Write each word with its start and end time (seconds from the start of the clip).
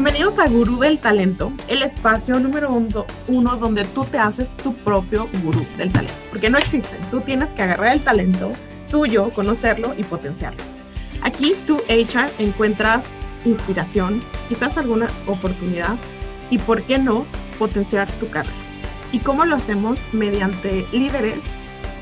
Bienvenidos 0.00 0.38
a 0.38 0.46
Gurú 0.46 0.78
del 0.78 1.00
Talento, 1.00 1.52
el 1.66 1.82
espacio 1.82 2.38
número 2.38 2.70
uno, 3.26 3.56
donde 3.56 3.84
tú 3.84 4.04
te 4.04 4.16
haces 4.16 4.56
tu 4.56 4.72
propio 4.72 5.28
gurú 5.42 5.66
del 5.76 5.90
talento. 5.90 6.14
Porque 6.30 6.50
no 6.50 6.56
existen, 6.56 7.00
tú 7.10 7.20
tienes 7.20 7.52
que 7.52 7.62
agarrar 7.62 7.94
el 7.94 8.04
talento 8.04 8.52
tuyo, 8.92 9.34
conocerlo 9.34 9.92
y 9.98 10.04
potenciarlo. 10.04 10.62
Aquí 11.20 11.56
tú, 11.66 11.78
HR, 11.88 12.30
encuentras 12.38 13.16
inspiración, 13.44 14.22
quizás 14.48 14.78
alguna 14.78 15.08
oportunidad 15.26 15.96
y, 16.48 16.58
¿por 16.58 16.84
qué 16.84 16.98
no?, 16.98 17.26
potenciar 17.58 18.08
tu 18.20 18.30
carrera. 18.30 18.54
¿Y 19.10 19.18
cómo 19.18 19.46
lo 19.46 19.56
hacemos? 19.56 19.98
Mediante 20.12 20.86
líderes, 20.92 21.44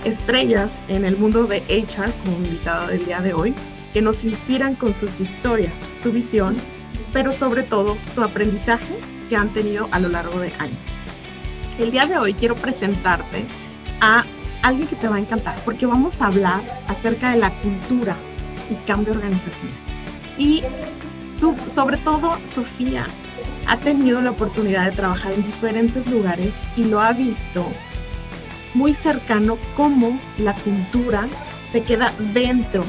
estrellas 0.05 0.83
en 0.88 1.07
el 1.07 1.16
mundo 1.16 1.47
de 1.47 1.63
HR, 1.71 2.13
como 2.27 2.37
invitada 2.45 2.88
del 2.88 3.07
día 3.07 3.23
de 3.23 3.33
hoy, 3.33 3.55
que 3.95 4.02
nos 4.02 4.23
inspiran 4.23 4.74
con 4.74 4.93
sus 4.93 5.19
historias, 5.19 5.73
su 5.95 6.13
visión, 6.13 6.57
pero 7.16 7.33
sobre 7.33 7.62
todo 7.62 7.97
su 8.15 8.23
aprendizaje 8.23 8.95
que 9.30 9.37
han 9.37 9.48
tenido 9.55 9.88
a 9.91 9.98
lo 9.98 10.11
largo 10.11 10.38
de 10.38 10.52
años. 10.59 10.87
El 11.79 11.91
día 11.91 12.05
de 12.05 12.19
hoy 12.19 12.34
quiero 12.34 12.55
presentarte 12.55 13.47
a 14.02 14.23
alguien 14.62 14.87
que 14.87 14.97
te 14.97 15.09
va 15.09 15.16
a 15.16 15.21
encantar, 15.21 15.57
porque 15.65 15.87
vamos 15.87 16.21
a 16.21 16.27
hablar 16.27 16.60
acerca 16.88 17.30
de 17.30 17.38
la 17.38 17.55
cultura 17.62 18.19
y 18.71 18.74
cambio 18.87 19.15
organizacional. 19.15 19.73
Y 20.37 20.62
sobre 21.71 21.97
todo, 21.97 22.37
Sofía 22.47 23.07
ha 23.66 23.79
tenido 23.79 24.21
la 24.21 24.33
oportunidad 24.33 24.91
de 24.91 24.95
trabajar 24.95 25.33
en 25.33 25.43
diferentes 25.43 26.07
lugares 26.09 26.55
y 26.77 26.85
lo 26.85 27.01
ha 27.01 27.15
visto 27.15 27.66
muy 28.74 28.93
cercano 28.93 29.57
cómo 29.74 30.21
la 30.37 30.52
cultura 30.52 31.29
se 31.73 31.82
queda 31.82 32.13
dentro 32.35 32.85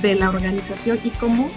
de 0.00 0.14
la 0.14 0.28
organización 0.28 1.00
y 1.02 1.10
cómo 1.10 1.50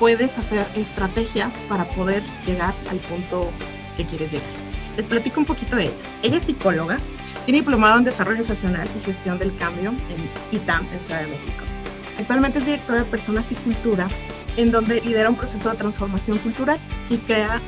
puedes 0.00 0.38
hacer 0.38 0.66
estrategias 0.74 1.52
para 1.68 1.84
poder 1.90 2.22
llegar 2.46 2.74
al 2.90 2.96
punto 2.96 3.50
que 3.98 4.06
quieres 4.06 4.32
llegar. 4.32 4.48
Les 4.96 5.06
platico 5.06 5.40
un 5.40 5.46
poquito 5.46 5.76
de 5.76 5.84
ella. 5.84 5.92
Ella 6.22 6.38
es 6.38 6.44
psicóloga, 6.44 6.98
tiene 7.44 7.60
diplomado 7.60 7.98
en 7.98 8.04
Desarrollo 8.04 8.40
Organizacional 8.40 8.88
y 8.98 9.04
Gestión 9.04 9.38
del 9.38 9.54
Cambio 9.58 9.90
en 9.90 10.56
ITAM, 10.56 10.86
en 10.90 11.00
Ciudad 11.00 11.20
de 11.20 11.26
México. 11.28 11.64
Actualmente 12.18 12.58
es 12.58 12.64
directora 12.64 13.00
de 13.00 13.04
Personas 13.04 13.52
y 13.52 13.54
Cultura 13.56 14.08
en 14.56 14.70
donde 14.72 15.00
lidera 15.02 15.28
un 15.28 15.36
proceso 15.36 15.70
de 15.70 15.76
transformación 15.76 16.38
cultural 16.38 16.78
y 17.10 17.18
crea 17.18 17.60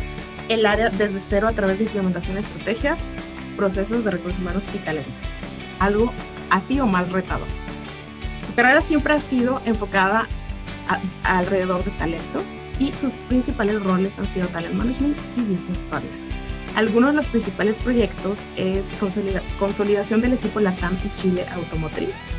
el 0.48 0.64
área 0.66 0.88
desde 0.88 1.20
cero 1.20 1.48
a 1.48 1.52
través 1.52 1.78
de 1.78 1.84
implementación 1.84 2.34
de 2.34 2.40
estrategias, 2.40 2.98
procesos 3.56 4.04
de 4.04 4.10
recursos 4.10 4.40
humanos 4.40 4.64
y 4.74 4.78
talento. 4.78 5.10
Algo 5.78 6.12
así 6.50 6.80
o 6.80 6.86
más 6.86 7.12
retador. 7.12 7.46
Su 8.46 8.54
carrera 8.54 8.80
siempre 8.80 9.12
ha 9.12 9.20
sido 9.20 9.60
enfocada 9.66 10.28
alrededor 11.24 11.84
de 11.84 11.90
talento 11.92 12.42
y 12.78 12.92
sus 12.92 13.18
principales 13.28 13.82
roles 13.82 14.18
han 14.18 14.26
sido 14.26 14.48
talent 14.48 14.74
management 14.74 15.16
y 15.36 15.40
business 15.42 15.82
partner. 15.90 16.12
Algunos 16.74 17.10
de 17.10 17.16
los 17.16 17.28
principales 17.28 17.76
proyectos 17.78 18.46
es 18.56 18.86
consolidación 19.58 20.20
del 20.20 20.32
equipo 20.32 20.58
LATAM 20.58 20.96
y 21.04 21.08
Chile 21.14 21.44
Automotriz, 21.54 22.32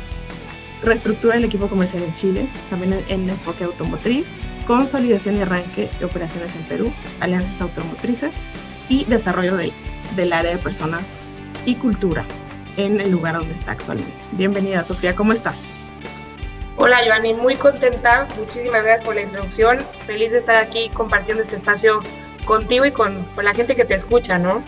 reestructura 0.82 1.34
del 1.34 1.44
equipo 1.44 1.68
comercial 1.68 2.02
en 2.02 2.14
Chile, 2.14 2.48
también 2.68 3.04
en, 3.08 3.30
enfoque 3.30 3.64
automotriz, 3.64 4.26
consolidación 4.66 5.36
y 5.36 5.42
arranque 5.42 5.88
de 5.98 6.04
operaciones 6.04 6.54
en 6.56 6.64
Perú, 6.64 6.92
alianzas 7.20 7.60
automotrices 7.60 8.34
y 8.88 9.04
desarrollo 9.04 9.56
del 9.56 10.32
área 10.32 10.50
de 10.50 10.58
personas 10.58 11.14
y 11.64 11.76
cultura 11.76 12.26
en 12.76 13.00
el 13.00 13.12
lugar 13.12 13.38
donde 13.38 13.54
está 13.54 13.72
actualmente. 13.72 14.12
Bienvenida, 14.32 14.84
Sofía, 14.84 15.14
¿cómo 15.14 15.32
estás? 15.32 15.74
Hola, 16.84 16.98
Joanny, 17.02 17.32
muy 17.32 17.56
contenta. 17.56 18.28
Muchísimas 18.38 18.82
gracias 18.82 19.06
por 19.06 19.14
la 19.14 19.22
introducción. 19.22 19.78
Feliz 20.06 20.32
de 20.32 20.40
estar 20.40 20.56
aquí 20.56 20.90
compartiendo 20.90 21.42
este 21.42 21.56
espacio 21.56 22.00
contigo 22.44 22.84
y 22.84 22.90
con, 22.90 23.24
con 23.34 23.46
la 23.46 23.54
gente 23.54 23.74
que 23.74 23.86
te 23.86 23.94
escucha, 23.94 24.38
¿no? 24.38 24.62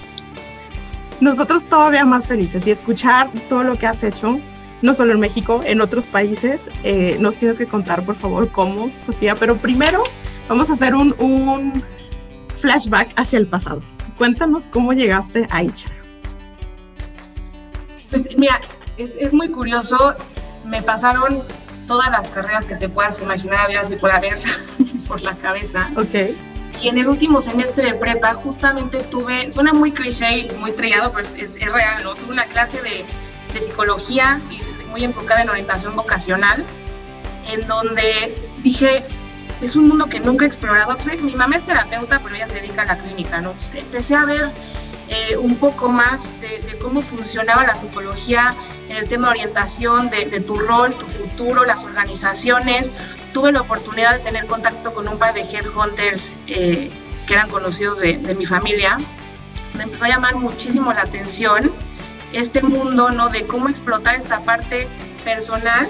Nosotros 1.21 1.67
todavía 1.67 2.07
más 2.07 2.27
felices 2.27 2.67
y 2.67 2.71
escuchar 2.71 3.29
todo 3.51 3.65
lo 3.65 3.77
que 3.77 3.87
has 3.87 4.03
hecho 4.03 4.41
no 4.81 4.95
solo 4.95 5.13
en 5.13 5.21
México, 5.21 5.61
en 5.63 5.83
otros 5.83 6.07
países. 6.07 6.71
Eh, 6.85 7.19
nos 7.21 7.39
tienes 7.39 7.59
que 7.59 7.67
contar, 7.67 8.03
por 8.03 8.15
favor, 8.15 8.51
cómo, 8.51 8.91
Sofía. 9.05 9.35
Pero 9.35 9.59
primero 9.59 10.03
vamos 10.49 10.71
a 10.71 10.73
hacer 10.73 10.95
un, 10.95 11.15
un 11.19 11.85
flashback 12.55 13.13
hacia 13.17 13.39
el 13.39 13.47
pasado. 13.47 13.83
Cuéntanos 14.17 14.71
cómo 14.71 14.95
llegaste 14.95 15.47
a 15.51 15.61
HR. 15.61 15.93
Pues 18.09 18.27
mira, 18.39 18.63
es, 18.97 19.11
es, 19.19 19.35
muy 19.35 19.51
curioso. 19.51 20.15
Me 20.65 20.83
pasaron 20.83 21.43
todas 21.87 22.11
las 22.11 22.29
carreras 22.29 22.65
que 22.65 22.75
te 22.75 22.89
puedas 22.89 23.21
imaginar, 23.21 23.67
había 23.67 23.83
y 23.89 23.97
por 23.97 24.13
haber 24.13 24.39
por 25.09 25.23
la 25.23 25.35
cabeza. 25.37 25.91
Ok. 25.97 26.37
Y 26.83 26.89
en 26.89 26.99
el 26.99 27.09
último 27.09 27.41
semestre 27.41 27.93
de 27.93 27.95
prepa, 27.95 28.35
justamente 28.35 28.99
tuve, 28.99 29.51
suena 29.51 29.73
muy 29.73 29.93
cliché 29.93 30.39
y 30.39 30.51
muy 30.59 30.73
trillado, 30.73 31.11
pero 31.11 31.23
es, 31.23 31.35
es 31.37 31.73
real, 31.73 32.03
¿no? 32.05 32.15
Tuve 32.15 32.33
una 32.33 32.45
clase 32.47 32.83
de 32.83 33.05
de 33.57 33.63
psicología 33.63 34.41
y 34.51 34.61
muy 34.89 35.05
enfocada 35.05 35.43
en 35.43 35.51
orientación 35.51 35.97
vocacional, 35.97 36.65
en 37.51 37.67
donde 37.67 38.37
dije, 38.63 39.05
es 39.63 39.77
un 39.77 39.89
mundo 39.89 40.07
que 40.07 40.21
nunca 40.21 40.45
he 40.45 40.49
explorado. 40.49 40.97
Pues, 40.99 41.21
mi 41.23 41.35
mamá 41.35 41.57
es 41.57 41.65
terapeuta, 41.65 42.21
pero 42.23 42.35
ella 42.35 42.49
se 42.49 42.55
dedica 42.55 42.83
a 42.83 42.87
la 42.87 42.99
clínica, 42.99 43.41
¿no? 43.41 43.55
Empecé 43.73 44.15
a 44.15 44.25
ver 44.25 44.51
eh, 45.09 45.37
un 45.37 45.57
poco 45.57 45.89
más 45.89 46.39
de, 46.41 46.61
cómo 46.81 47.01
funcionaba 47.01 47.65
la 47.65 47.77
psicología 47.77 48.55
en 48.89 48.97
el 48.97 49.09
tema 49.09 49.29
de 49.29 49.33
orientación, 49.33 50.11
de, 50.11 50.41
tu 50.41 50.57
rol, 50.57 50.95
tu 50.95 51.07
futuro, 51.07 51.65
las 51.65 51.85
organizaciones. 51.85 52.93
Tuve 53.33 53.53
la 53.53 53.61
oportunidad 53.61 54.15
de 54.15 54.21
tener 54.21 54.47
contacto 54.47 54.93
con 54.93 55.07
un 55.07 55.19
par 55.19 55.35
de 55.35 55.43
headhunters 55.43 56.41
eh, 56.49 56.91
que 57.27 57.35
eran 57.35 57.49
conocidos 57.49 58.01
de, 58.01 58.17
mi 58.37 58.47
familia. 58.47 58.99
Me 59.75 59.85
empezó 59.85 60.07
a 60.07 60.09
llamar 60.09 60.37
muchísimo 60.37 60.93
la 60.93 61.03
atención 61.03 61.73
este 62.33 62.63
mundo, 62.63 63.11
¿no? 63.11 63.29
De 63.29 63.47
cómo 63.47 63.69
explotar 63.69 64.17
esta 64.17 64.41
parte 64.41 64.89
personal, 65.25 65.89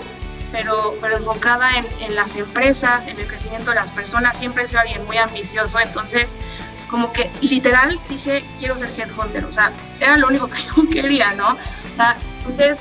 pero, 0.53 0.95
pero 1.01 1.17
enfocada 1.17 1.71
en, 2.01 2.15
las 2.15 2.37
empresas, 2.37 3.07
en 3.07 3.19
el 3.19 3.27
crecimiento 3.27 3.71
de 3.71 3.77
las 3.77 3.93
personas. 3.93 4.39
Siempre 4.39 4.65
he 4.65 4.67
sido 4.67 4.81
alguien 4.81 5.05
muy 5.07 5.17
ambicioso, 5.17 5.81
entonces 5.81 6.37
como 6.89 7.13
que 7.13 7.31
literal 7.41 8.01
dije, 8.09 8.45
quiero 8.59 8.77
ser 8.77 8.91
headhunter, 8.97 9.45
o 9.45 9.53
sea, 9.53 9.73
era 10.01 10.17
lo 10.17 10.29
único 10.29 10.49
que 10.51 10.63
yo 10.63 10.91
quería, 10.91 11.33
¿no? 11.35 11.51
O 11.53 11.95
sea, 11.95 12.17
entonces 12.39 12.81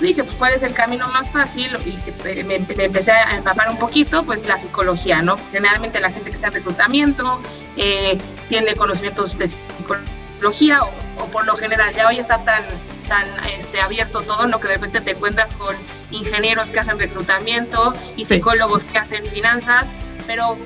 dije, 0.00 0.24
pues, 0.24 0.36
¿cuál 0.36 0.54
es 0.54 0.62
el 0.62 0.74
camino 0.74 1.08
más 1.08 1.30
fácil? 1.30 1.76
Y 1.86 2.44
me, 2.44 2.56
empecé 2.56 3.12
a 3.12 3.36
empapar 3.36 3.70
un 3.70 3.78
poquito, 3.78 4.24
pues, 4.24 4.46
la 4.46 4.58
psicología, 4.58 5.20
¿no? 5.20 5.38
Generalmente 5.52 6.00
la 6.00 6.10
gente 6.10 6.30
que 6.30 6.36
está 6.36 6.48
en 6.48 6.54
reclutamiento 6.54 7.40
eh, 7.76 8.18
tiene 8.48 8.74
conocimientos 8.74 9.38
de 9.38 9.48
psicología 9.48 10.82
o 10.82 11.06
o 11.18 11.26
por 11.26 11.46
lo 11.46 11.56
general 11.56 11.94
ya 11.94 12.08
hoy 12.08 12.18
está 12.18 12.38
tan, 12.44 12.64
tan 13.08 13.26
este, 13.58 13.80
abierto 13.80 14.22
todo, 14.22 14.46
¿no? 14.46 14.60
Que 14.60 14.68
de 14.68 14.74
repente 14.74 15.00
te 15.00 15.12
encuentras 15.12 15.52
con 15.54 15.74
ingenieros 16.10 16.70
que 16.70 16.80
hacen 16.80 16.98
reclutamiento 16.98 17.92
y 18.16 18.24
psicólogos 18.24 18.86
que 18.86 18.98
hacen 18.98 19.26
finanzas, 19.26 19.88
pero 20.26 20.56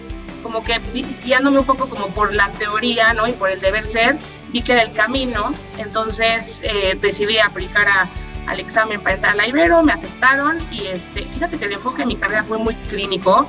como 0.43 0.63
que 0.65 0.81
guiándome 1.23 1.59
un 1.59 1.67
poco 1.67 1.89
como 1.89 2.09
por 2.09 2.35
la 2.35 2.51
teoría, 2.53 3.13
¿no? 3.13 3.27
Y 3.27 3.33
por 3.33 3.51
el 3.51 3.61
deber 3.61 3.87
ser, 3.87 4.17
vi 4.49 4.63
que 4.63 4.73
era 4.73 4.83
el 4.83 4.93
camino, 4.93 5.53
entonces 5.79 6.61
eh, 6.65 6.99
decidí 7.01 7.39
aplicar 7.39 7.89
a, 7.89 8.09
al 8.47 8.61
examen 8.61 9.01
para 9.01 9.15
entrar 9.17 9.33
a 9.35 9.37
la 9.37 9.47
Ibero, 9.47 9.83
me 9.83 9.93
aceptaron 9.93 10.59
y 10.71 10.87
este, 10.87 11.25
fíjate 11.25 11.59
que 11.59 11.67
el 11.67 11.73
enfoque 11.75 11.99
de 11.99 12.07
mi 12.07 12.17
carrera 12.17 12.43
fue 12.43 12.59
muy 12.59 12.75
clínico, 12.89 13.49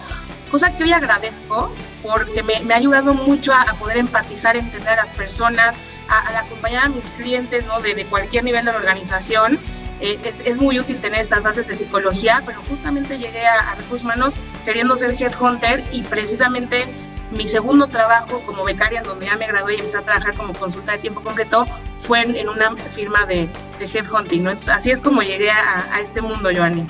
cosa 0.50 0.75
que 0.75 0.84
hoy 0.84 0.94
agradezco 0.94 1.74
porque 2.03 2.44
me, 2.44 2.59
me 2.62 2.74
ha 2.74 2.78
ayudado 2.78 3.13
mucho 3.13 3.53
a, 3.53 3.62
a, 3.62 3.73
poder 3.75 3.97
empatizar, 3.97 4.58
entender 4.58 4.90
a 4.90 5.03
las 5.03 5.13
personas, 5.13 5.78
al 6.08 6.35
acompañar 6.35 6.85
a 6.85 6.90
mis 6.90 7.06
clientes 7.18 7.66
¿no? 7.66 7.79
de, 7.79 8.06
cualquier 8.06 8.44
nivel 8.44 8.66
de 8.66 8.72
la 8.72 8.78
organización. 8.78 9.59
Eh, 10.02 10.20
es, 10.23 10.41
es, 10.41 10.58
muy 10.58 10.79
útil 10.79 10.99
tener 10.99 11.22
estas 11.22 11.44
bases 11.44 11.67
de 11.67 11.76
psicología, 11.76 12.41
pero 12.46 12.61
justamente 12.67 13.20
llegué 13.20 13.46
a, 13.46 13.72
a 13.72 13.76
Recursos 13.76 14.03
Humanos 14.03 14.35
queriendo 14.66 14.97
ser 14.97 15.16
headhunter 15.19 15.84
y 15.91 16.02
precisamente 16.03 16.85
mi 17.31 17.47
segundo 17.47 17.87
trabajo 17.87 18.41
como 18.46 18.63
becaria, 18.63 18.99
en 18.99 19.05
donde 19.05 19.25
ya 19.25 19.37
me 19.37 19.47
gradué 19.47 19.75
y 19.75 19.78
empecé 19.78 19.97
a 19.97 20.02
trabajar 20.02 20.35
como 20.35 20.53
consulta 20.53 20.93
de 20.93 20.97
tiempo 20.99 21.22
completo, 21.22 21.66
fue 21.97 22.22
en, 22.22 22.49
una 22.49 22.75
firma 22.75 23.25
de, 23.25 23.49
de 23.79 23.85
headhunting. 23.85 24.43
¿no? 24.43 24.52
Entonces, 24.52 24.73
así 24.73 24.91
es 24.91 24.99
como 24.99 25.22
llegué 25.22 25.49
a, 25.49 25.87
a 25.93 26.02
este 26.02 26.22
mundo, 26.22 26.49
Joanny. 26.53 26.85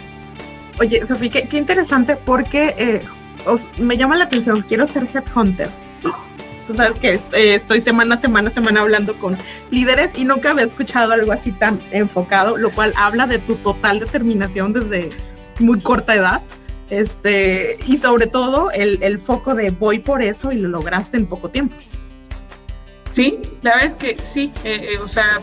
Oye, 0.79 1.06
Sofía, 1.06 1.31
qué, 1.31 1.47
qué, 1.47 1.57
interesante 1.57 2.15
porque 2.15 2.73
eh, 2.77 3.06
os, 3.45 3.68
me 3.77 3.97
llama 3.97 4.15
la 4.15 4.23
atención, 4.23 4.63
quiero 4.68 4.88
ser 4.88 5.07
headhunter 5.13 5.69
Tú 6.68 6.77
sabes 6.77 6.97
que 6.97 7.12
eh, 7.12 7.56
estoy 7.56 7.81
semana 7.81 8.18
semana, 8.18 8.50
semana 8.50 8.81
hablando 8.81 9.18
con 9.19 9.38
líderes 9.71 10.12
y 10.15 10.23
nunca 10.23 10.51
había 10.51 10.63
escuchado 10.63 11.12
algo 11.12 11.31
así 11.31 11.51
tan 11.51 11.79
enfocado, 11.91 12.56
lo 12.56 12.71
cual 12.71 12.94
habla 12.95 13.27
de 13.27 13.39
tu 13.39 13.56
total 13.56 14.00
determinación 14.00 14.71
desde 14.71 15.09
muy 15.59 15.81
corta 15.81 16.15
edad. 16.15 16.41
Este, 16.91 17.77
y 17.88 17.97
sobre 17.97 18.27
todo 18.27 18.69
el, 18.69 19.01
el 19.01 19.17
foco 19.17 19.55
de 19.55 19.71
voy 19.71 19.99
por 19.99 20.21
eso 20.21 20.51
y 20.51 20.57
lo 20.57 20.67
lograste 20.67 21.15
en 21.15 21.25
poco 21.25 21.49
tiempo. 21.49 21.77
Sí, 23.11 23.39
la 23.61 23.75
verdad 23.75 23.88
es 23.88 23.95
que 23.95 24.21
sí, 24.21 24.51
eh, 24.65 24.89
eh, 24.91 24.97
o 24.97 25.07
sea, 25.07 25.39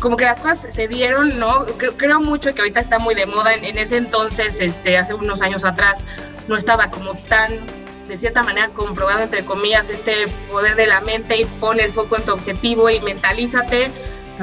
como 0.00 0.18
que 0.18 0.26
las 0.26 0.38
cosas 0.38 0.74
se 0.74 0.86
dieron, 0.86 1.38
¿no? 1.38 1.64
Creo, 1.78 1.96
creo, 1.96 2.20
mucho 2.20 2.54
que 2.54 2.60
ahorita 2.60 2.78
está 2.78 2.98
muy 2.98 3.14
de 3.14 3.24
moda. 3.24 3.54
En, 3.54 3.64
en, 3.64 3.78
ese 3.78 3.96
entonces, 3.96 4.60
este, 4.60 4.98
hace 4.98 5.14
unos 5.14 5.40
años 5.40 5.64
atrás, 5.64 6.04
no 6.46 6.56
estaba 6.56 6.90
como 6.90 7.14
tan 7.30 7.60
de 8.06 8.18
cierta 8.18 8.42
manera 8.42 8.68
comprobado, 8.68 9.22
entre 9.22 9.46
comillas, 9.46 9.88
este 9.88 10.28
poder 10.50 10.76
de 10.76 10.88
la 10.88 11.00
mente 11.00 11.40
y 11.40 11.46
pone 11.46 11.84
el 11.84 11.92
foco 11.92 12.16
en 12.16 12.24
tu 12.24 12.32
objetivo 12.32 12.90
y 12.90 13.00
mentalízate. 13.00 13.90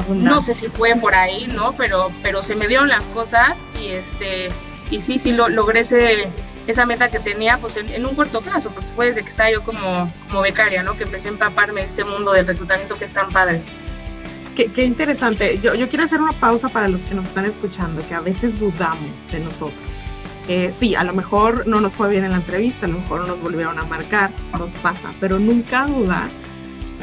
No 0.09 0.41
sé 0.41 0.55
si 0.55 0.67
fue 0.67 0.95
por 0.95 1.13
ahí, 1.13 1.45
¿no? 1.45 1.75
Pero, 1.77 2.11
pero 2.23 2.41
se 2.41 2.55
me 2.55 2.67
dieron 2.67 2.89
las 2.89 3.03
cosas 3.05 3.69
y 3.79 3.89
este 3.89 4.49
y 4.89 5.01
sí, 5.01 5.19
sí 5.19 5.31
lo, 5.31 5.49
logré 5.49 5.81
ese, 5.81 6.29
esa 6.67 6.85
meta 6.85 7.09
que 7.09 7.19
tenía 7.19 7.57
pues 7.57 7.77
en, 7.77 8.05
un 8.05 8.15
corto 8.15 8.41
plazo, 8.41 8.69
porque 8.69 8.89
fue 8.89 9.07
desde 9.07 9.23
que 9.23 9.29
estaba 9.29 9.51
yo 9.51 9.63
como, 9.63 10.11
como 10.27 10.41
becaria, 10.41 10.83
¿no? 10.83 10.97
Que 10.97 11.03
empecé 11.03 11.27
a 11.27 11.31
empaparme 11.31 11.81
de 11.81 11.87
este 11.87 12.03
mundo 12.03 12.33
del 12.33 12.47
reclutamiento 12.47 12.95
que 12.95 13.05
es 13.05 13.11
tan 13.11 13.29
padre. 13.29 13.61
Qué, 14.55 14.71
qué, 14.71 14.83
interesante. 14.83 15.59
Yo, 15.59 15.75
yo, 15.75 15.89
quiero 15.89 16.05
hacer 16.05 16.21
una 16.21 16.31
pausa 16.31 16.69
para 16.69 16.87
los 16.87 17.01
que 17.03 17.13
nos 17.13 17.27
están 17.27 17.45
escuchando, 17.45 18.07
que 18.07 18.13
a 18.13 18.21
veces 18.21 18.57
dudamos 18.59 19.29
de 19.29 19.39
nosotros. 19.39 19.99
Eh, 20.47 20.71
sí, 20.77 20.93
a 20.95 21.03
lo 21.03 21.13
mejor 21.13 21.65
no 21.65 21.81
nos 21.81 21.93
fue 21.93 22.09
bien 22.09 22.23
en 22.23 22.31
la 22.31 22.38
entrevista, 22.38 22.85
a 22.85 22.89
lo 22.89 22.99
mejor 22.99 23.27
nos 23.27 23.41
volvieron 23.41 23.79
a 23.79 23.85
marcar, 23.85 24.29
nos 24.57 24.73
pasa, 24.73 25.11
pero 25.19 25.39
nunca 25.39 25.88
dudar, 25.88 26.27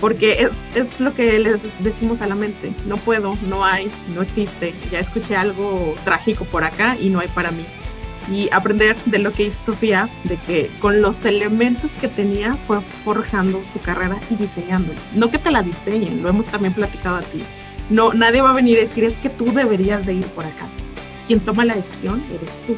porque 0.02 0.32
es, 0.42 0.50
es 0.74 0.98
lo 0.98 1.14
que 1.14 1.38
les 1.38 1.60
decimos 1.78 2.22
a 2.22 2.26
la 2.26 2.34
mente, 2.34 2.74
no 2.86 2.96
puedo, 2.96 3.38
no 3.48 3.64
hay, 3.64 3.88
no 4.12 4.20
existe, 4.20 4.74
ya 4.90 4.98
escuché 4.98 5.36
algo 5.36 5.94
trágico 6.04 6.44
por 6.44 6.64
acá 6.64 6.96
y 7.00 7.08
no 7.08 7.20
hay 7.20 7.28
para 7.28 7.52
mí 7.52 7.64
y 8.28 8.48
aprender 8.52 8.96
de 9.06 9.20
lo 9.20 9.32
que 9.32 9.44
hizo 9.44 9.72
Sofía, 9.72 10.08
de 10.24 10.36
que 10.38 10.70
con 10.80 11.02
los 11.02 11.24
elementos 11.24 11.94
que 11.94 12.08
tenía 12.08 12.56
fue 12.56 12.80
forjando 12.80 13.62
su 13.66 13.80
carrera 13.80 14.18
y 14.28 14.34
diseñándola. 14.34 14.98
No 15.14 15.30
que 15.30 15.38
te 15.38 15.52
la 15.52 15.62
diseñen, 15.62 16.20
lo 16.20 16.28
hemos 16.28 16.46
también 16.46 16.74
platicado 16.74 17.16
a 17.16 17.22
ti. 17.22 17.42
No, 17.88 18.12
nadie 18.12 18.42
va 18.42 18.50
a 18.50 18.54
venir 18.54 18.78
a 18.78 18.82
decir 18.82 19.04
es 19.04 19.18
que 19.18 19.30
tú 19.30 19.46
deberías 19.52 20.04
de 20.04 20.14
ir 20.14 20.26
por 20.26 20.44
acá. 20.44 20.68
Quien 21.26 21.40
toma 21.40 21.64
la 21.64 21.76
decisión 21.76 22.24
eres 22.32 22.60
tú. 22.66 22.76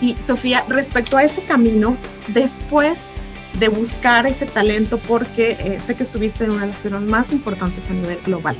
Y 0.00 0.16
Sofía, 0.16 0.64
respecto 0.68 1.16
a 1.16 1.24
ese 1.24 1.42
camino, 1.44 1.96
después 2.28 3.12
de 3.58 3.68
buscar 3.68 4.26
ese 4.26 4.46
talento, 4.46 4.98
porque 4.98 5.52
eh, 5.58 5.80
sé 5.80 5.94
que 5.94 6.02
estuviste 6.02 6.44
en 6.44 6.50
una 6.50 6.62
de 6.62 6.66
las 6.68 6.82
firmas 6.82 7.02
más 7.02 7.32
importantes 7.32 7.84
a 7.88 7.92
nivel 7.92 8.18
global, 8.24 8.56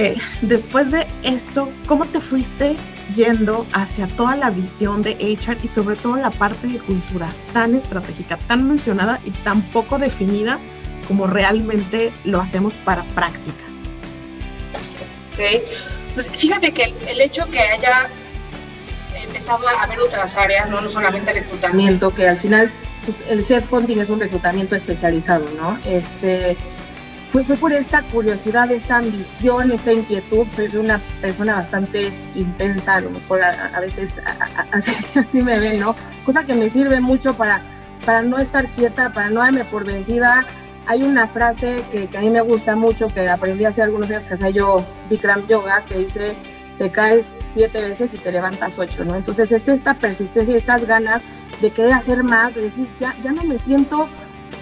eh, 0.00 0.16
después 0.42 0.92
de 0.92 1.08
esto, 1.24 1.72
¿cómo 1.88 2.04
te 2.04 2.20
fuiste 2.20 2.76
yendo 3.16 3.66
hacia 3.72 4.06
toda 4.06 4.36
la 4.36 4.50
visión 4.50 5.02
de 5.02 5.14
HR 5.14 5.56
y 5.60 5.66
sobre 5.66 5.96
todo 5.96 6.14
la 6.14 6.30
parte 6.30 6.68
de 6.68 6.78
cultura 6.78 7.26
tan 7.52 7.74
estratégica, 7.74 8.36
tan 8.46 8.68
mencionada 8.68 9.18
y 9.24 9.32
tan 9.32 9.60
poco 9.60 9.98
definida 9.98 10.60
como 11.08 11.26
realmente 11.26 12.12
lo 12.22 12.40
hacemos 12.40 12.76
para 12.76 13.02
prácticas? 13.16 13.88
Okay. 15.32 15.62
Pues 16.14 16.30
fíjate 16.30 16.72
que 16.72 16.94
el, 17.08 17.20
hecho 17.20 17.50
que 17.50 17.58
haya 17.58 18.08
empezado 19.20 19.66
a 19.66 19.82
haber 19.82 19.98
otras 19.98 20.36
áreas, 20.36 20.70
no, 20.70 20.80
no 20.80 20.88
solamente 20.88 21.32
el 21.32 21.38
reclutamiento, 21.38 22.14
que 22.14 22.28
al 22.28 22.38
final 22.38 22.70
el 23.28 23.44
headhunting 23.48 24.00
es 24.00 24.10
un 24.10 24.20
reclutamiento 24.20 24.76
especializado, 24.76 25.44
¿no? 25.56 25.78
Este, 25.84 26.56
fue, 27.30 27.44
fue 27.44 27.56
por 27.56 27.72
esta 27.72 28.02
curiosidad, 28.02 28.70
esta 28.70 28.96
ambición, 28.96 29.72
esta 29.72 29.92
inquietud. 29.92 30.46
Soy 30.54 30.74
una 30.76 30.98
persona 31.20 31.56
bastante 31.56 32.10
intensa, 32.34 32.96
a 32.96 33.00
lo 33.00 33.10
mejor 33.10 33.42
a, 33.42 33.80
veces 33.80 34.20
así, 35.14 35.42
me 35.42 35.58
ven, 35.58 35.80
¿no? 35.80 35.94
Cosa 36.24 36.44
que 36.44 36.54
me 36.54 36.70
sirve 36.70 37.00
mucho 37.00 37.34
para, 37.34 37.60
para 38.04 38.22
no 38.22 38.38
estar 38.38 38.66
quieta, 38.68 39.12
para 39.12 39.30
no 39.30 39.40
darme 39.40 39.64
por 39.64 39.84
vencida. 39.84 40.44
Hay 40.86 41.02
una 41.02 41.26
frase 41.26 41.82
que, 41.92 42.06
que 42.06 42.16
a 42.16 42.22
mí 42.22 42.30
me 42.30 42.40
gusta 42.40 42.74
mucho, 42.74 43.12
que 43.12 43.28
aprendí 43.28 43.66
hace 43.66 43.82
algunos 43.82 44.08
días 44.08 44.24
que 44.24 44.34
hacía 44.34 44.50
yo 44.50 44.76
Bikram 45.10 45.46
Yoga, 45.46 45.84
que 45.84 45.98
dice, 45.98 46.34
te 46.78 46.90
caes 46.90 47.34
siete 47.52 47.82
veces 47.82 48.14
y 48.14 48.18
te 48.18 48.32
levantas 48.32 48.78
ocho, 48.78 49.04
¿no? 49.04 49.16
Entonces 49.16 49.52
es 49.52 49.68
esta 49.68 49.94
persistencia 49.94 50.54
y 50.54 50.56
estas 50.56 50.86
ganas 50.86 51.22
de 51.60 51.70
querer 51.70 51.92
hacer 51.92 52.22
más, 52.22 52.54
de 52.54 52.62
decir, 52.62 52.88
ya, 53.00 53.14
ya 53.22 53.32
no 53.32 53.44
me 53.44 53.58
siento 53.58 54.08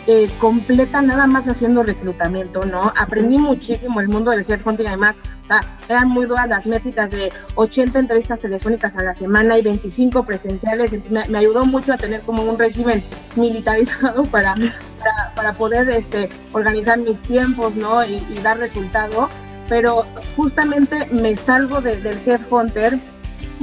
eh, 0.09 0.31
completa 0.39 1.03
nada 1.03 1.27
más 1.27 1.49
haciendo 1.49 1.83
reclutamiento, 1.83 2.65
¿no? 2.65 2.93
Aprendí 2.97 3.39
muchísimo 3.39 4.01
el 4.01 4.07
mundo 4.07 4.31
del 4.31 4.49
headhunting, 4.49 4.87
además, 4.87 5.19
o 5.43 5.47
sea, 5.49 5.61
eran 5.89 6.09
muy 6.09 6.27
duras 6.27 6.49
las 6.49 6.65
métricas 6.65 7.11
de 7.11 7.33
80 7.57 7.99
entrevistas 7.99 8.39
telefónicas 8.39 8.97
a 8.97 9.03
la 9.03 9.15
semana 9.15 9.59
y 9.59 9.63
25 9.63 10.25
presenciales, 10.25 10.93
entonces 10.93 11.29
me, 11.29 11.37
ayudó 11.37 11.67
mucho 11.67 11.93
a 11.93 11.97
tener 11.97 12.21
como 12.21 12.45
un 12.45 12.57
régimen 12.57 13.03
militarizado 13.35 14.23
para, 14.31 14.55
para, 15.35 15.53
poder 15.55 15.89
este, 15.91 16.29
organizar 16.53 16.99
mis 16.99 17.21
tiempos, 17.23 17.75
¿no? 17.75 18.05
Y, 18.05 18.23
dar 18.45 18.59
resultado, 18.59 19.29
pero 19.69 20.07
justamente 20.37 21.07
me 21.07 21.35
salgo 21.35 21.81
del 21.81 22.07
headhunter 22.07 22.97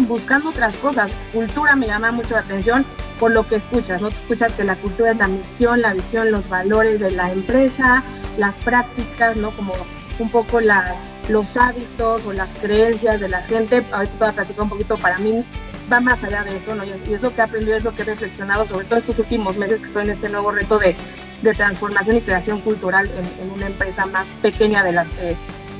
buscando 0.09 0.49
otras 0.49 0.75
cosas. 0.77 1.09
Cultura 1.31 1.77
me 1.77 1.87
llama 1.87 2.11
mucho 2.11 2.33
la 2.33 2.41
atención 2.41 2.85
por 3.13 3.31
lo 3.31 3.47
que 3.47 3.55
escuchas, 3.55 4.01
¿no? 4.01 4.09
Tú 4.09 4.15
escuchas 4.15 4.53
que 4.53 4.63
la 4.63 4.75
cultura 4.75 5.11
es 5.11 5.17
la 5.17 5.27
misión, 5.27 5.81
la 5.81 5.93
visión, 5.93 6.31
los 6.31 6.47
valores 6.49 6.99
de 6.99 7.11
la 7.11 7.31
empresa, 7.31 8.03
las 8.37 8.57
prácticas, 8.57 9.35
¿no? 9.35 9.55
Como 9.55 9.73
un 10.19 10.29
poco 10.29 10.59
las, 10.59 10.99
los 11.29 11.57
hábitos 11.57 12.25
o 12.25 12.33
las 12.33 12.53
creencias 12.55 13.19
de 13.19 13.29
la 13.29 13.41
gente. 13.41 13.83
Ahorita 13.91 14.13
te 14.13 14.19
voy 14.19 14.27
a 14.27 14.31
platicar 14.33 14.63
un 14.63 14.69
poquito, 14.69 14.97
para 14.97 15.17
mí 15.17 15.45
va 15.91 15.99
más 15.99 16.23
allá 16.23 16.43
de 16.43 16.57
eso, 16.57 16.75
¿no? 16.75 16.83
Y 16.83 16.91
es, 16.91 17.21
lo 17.21 17.33
que 17.33 17.41
he 17.41 17.43
aprendido, 17.43 17.77
es 17.77 17.83
lo 17.83 17.95
que 17.95 18.03
he 18.03 18.05
reflexionado, 18.05 18.67
sobre 18.67 18.85
todo 18.85 18.99
estos 18.99 19.19
últimos 19.19 19.57
meses 19.57 19.81
que 19.81 19.87
estoy 19.87 20.03
en 20.03 20.11
este 20.11 20.29
nuevo 20.29 20.51
reto 20.51 20.79
de, 20.79 20.95
de 21.41 21.53
transformación 21.53 22.17
y 22.17 22.21
creación 22.21 22.61
cultural 22.61 23.09
en, 23.09 23.45
en, 23.45 23.51
una 23.51 23.67
empresa 23.67 24.05
más 24.05 24.27
pequeña 24.41 24.83
de 24.83 24.93
las 24.93 25.09
que, 25.09 25.35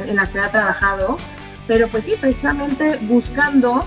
en 0.05 0.15
las 0.15 0.29
que 0.29 0.39
he 0.39 0.47
trabajado. 0.49 1.17
Pero 1.67 1.87
pues 1.87 2.03
sí, 2.03 2.15
precisamente 2.19 2.99
buscando, 3.03 3.85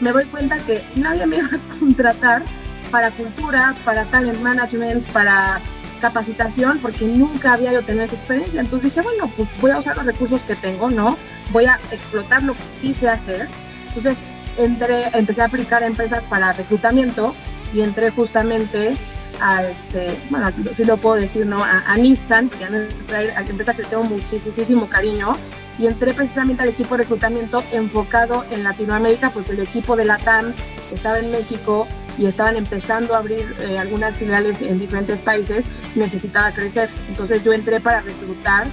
me 0.00 0.12
doy 0.12 0.24
cuenta 0.26 0.56
que 0.58 0.82
nadie 0.96 1.26
me 1.26 1.38
iba 1.38 1.48
a 1.48 1.78
contratar 1.78 2.42
para 2.90 3.10
cultura, 3.10 3.74
para 3.84 4.04
talent 4.06 4.40
management, 4.40 5.06
para 5.08 5.60
capacitación, 6.00 6.78
porque 6.78 7.04
nunca 7.06 7.54
había 7.54 7.72
yo 7.72 7.82
tenido 7.82 8.04
esa 8.04 8.14
experiencia. 8.14 8.60
Entonces 8.60 8.94
dije, 8.94 9.02
bueno, 9.02 9.30
pues 9.36 9.48
voy 9.60 9.70
a 9.70 9.78
usar 9.78 9.96
los 9.96 10.06
recursos 10.06 10.40
que 10.42 10.54
tengo, 10.54 10.90
¿no? 10.90 11.16
Voy 11.52 11.66
a 11.66 11.78
explotar 11.90 12.42
lo 12.42 12.54
que 12.54 12.62
sí 12.80 12.94
sé 12.94 13.08
hacer. 13.08 13.48
Entonces 13.88 14.16
entré, 14.56 15.08
empecé 15.12 15.42
a 15.42 15.46
aplicar 15.46 15.82
a 15.82 15.86
empresas 15.86 16.24
para 16.24 16.52
reclutamiento 16.52 17.34
y 17.72 17.80
entré 17.80 18.10
justamente 18.10 18.96
a 19.40 19.64
este, 19.64 20.18
bueno, 20.30 20.50
si 20.74 20.84
lo 20.84 20.96
puedo 20.96 21.16
decir, 21.16 21.46
¿no? 21.46 21.62
A, 21.62 21.84
a 21.86 21.96
Nissan, 21.96 22.50
que 22.50 22.68
no 22.68 22.78
a 23.14 23.40
empresa 23.42 23.74
que 23.74 23.84
tengo 23.84 24.02
muchísimo 24.04 24.88
cariño, 24.88 25.32
y 25.78 25.86
entré 25.86 26.12
precisamente 26.12 26.62
al 26.62 26.70
equipo 26.70 26.96
de 26.96 27.04
reclutamiento 27.04 27.62
enfocado 27.72 28.44
en 28.50 28.64
Latinoamérica, 28.64 29.30
porque 29.30 29.52
el 29.52 29.60
equipo 29.60 29.94
de 29.96 30.04
la 30.04 30.18
TAM 30.18 30.52
estaba 30.92 31.20
en 31.20 31.30
México 31.30 31.86
y 32.18 32.26
estaban 32.26 32.56
empezando 32.56 33.14
a 33.14 33.18
abrir 33.18 33.54
eh, 33.60 33.78
algunas 33.78 34.18
filiales 34.18 34.60
en 34.60 34.78
diferentes 34.78 35.22
países, 35.22 35.64
necesitaba 35.94 36.52
crecer. 36.52 36.90
Entonces 37.08 37.44
yo 37.44 37.52
entré 37.52 37.80
para 37.80 38.00
reclutar 38.00 38.66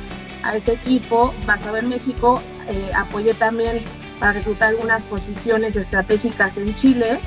a 0.43 0.55
ese 0.55 0.73
equipo 0.73 1.33
basado 1.45 1.77
en 1.77 1.89
México, 1.89 2.41
eh, 2.67 2.91
apoyé 2.95 3.33
también 3.33 3.83
para 4.19 4.33
reclutar 4.33 4.69
algunas 4.69 5.03
posiciones 5.03 5.75
estratégicas 5.75 6.57
en 6.57 6.75
Chile 6.75 7.19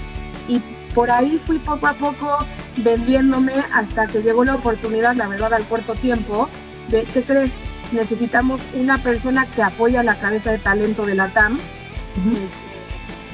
y 0.49 0.61
por 0.95 1.11
ahí 1.11 1.41
fui 1.45 1.59
poco 1.59 1.87
a 1.87 1.93
poco 1.93 2.39
vendiéndome 2.79 3.55
hasta 3.73 4.07
que 4.07 4.23
llegó 4.23 4.45
la 4.45 4.57
oportunidad, 4.57 5.15
la 5.15 5.29
verdad, 5.29 5.55
al 5.55 5.65
corto 5.65 5.95
tiempo, 5.95 6.49
de, 6.89 7.05
¿qué 7.05 7.23
crees? 7.23 7.53
Necesitamos 7.93 8.61
una 8.75 8.99
persona 8.99 9.47
que 9.47 9.63
apoya 9.63 10.03
la 10.03 10.17
cabeza 10.17 10.53
de 10.53 10.59
talento 10.59 11.07
de 11.07 11.15
la 11.15 11.29
TAM 11.33 11.59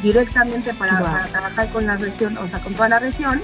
directamente 0.05 0.75
para, 0.75 1.27
trabajar 1.33 1.69
con 1.71 1.87
la 1.87 1.97
región, 1.97 2.37
o 2.37 2.47
sea, 2.47 2.61
con 2.61 2.75
toda 2.75 2.89
la 2.91 2.99
región. 3.01 3.41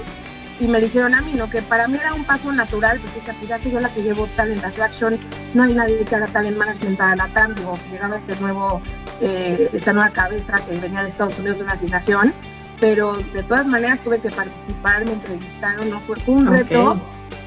Y 0.59 0.67
me 0.67 0.79
dijeron 0.79 1.15
a 1.15 1.21
mí, 1.21 1.33
¿no? 1.33 1.49
Que 1.49 1.63
para 1.63 1.87
mí 1.87 1.97
era 1.99 2.13
un 2.13 2.23
paso 2.23 2.51
natural, 2.51 2.99
porque 2.99 3.17
esa 3.17 3.33
pues, 3.33 3.49
ya 3.49 3.57
soy 3.57 3.71
yo 3.71 3.79
la 3.79 3.89
que 3.89 4.03
llevo 4.03 4.27
Talent 4.27 4.63
Attraction, 4.63 5.17
no 5.55 5.63
hay 5.63 5.73
nadie 5.73 6.05
que 6.05 6.15
haga 6.15 6.27
Talent 6.27 6.55
Management 6.55 6.97
para 6.99 7.15
la 7.15 7.27
TAM, 7.29 7.55
digo, 7.55 7.73
llegaba 7.91 8.17
este 8.17 8.35
nuevo, 8.39 8.79
eh, 9.21 9.71
esta 9.73 9.91
nueva 9.91 10.11
cabeza 10.11 10.53
que 10.69 10.77
venía 10.77 11.01
de 11.01 11.07
Estados 11.07 11.37
Unidos 11.39 11.57
de 11.57 11.63
una 11.63 11.73
asignación, 11.73 12.31
pero 12.79 13.17
de 13.17 13.41
todas 13.41 13.65
maneras 13.65 14.01
tuve 14.01 14.19
que 14.19 14.29
participar, 14.29 15.03
me 15.05 15.13
entrevistaron, 15.13 15.89
¿no? 15.89 15.99
Fue 16.01 16.15
un 16.27 16.45
reto 16.45 17.01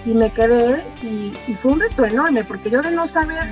y 0.04 0.10
me 0.10 0.30
quedé 0.30 0.84
y, 1.00 1.32
y, 1.46 1.54
fue 1.54 1.72
un 1.72 1.80
reto 1.80 2.04
enorme, 2.04 2.42
porque 2.42 2.68
yo 2.68 2.82
de 2.82 2.90
no 2.90 3.06
saber, 3.06 3.44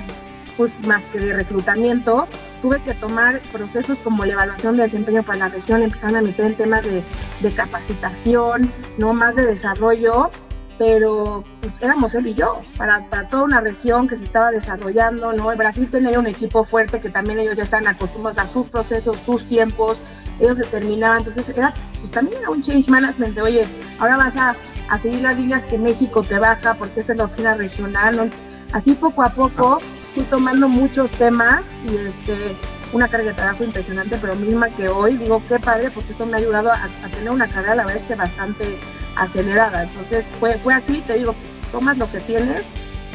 pues 0.57 0.73
más 0.85 1.05
que 1.05 1.19
de 1.19 1.33
reclutamiento, 1.33 2.27
tuve 2.63 2.81
que 2.81 2.93
tomar 2.93 3.41
procesos 3.51 3.97
como 4.05 4.23
la 4.23 4.33
evaluación 4.33 4.77
de 4.77 4.83
desempeño 4.83 5.21
para 5.21 5.37
la 5.37 5.49
región, 5.49 5.83
empezaron 5.83 6.15
a 6.15 6.21
meter 6.21 6.45
en 6.45 6.55
temas 6.55 6.81
de, 6.83 7.03
capacitación, 7.51 8.71
no 8.97 9.13
más 9.13 9.35
de 9.35 9.45
desarrollo, 9.45 10.31
pero 10.77 11.43
pues, 11.59 11.73
éramos 11.81 12.15
él 12.15 12.27
y 12.27 12.35
yo, 12.35 12.61
para, 12.77 13.05
toda 13.27 13.43
una 13.43 13.59
región 13.59 14.07
que 14.07 14.15
se 14.15 14.23
estaba 14.23 14.49
desarrollando, 14.51 15.33
¿no? 15.33 15.51
El 15.51 15.57
Brasil 15.57 15.89
tenía 15.91 16.17
un 16.17 16.25
equipo 16.25 16.63
fuerte 16.63 17.01
que 17.01 17.09
también 17.09 17.39
ellos 17.39 17.57
ya 17.57 17.63
están 17.63 17.85
acostumbrados 17.85 18.37
a 18.37 18.47
sus 18.47 18.69
procesos, 18.69 19.17
sus 19.25 19.43
tiempos, 19.43 19.99
ellos 20.39 20.57
determinaban, 20.57 21.17
entonces 21.17 21.49
era, 21.49 21.73
pues, 21.99 22.11
también 22.11 22.39
era 22.39 22.49
un 22.49 22.61
change 22.61 22.87
management 22.87 23.35
de, 23.35 23.41
oye, 23.41 23.65
ahora 23.99 24.15
vas 24.15 24.37
a, 24.37 24.55
seguir 25.01 25.21
las 25.21 25.35
líneas 25.35 25.65
que 25.65 25.77
México 25.77 26.23
te 26.23 26.37
baja 26.37 26.75
porque 26.75 27.01
es 27.01 27.07
la 27.09 27.25
oficina 27.25 27.55
regional, 27.55 28.15
¿no? 28.15 28.29
Así 28.71 28.93
poco 28.93 29.23
a 29.23 29.29
poco 29.29 29.79
fui 30.13 30.23
tomando 30.23 30.69
muchos 30.69 31.11
temas 31.11 31.67
y 31.89 31.95
este, 31.95 32.55
una 32.91 33.07
carga 33.07 33.29
de 33.29 33.33
trabajo 33.33 33.63
impresionante, 33.63 34.17
pero 34.21 34.35
misma 34.35 34.69
que 34.69 34.87
hoy, 34.89 35.17
digo, 35.17 35.41
qué 35.47 35.59
padre, 35.59 35.89
porque 35.91 36.13
eso 36.13 36.25
me 36.25 36.33
ha 36.35 36.39
ayudado 36.39 36.71
a, 36.71 36.87
tener 37.11 37.31
una 37.31 37.47
carrera, 37.47 37.75
la 37.75 37.85
verdad 37.85 38.01
es 38.01 38.07
que 38.07 38.15
bastante, 38.15 38.77
acelerada. 39.15 39.83
Entonces 39.83 40.25
fue, 40.39 40.57
fue 40.57 40.73
así, 40.73 41.01
te 41.01 41.17
digo, 41.17 41.35
tomas 41.71 41.97
lo 41.97 42.11
que 42.11 42.19
tienes 42.19 42.61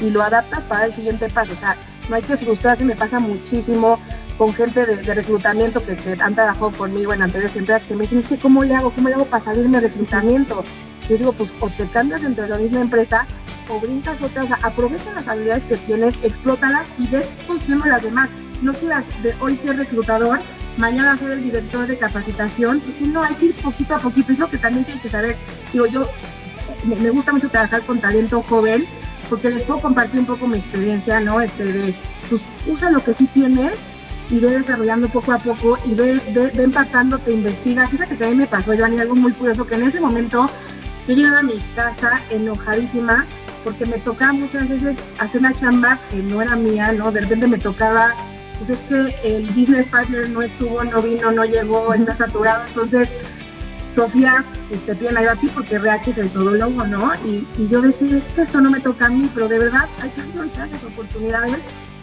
y 0.00 0.10
lo 0.10 0.22
adaptas 0.22 0.64
para 0.64 0.86
el 0.86 0.94
siguiente 0.94 1.28
paso. 1.28 1.52
O 1.52 1.56
sea, 1.56 1.76
no 2.08 2.16
hay 2.16 2.22
que 2.22 2.36
frustrarse, 2.36 2.84
me 2.84 2.96
pasa 2.96 3.18
muchísimo 3.18 3.98
con 4.36 4.54
gente 4.54 4.86
de, 4.86 5.14
reclutamiento 5.14 5.84
que, 5.84 5.96
han 6.20 6.34
trabajado 6.34 6.70
conmigo 6.70 7.12
en 7.12 7.22
anteriores 7.22 7.56
empresas 7.56 7.82
que 7.86 7.94
me 7.94 8.02
dicen, 8.02 8.20
es 8.20 8.26
que 8.26 8.38
¿cómo 8.38 8.62
le 8.62 8.74
hago? 8.74 8.90
¿Cómo 8.90 9.08
le 9.08 9.14
hago 9.14 9.24
para 9.24 9.44
salirme 9.44 9.80
de 9.80 9.88
reclutamiento? 9.88 10.64
Yo 11.08 11.16
digo, 11.16 11.32
pues 11.32 11.50
o 11.60 11.68
te 11.68 11.86
cambias 11.86 12.22
dentro 12.22 12.44
de 12.44 12.50
la 12.50 12.58
misma 12.58 12.80
empresa 12.80 13.26
o 13.68 13.80
brincas 13.80 14.20
otras, 14.20 14.48
aprovecha 14.62 15.12
las 15.12 15.28
habilidades 15.28 15.64
que 15.64 15.76
tienes, 15.76 16.14
explótalas 16.22 16.86
y 16.98 17.06
ve 17.08 17.26
construyendo 17.46 17.86
las 17.86 18.02
demás. 18.02 18.28
No 18.62 18.72
quieras 18.72 19.04
de 19.22 19.34
hoy 19.40 19.56
ser 19.56 19.76
reclutador, 19.76 20.40
mañana 20.76 21.16
ser 21.16 21.32
el 21.32 21.44
director 21.44 21.86
de 21.86 21.98
capacitación, 21.98 22.80
porque 22.80 23.06
no, 23.06 23.22
hay 23.22 23.34
que 23.34 23.46
ir 23.46 23.54
poquito 23.56 23.94
a 23.94 23.98
poquito, 23.98 24.32
es 24.32 24.38
lo 24.38 24.50
que 24.50 24.58
también 24.58 24.84
tienes 24.84 25.02
que 25.02 25.10
saber. 25.10 25.36
Digo, 25.72 25.86
yo 25.86 26.08
me 26.84 27.10
gusta 27.10 27.32
mucho 27.32 27.48
trabajar 27.48 27.82
con 27.82 28.00
talento 28.00 28.42
joven, 28.42 28.86
porque 29.28 29.50
les 29.50 29.62
puedo 29.62 29.80
compartir 29.80 30.20
un 30.20 30.26
poco 30.26 30.46
mi 30.46 30.58
experiencia, 30.58 31.20
¿no? 31.20 31.40
Este, 31.40 31.64
de, 31.64 31.94
pues 32.28 32.42
usa 32.66 32.90
lo 32.90 33.02
que 33.02 33.14
sí 33.14 33.26
tienes 33.32 33.84
y 34.30 34.38
ve 34.40 34.50
desarrollando 34.50 35.08
poco 35.08 35.32
a 35.32 35.38
poco 35.38 35.78
y 35.86 35.94
ve, 35.94 36.20
ve, 36.32 36.50
empatando, 36.62 37.18
te 37.18 37.32
investiga. 37.32 37.86
Fíjate 37.86 38.16
que 38.16 38.24
a 38.24 38.28
mí 38.28 38.36
me 38.36 38.46
pasó, 38.46 38.76
Joanny, 38.76 38.98
algo 38.98 39.16
muy 39.16 39.32
curioso, 39.32 39.66
que 39.66 39.74
en 39.74 39.84
ese 39.84 40.00
momento 40.00 40.46
yo 41.06 41.14
llegaba 41.14 41.38
a 41.38 41.42
mi 41.42 41.58
casa 41.74 42.20
enojadísima 42.30 43.26
porque 43.64 43.86
me 43.86 43.98
tocaba 43.98 44.32
muchas 44.32 44.68
veces 44.68 44.98
hacer 45.18 45.40
una 45.40 45.54
chamba 45.54 45.98
que 46.10 46.16
no 46.16 46.42
era 46.42 46.56
mía, 46.56 46.92
¿no? 46.92 47.10
De 47.10 47.20
repente 47.20 47.46
me 47.46 47.58
tocaba, 47.58 48.14
pues 48.58 48.70
es 48.70 48.78
que 48.88 49.14
el 49.24 49.46
business 49.48 49.88
partner 49.88 50.28
no 50.30 50.42
estuvo, 50.42 50.82
no 50.84 51.02
vino, 51.02 51.30
no 51.32 51.44
llegó, 51.44 51.92
está 51.94 52.16
saturado, 52.16 52.64
entonces 52.66 53.12
Sofía, 53.94 54.44
te 54.86 54.94
tiene 54.94 55.18
ahí 55.18 55.26
a 55.26 55.34
ti 55.34 55.48
porque 55.52 55.74
RH 55.74 56.12
es 56.12 56.18
el 56.18 56.30
todólogo, 56.30 56.86
¿no? 56.86 57.14
Y, 57.24 57.46
y, 57.58 57.68
yo 57.68 57.82
decía, 57.82 58.18
es 58.18 58.24
que 58.26 58.42
esto 58.42 58.60
no 58.60 58.70
me 58.70 58.78
toca 58.78 59.06
a 59.06 59.08
mí, 59.08 59.28
pero 59.34 59.48
de 59.48 59.58
verdad 59.58 59.86
hay 60.00 60.10
que 60.10 60.20
aprovechar 60.20 60.68
esas 60.68 60.84
oportunidades 60.84 61.58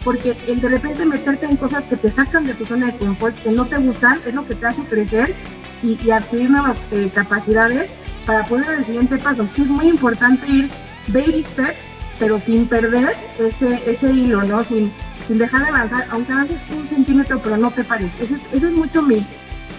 porque 0.06 0.38
el 0.48 0.62
de 0.62 0.70
repente 0.70 1.04
meterte 1.04 1.48
en 1.48 1.58
cosas 1.58 1.84
que 1.86 1.98
te 1.98 2.12
sacan 2.12 2.46
de 2.46 2.54
tu 2.54 2.64
zona 2.64 2.88
de 2.88 2.98
confort, 2.98 3.36
que 3.42 3.52
no 3.52 3.66
te 3.66 3.78
gustan, 3.78 4.20
es 4.26 4.36
lo 4.36 4.46
que 4.48 4.54
te 4.54 4.68
hace 4.68 4.84
crecer 4.84 5.34
y, 5.82 6.00
y 6.04 6.12
adquirir 6.12 6.52
nuevas 6.52 6.80
eh, 6.92 7.10
capacidades 7.14 7.90
para 8.26 8.44
poder 8.46 8.68
dar 8.68 8.76
el 8.76 8.86
siguiente 8.86 9.18
paso. 9.18 9.42
Entonces 9.42 9.66
es 9.66 9.72
muy 9.72 9.88
importante 9.88 10.48
ir 10.48 10.70
baby 11.08 11.44
steps, 11.44 11.86
pero 12.20 12.40
sin 12.40 12.68
perder 12.68 13.16
ese, 13.40 13.82
ese 13.90 14.12
hilo, 14.12 14.44
¿no? 14.44 14.64
Sin, 14.64 14.92
sin 15.28 15.38
dejar 15.38 15.64
de 15.64 15.70
avanzar, 15.70 16.08
aunque 16.10 16.32
avances 16.32 16.62
un 16.72 16.88
centímetro, 16.88 17.40
pero 17.44 17.58
no 17.58 17.72
te 17.72 17.84
pares. 17.84 18.14
Ese 18.20 18.36
es, 18.36 18.46
ese 18.54 18.68
es 18.68 18.74
mucho 18.74 19.02
mi, 19.02 19.26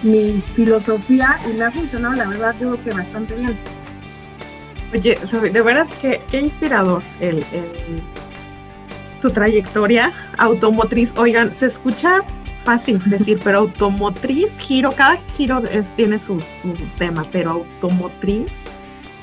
mi 0.02 0.42
filosofía 0.54 1.38
y 1.48 1.54
me 1.54 1.64
ha 1.64 1.70
funcionado, 1.70 2.14
la 2.14 2.26
verdad, 2.26 2.54
creo 2.58 2.82
que 2.82 2.90
bastante 2.90 3.34
bien. 3.34 3.58
Oye, 4.92 5.18
de 5.52 5.62
veras 5.62 5.92
que 5.94 6.22
qué 6.30 6.40
inspirador 6.40 7.02
el, 7.20 7.44
tu 9.20 9.30
trayectoria 9.30 10.12
automotriz. 10.38 11.12
Oigan, 11.16 11.54
se 11.54 11.66
escucha 11.66 12.22
fácil 12.64 13.00
decir, 13.06 13.40
pero 13.42 13.58
automotriz, 13.58 14.58
giro, 14.58 14.90
cada 14.92 15.16
giro 15.36 15.62
tiene 15.96 16.18
su, 16.18 16.40
su, 16.62 16.74
tema, 16.98 17.24
pero 17.30 17.50
automotriz, 17.50 18.50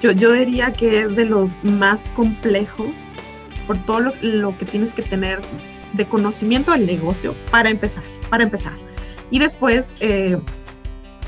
yo, 0.03 0.11
yo 0.11 0.33
diría 0.33 0.73
que 0.73 1.03
es 1.03 1.15
de 1.15 1.23
los 1.23 1.63
más 1.63 2.09
complejos 2.09 3.07
por 3.65 3.77
todo 3.85 4.01
lo, 4.01 4.13
lo 4.21 4.57
que 4.57 4.65
tienes 4.65 4.93
que 4.93 5.01
tener 5.01 5.39
de 5.93 6.05
conocimiento 6.05 6.73
del 6.73 6.85
negocio 6.85 7.33
para 7.49 7.69
empezar, 7.69 8.03
para 8.29 8.43
empezar. 8.43 8.73
Y 9.31 9.39
después, 9.39 9.95
eh, 10.01 10.37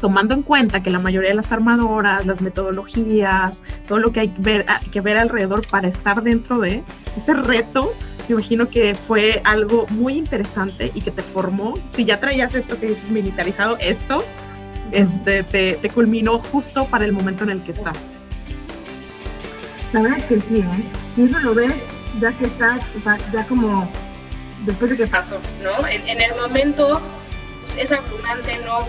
tomando 0.01 0.33
en 0.33 0.41
cuenta 0.41 0.83
que 0.83 0.89
la 0.89 0.99
mayoría 0.99 1.29
de 1.29 1.35
las 1.35 1.53
armadoras, 1.53 2.25
las 2.25 2.41
metodologías, 2.41 3.61
todo 3.87 3.99
lo 3.99 4.11
que 4.11 4.19
hay 4.19 4.27
que 4.27 4.41
ver, 4.41 4.65
que 4.91 4.99
ver 4.99 5.15
alrededor 5.15 5.61
para 5.71 5.87
estar 5.87 6.21
dentro 6.21 6.59
de 6.59 6.83
ese 7.17 7.33
reto, 7.33 7.93
me 8.27 8.33
imagino 8.33 8.67
que 8.67 8.93
fue 8.93 9.41
algo 9.45 9.85
muy 9.89 10.17
interesante 10.17 10.91
y 10.93 10.99
que 10.99 11.11
te 11.11 11.23
formó. 11.23 11.75
Si 11.91 12.03
ya 12.03 12.19
traías 12.19 12.55
esto 12.55 12.77
que 12.77 12.87
dices 12.87 13.09
militarizado, 13.09 13.77
esto 13.79 14.21
este, 14.91 15.43
te, 15.43 15.75
te 15.81 15.89
culminó 15.89 16.39
justo 16.39 16.87
para 16.87 17.05
el 17.05 17.13
momento 17.13 17.45
en 17.45 17.51
el 17.51 17.63
que 17.63 17.71
estás. 17.71 18.15
La 19.95 20.01
verdad 20.01 20.17
es 20.17 20.25
que 20.25 20.41
sí, 20.41 20.57
¿eh? 20.57 20.83
Y 21.15 21.23
eso 21.23 21.39
lo 21.39 21.55
ves 21.55 21.71
ya 22.19 22.33
que 22.33 22.47
estás, 22.47 22.83
o 22.97 23.01
sea, 23.01 23.17
ya 23.31 23.47
como 23.47 23.89
después 24.65 24.91
de 24.91 24.97
que 24.97 25.07
pasó, 25.07 25.39
¿no? 25.63 25.87
En, 25.87 26.21
el 26.21 26.35
momento 26.35 27.01
pues, 27.63 27.77
es 27.77 27.91
abrumante, 27.93 28.59
¿no? 28.65 28.85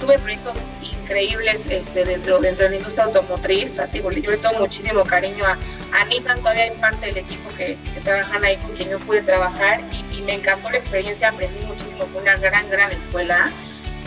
tuve 0.00 0.18
proyectos 0.18 0.56
increíbles 0.80 1.66
este, 1.68 2.06
dentro, 2.06 2.38
dentro 2.38 2.64
de 2.64 2.70
la 2.70 2.76
industria 2.76 3.04
automotriz. 3.04 3.72
O 3.72 3.74
sea, 3.74 3.92
yo 3.92 4.10
le 4.10 4.38
tengo 4.38 4.58
muchísimo 4.60 5.04
cariño 5.04 5.44
a, 5.44 5.58
a 5.94 6.06
Nissan, 6.06 6.38
todavía 6.38 6.62
hay 6.62 6.70
parte 6.70 7.04
del 7.04 7.18
equipo 7.18 7.50
que, 7.58 7.76
trabajan 8.02 8.42
ahí 8.42 8.56
con 8.56 8.74
quien 8.76 8.88
yo 8.88 8.98
pude 9.00 9.20
trabajar 9.20 9.82
y, 9.92 10.16
y, 10.16 10.22
me 10.22 10.36
encantó 10.36 10.70
la 10.70 10.78
experiencia, 10.78 11.28
aprendí 11.28 11.66
muchísimo, 11.66 12.06
fue 12.06 12.22
una 12.22 12.36
gran, 12.36 12.66
gran 12.70 12.90
escuela. 12.92 13.50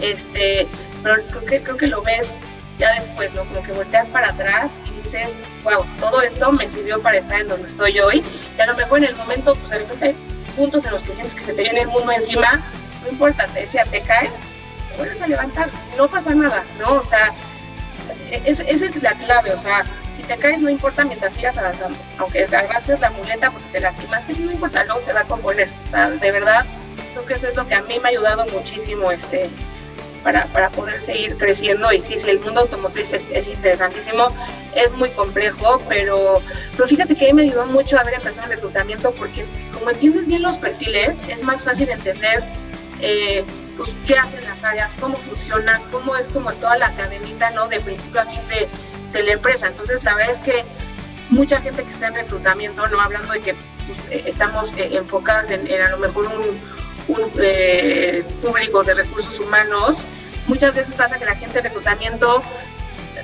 Este, 0.01 0.65
pero 1.03 1.21
creo 1.27 1.45
que, 1.45 1.61
creo 1.61 1.77
que 1.77 1.87
lo 1.87 2.01
ves 2.01 2.39
ya 2.79 2.93
después, 2.93 3.33
¿no? 3.33 3.43
Como 3.43 3.61
que 3.61 3.73
volteas 3.73 4.09
para 4.09 4.29
atrás 4.29 4.77
y 4.85 5.03
dices, 5.03 5.35
wow, 5.63 5.85
todo 5.99 6.21
esto 6.21 6.51
me 6.51 6.67
sirvió 6.67 7.01
para 7.01 7.17
estar 7.17 7.41
en 7.41 7.47
donde 7.47 7.67
estoy 7.67 7.99
hoy. 7.99 8.23
Y 8.57 8.61
a 8.61 8.65
lo 8.65 8.75
mejor 8.75 8.99
en 8.99 9.05
el 9.05 9.15
momento, 9.15 9.53
pues 9.55 9.71
de 9.71 9.79
repente 9.79 10.05
hay 10.05 10.15
puntos 10.55 10.85
en 10.85 10.93
los 10.93 11.03
que 11.03 11.13
sientes 11.13 11.35
que 11.35 11.43
se 11.43 11.53
te 11.53 11.61
viene 11.61 11.81
el 11.81 11.87
mundo 11.89 12.11
encima, 12.11 12.61
no 13.03 13.09
importa, 13.09 13.47
te 13.47 13.61
decía, 13.61 13.83
te 13.85 14.01
caes, 14.01 14.37
te 14.89 14.97
vuelves 14.97 15.21
a 15.21 15.27
levantar, 15.27 15.69
no 15.97 16.07
pasa 16.07 16.33
nada, 16.33 16.63
¿no? 16.79 16.93
O 16.95 17.03
sea, 17.03 17.33
es, 18.31 18.61
esa 18.61 18.85
es 18.85 19.01
la 19.01 19.13
clave, 19.13 19.53
o 19.53 19.59
sea, 19.59 19.85
si 20.15 20.23
te 20.23 20.37
caes 20.37 20.59
no 20.61 20.69
importa 20.69 21.03
mientras 21.03 21.33
sigas 21.33 21.57
avanzando, 21.57 21.97
aunque 22.17 22.43
arrastres 22.43 22.99
la 22.99 23.09
muleta 23.11 23.51
porque 23.51 23.67
te 23.71 23.79
lastimaste, 23.79 24.33
no 24.33 24.51
importa, 24.51 24.83
luego 24.85 25.01
se 25.01 25.13
va 25.13 25.21
a 25.21 25.25
componer, 25.25 25.69
o 25.83 25.85
sea, 25.85 26.09
de 26.09 26.31
verdad, 26.31 26.65
creo 27.13 27.25
que 27.25 27.33
eso 27.33 27.47
es 27.47 27.55
lo 27.55 27.67
que 27.67 27.75
a 27.75 27.81
mí 27.83 27.99
me 27.99 28.09
ha 28.09 28.11
ayudado 28.11 28.45
muchísimo, 28.53 29.11
este, 29.11 29.49
para, 30.23 30.45
para, 30.47 30.69
poder 30.69 31.01
seguir 31.01 31.37
creciendo. 31.37 31.91
Y 31.91 32.01
sí, 32.01 32.17
sí, 32.17 32.29
el 32.29 32.39
mundo 32.39 32.61
automotriz 32.61 33.13
es, 33.13 33.29
es, 33.29 33.47
interesantísimo, 33.47 34.27
es 34.75 34.91
muy 34.93 35.09
complejo, 35.11 35.81
pero, 35.87 36.41
pero 36.75 36.87
fíjate 36.87 37.15
que 37.15 37.33
me 37.33 37.43
ayudó 37.43 37.65
mucho 37.65 37.99
haber 37.99 38.15
empezado 38.15 38.47
el 38.47 38.55
reclutamiento 38.55 39.11
porque 39.11 39.45
como 39.73 39.89
entiendes 39.89 40.27
bien 40.27 40.41
los 40.41 40.57
perfiles, 40.57 41.21
es 41.27 41.43
más 41.43 41.63
fácil 41.63 41.89
entender 41.89 42.43
eh, 43.01 43.43
pues, 43.77 43.95
qué 44.05 44.15
hacen 44.15 44.43
las 44.43 44.63
áreas, 44.63 44.95
cómo 44.99 45.17
funciona, 45.17 45.81
cómo 45.91 46.15
es 46.15 46.29
como 46.29 46.51
toda 46.53 46.77
la 46.77 46.93
cadenita, 46.95 47.49
¿no? 47.51 47.67
De 47.67 47.79
principio 47.79 48.21
a 48.21 48.25
fin 48.25 48.41
de, 48.49 48.67
de 49.17 49.23
la 49.23 49.33
empresa. 49.33 49.67
Entonces, 49.67 50.03
la 50.03 50.15
verdad 50.15 50.33
es 50.33 50.41
que 50.41 50.65
mucha 51.29 51.61
gente 51.61 51.83
que 51.83 51.89
está 51.89 52.07
en 52.07 52.15
reclutamiento, 52.15 52.85
no 52.87 52.99
hablando 52.99 53.31
de 53.33 53.39
que 53.39 53.55
pues, 53.87 53.99
eh, 54.11 54.23
estamos 54.27 54.73
eh, 54.73 54.89
enfocadas 54.93 55.49
en, 55.49 55.65
en, 55.67 55.81
a 55.81 55.89
lo 55.89 55.97
mejor 55.97 56.25
un 56.27 56.59
eh, 57.39 58.23
público 58.41 58.83
de 58.83 58.93
recursos 58.93 59.39
humanos, 59.39 60.03
muchas 60.47 60.75
veces 60.75 60.95
pasa 60.95 61.17
que 61.17 61.25
la 61.25 61.35
gente 61.35 61.55
de 61.55 61.69
reclutamiento 61.69 62.43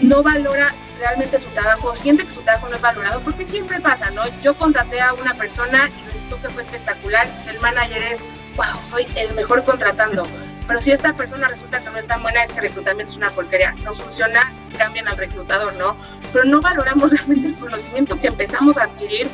no 0.01 0.23
valora 0.23 0.73
realmente 0.99 1.39
su 1.39 1.47
trabajo, 1.47 1.95
siente 1.95 2.25
que 2.25 2.31
su 2.31 2.41
trabajo 2.41 2.69
no 2.69 2.75
es 2.75 2.81
valorado, 2.81 3.21
porque 3.21 3.45
siempre 3.45 3.79
pasa, 3.79 4.09
¿no? 4.11 4.23
Yo 4.41 4.55
contraté 4.55 5.01
a 5.01 5.13
una 5.13 5.33
persona 5.35 5.89
y 5.89 6.05
resultó 6.07 6.41
que 6.41 6.49
fue 6.49 6.63
espectacular, 6.63 7.27
pues 7.29 7.47
el 7.47 7.59
manager 7.59 8.01
es 8.03 8.23
wow, 8.55 8.81
soy 8.83 9.07
el 9.15 9.33
mejor 9.33 9.63
contratando. 9.63 10.23
Pero 10.67 10.81
si 10.81 10.91
esta 10.91 11.13
persona 11.13 11.47
resulta 11.47 11.79
que 11.79 11.89
no 11.89 11.97
es 11.97 12.07
tan 12.07 12.23
buena, 12.23 12.43
es 12.43 12.51
que 12.51 12.59
el 12.59 12.67
reclutamiento 12.69 13.11
es 13.11 13.17
una 13.17 13.29
porquería. 13.29 13.73
No 13.83 13.93
funciona, 13.93 14.51
cambian 14.77 15.07
al 15.07 15.17
reclutador, 15.17 15.75
¿no? 15.75 15.95
Pero 16.33 16.45
no 16.45 16.61
valoramos 16.61 17.11
realmente 17.11 17.49
el 17.49 17.55
conocimiento 17.55 18.19
que 18.19 18.27
empezamos 18.27 18.77
a 18.77 18.83
adquirir 18.83 19.29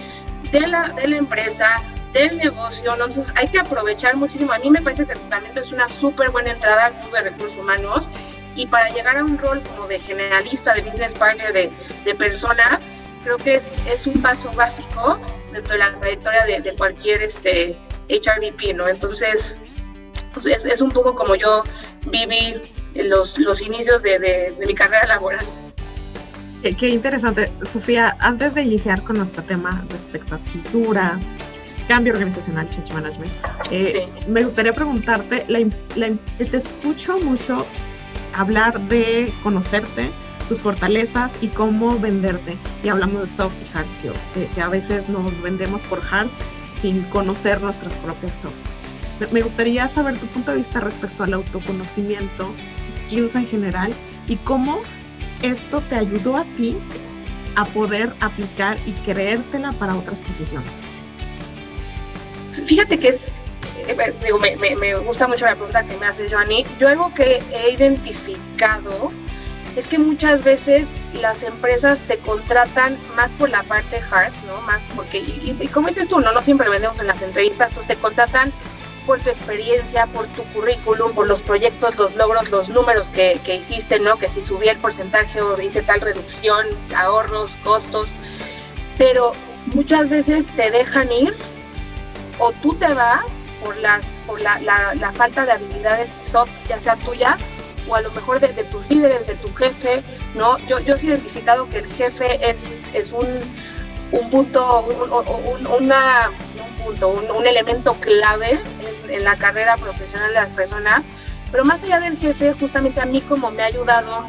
de 0.51 0.61
la, 0.61 0.89
de 0.89 1.07
la 1.07 1.17
empresa, 1.17 1.81
del 2.13 2.37
negocio. 2.37 2.91
Entonces 2.91 3.31
hay 3.35 3.47
que 3.47 3.59
aprovechar 3.59 4.15
muchísimo. 4.15 4.53
A 4.53 4.59
mí 4.59 4.69
me 4.69 4.81
parece 4.81 5.05
que 5.05 5.13
el 5.13 5.17
reclutamiento 5.17 5.61
es 5.61 5.71
una 5.71 5.87
súper 5.87 6.29
buena 6.31 6.51
entrada 6.51 6.87
al 6.87 6.99
club 7.01 7.11
de 7.13 7.21
recursos 7.21 7.57
humanos. 7.57 8.09
Y 8.55 8.67
para 8.67 8.89
llegar 8.89 9.17
a 9.17 9.23
un 9.23 9.37
rol 9.37 9.61
como 9.63 9.87
de 9.87 9.99
generalista, 9.99 10.73
de 10.73 10.81
business 10.81 11.13
partner 11.15 11.53
de, 11.53 11.71
de 12.03 12.15
personas, 12.15 12.83
creo 13.23 13.37
que 13.37 13.55
es, 13.55 13.75
es 13.87 14.07
un 14.07 14.21
paso 14.21 14.51
básico 14.53 15.19
dentro 15.53 15.73
de 15.73 15.79
la 15.79 15.93
trayectoria 15.99 16.45
de, 16.45 16.61
de 16.61 16.75
cualquier 16.75 17.21
este, 17.21 17.77
HRBP, 18.09 18.75
¿no? 18.75 18.87
Entonces, 18.87 19.57
pues 20.33 20.45
es, 20.45 20.65
es, 20.65 20.81
un 20.81 20.91
poco 20.91 21.15
como 21.15 21.35
yo 21.35 21.63
viví 22.07 22.61
los, 22.95 23.37
los 23.39 23.61
inicios 23.61 24.03
de, 24.03 24.19
de, 24.19 24.55
de 24.57 24.65
mi 24.65 24.73
carrera 24.73 25.07
laboral. 25.07 25.45
Qué, 26.61 26.75
qué, 26.75 26.89
interesante. 26.89 27.51
Sofía, 27.63 28.15
antes 28.19 28.53
de 28.53 28.61
iniciar 28.63 29.03
con 29.03 29.17
nuestro 29.17 29.43
tema 29.43 29.83
respecto 29.89 30.35
a 30.35 30.39
cultura, 30.51 31.19
cambio 31.87 32.13
organizacional, 32.13 32.69
change 32.69 32.93
management, 32.93 33.31
eh, 33.71 33.83
sí. 33.83 34.27
me 34.27 34.43
gustaría 34.43 34.73
preguntarte, 34.73 35.45
la, 35.47 35.59
la, 35.95 36.11
te 36.37 36.57
escucho 36.57 37.17
mucho 37.19 37.65
hablar 38.35 38.79
de 38.87 39.31
conocerte, 39.43 40.11
tus 40.47 40.61
fortalezas 40.61 41.37
y 41.41 41.47
cómo 41.47 41.97
venderte. 41.99 42.57
Y 42.83 42.89
hablamos 42.89 43.21
de 43.21 43.27
soft 43.27 43.55
y 43.61 43.77
hard 43.77 43.89
skills, 43.89 44.27
que, 44.33 44.47
que 44.47 44.61
a 44.61 44.69
veces 44.69 45.07
nos 45.09 45.39
vendemos 45.41 45.81
por 45.83 46.01
hard 46.11 46.29
sin 46.81 47.03
conocer 47.03 47.61
nuestras 47.61 47.97
propias 47.99 48.41
soft. 48.41 48.53
Me 49.31 49.41
gustaría 49.41 49.87
saber 49.87 50.17
tu 50.17 50.25
punto 50.27 50.51
de 50.51 50.57
vista 50.57 50.79
respecto 50.79 51.23
al 51.23 51.33
autoconocimiento, 51.33 52.51
skills 53.05 53.35
en 53.35 53.45
general 53.45 53.93
y 54.27 54.37
cómo 54.37 54.79
esto 55.43 55.81
te 55.81 55.95
ayudó 55.95 56.37
a 56.37 56.43
ti 56.57 56.77
a 57.55 57.65
poder 57.65 58.13
aplicar 58.19 58.77
y 58.85 58.91
creértela 58.91 59.71
para 59.73 59.95
otras 59.95 60.21
posiciones? 60.21 60.81
Fíjate 62.51 62.99
que 62.99 63.09
es, 63.09 63.31
eh, 63.87 64.13
digo, 64.23 64.39
me, 64.39 64.95
gusta 64.95 65.27
mucho 65.27 65.45
la 65.45 65.55
pregunta 65.55 65.83
que 65.83 65.97
me 65.97 66.05
hace 66.05 66.29
Joanny. 66.29 66.65
Yo 66.79 66.87
algo 66.87 67.13
que 67.13 67.41
he 67.51 67.71
identificado 67.71 69.11
es 69.75 69.87
que 69.87 69.97
muchas 69.97 70.43
veces 70.43 70.91
las 71.13 71.43
empresas 71.43 71.99
te 72.01 72.17
contratan 72.17 72.97
más 73.15 73.31
por 73.33 73.49
la 73.49 73.63
parte 73.63 74.01
hard, 74.11 74.33
¿no? 74.47 74.61
Más 74.61 74.83
porque, 74.95 75.19
y, 75.19 75.67
como 75.69 75.87
dices 75.87 76.07
tú, 76.07 76.19
no, 76.19 76.31
no 76.31 76.41
siempre 76.41 76.69
vendemos 76.69 76.99
en 76.99 77.07
las 77.07 77.21
entrevistas, 77.21 77.71
pues 77.73 77.87
te 77.87 77.95
contratan 77.95 78.51
por 79.05 79.19
tu 79.19 79.29
experiencia, 79.29 80.05
por 80.07 80.27
tu 80.27 80.43
currículum, 80.53 81.13
por 81.13 81.27
los 81.27 81.41
proyectos, 81.41 81.95
los 81.97 82.15
logros, 82.15 82.49
los 82.51 82.69
números 82.69 83.09
que, 83.09 83.39
hiciste, 83.57 83.99
¿no? 83.99 84.17
Que 84.17 84.27
si 84.27 84.43
subía 84.43 84.73
el 84.73 84.77
porcentaje 84.77 85.41
o 85.41 85.59
hice 85.59 85.81
tal 85.81 86.01
reducción, 86.01 86.67
ahorros, 86.95 87.57
costos, 87.63 88.15
pero 88.97 89.33
muchas 89.73 90.09
veces 90.09 90.45
te 90.55 90.69
dejan 90.69 91.11
ir 91.11 91.35
o 92.41 92.51
tú 92.53 92.73
te 92.73 92.91
vas 92.93 93.23
por, 93.63 93.77
las, 93.77 94.15
por 94.25 94.41
la, 94.41 94.59
la, 94.59 95.11
falta 95.13 95.45
de 95.45 95.51
habilidades 95.53 96.17
soft, 96.23 96.51
ya 96.67 96.79
sea 96.79 96.95
tuyas 96.97 97.41
o 97.87 97.95
a 97.95 98.01
lo 98.01 98.11
mejor 98.11 98.39
de, 98.39 98.49
tus 98.65 98.89
líderes, 98.89 99.27
de 99.27 99.35
tu 99.35 99.53
jefe, 99.53 100.03
¿no? 100.33 100.57
Yo, 100.67 100.79
yo 100.79 100.95
he 100.95 101.05
identificado 101.05 101.69
que 101.69 101.79
el 101.79 101.91
jefe 101.93 102.39
es, 102.47 102.89
es 102.93 103.11
un, 103.11 103.27
un 104.11 104.29
punto, 104.29 104.81
un, 104.81 105.67
una, 105.67 106.31
un, 106.55 106.83
punto 106.83 107.09
un, 107.09 107.45
elemento 107.45 107.93
clave 107.95 108.59
en, 109.09 109.23
la 109.23 109.35
carrera 109.35 109.77
profesional 109.77 110.29
de 110.29 110.35
las 110.35 110.49
personas, 110.51 111.05
pero 111.51 111.63
más 111.63 111.83
allá 111.83 111.99
del 111.99 112.17
jefe, 112.17 112.53
justamente 112.53 113.01
a 113.01 113.05
mí 113.05 113.21
como 113.21 113.51
me 113.51 113.61
ha 113.61 113.67
ayudado 113.67 114.25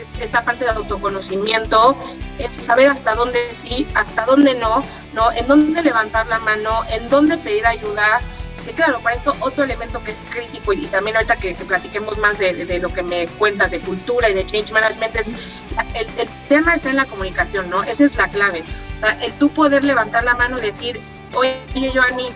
es 0.00 0.14
esta 0.20 0.44
parte 0.44 0.64
de 0.64 0.70
autoconocimiento, 0.70 1.96
es 2.38 2.54
saber 2.54 2.88
hasta 2.88 3.14
dónde 3.14 3.54
sí, 3.54 3.86
hasta 3.94 4.24
dónde 4.24 4.54
no, 4.54 4.84
¿no? 5.12 5.32
En 5.32 5.46
dónde 5.46 5.82
levantar 5.82 6.26
la 6.26 6.38
mano, 6.38 6.82
en 6.90 7.08
dónde 7.08 7.38
pedir 7.38 7.66
ayuda, 7.66 8.20
que 8.64 8.72
claro, 8.72 9.00
para 9.00 9.16
esto 9.16 9.36
otro 9.40 9.64
elemento 9.64 10.02
que 10.02 10.12
es 10.12 10.24
crítico 10.30 10.72
y, 10.72 10.86
también 10.86 11.16
ahorita 11.16 11.36
que, 11.36 11.54
platiquemos 11.54 12.18
más 12.18 12.38
de, 12.38 12.78
lo 12.80 12.92
que 12.92 13.02
me 13.02 13.26
cuentas 13.26 13.70
de 13.70 13.80
cultura 13.80 14.30
y 14.30 14.34
de 14.34 14.46
change 14.46 14.72
management 14.72 15.14
es 15.16 15.28
el, 15.28 16.08
el, 16.18 16.28
tema 16.48 16.74
está 16.74 16.90
en 16.90 16.96
la 16.96 17.06
comunicación, 17.06 17.68
¿no? 17.68 17.82
Esa 17.82 18.04
es 18.04 18.16
la 18.16 18.28
clave. 18.28 18.64
O 18.96 19.00
sea, 19.00 19.22
el 19.22 19.32
tú 19.34 19.50
poder 19.50 19.84
levantar 19.84 20.24
la 20.24 20.34
mano 20.34 20.58
y 20.58 20.62
decir, 20.62 21.00
oye, 21.34 21.92
Joanny, 21.94 22.28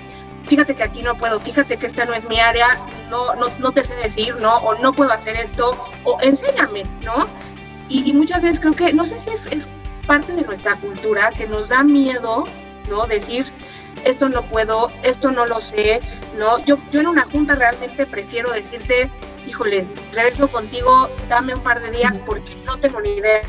fíjate 0.49 0.75
que 0.75 0.83
aquí 0.83 1.03
no 1.03 1.17
puedo, 1.17 1.39
fíjate 1.39 1.77
que 1.77 1.87
esta 1.87 2.05
no 2.07 2.15
es 2.15 2.29
mi 2.29 2.41
área, 2.41 2.69
no, 3.11 3.35
no, 3.37 3.47
no 3.59 3.73
te 3.73 3.85
sé 3.85 3.95
decir, 3.97 4.35
¿no? 4.37 4.57
O 4.57 4.79
no 4.79 4.93
puedo 4.93 5.13
hacer 5.13 5.37
esto, 5.37 5.71
o 6.05 6.19
enséñame, 6.23 6.85
¿no? 7.03 7.27
Y, 7.91 8.13
muchas 8.13 8.43
veces 8.43 8.61
creo 8.61 8.73
que, 8.73 8.93
no 8.93 9.07
sé 9.07 9.17
si 9.17 9.31
es, 9.31 9.47
es 9.47 9.69
parte 10.07 10.33
de 10.35 10.43
nuestra 10.43 10.77
cultura 10.77 11.31
que 11.31 11.47
nos 11.47 11.71
da 11.71 11.83
miedo, 11.83 12.45
¿no? 12.89 13.07
Decir, 13.07 13.47
esto 14.05 14.29
no 14.29 14.43
puedo, 14.43 14.91
esto 15.03 15.31
no 15.31 15.47
lo 15.47 15.61
sé, 15.61 16.01
¿no? 16.39 16.59
Yo, 16.65 16.79
yo 16.91 17.01
en 17.01 17.07
una 17.07 17.25
junta 17.25 17.55
realmente 17.55 18.05
prefiero 18.07 18.51
decirte, 18.53 19.11
híjole, 19.47 19.87
regreso 20.13 20.49
contigo, 20.49 21.09
dame 21.29 21.55
un 21.55 21.63
par 21.63 21.81
de 21.83 21.91
días 21.91 22.19
porque 22.19 22.55
no 22.67 22.79
tengo 22.79 23.01
ni 23.01 23.11
idea, 23.11 23.43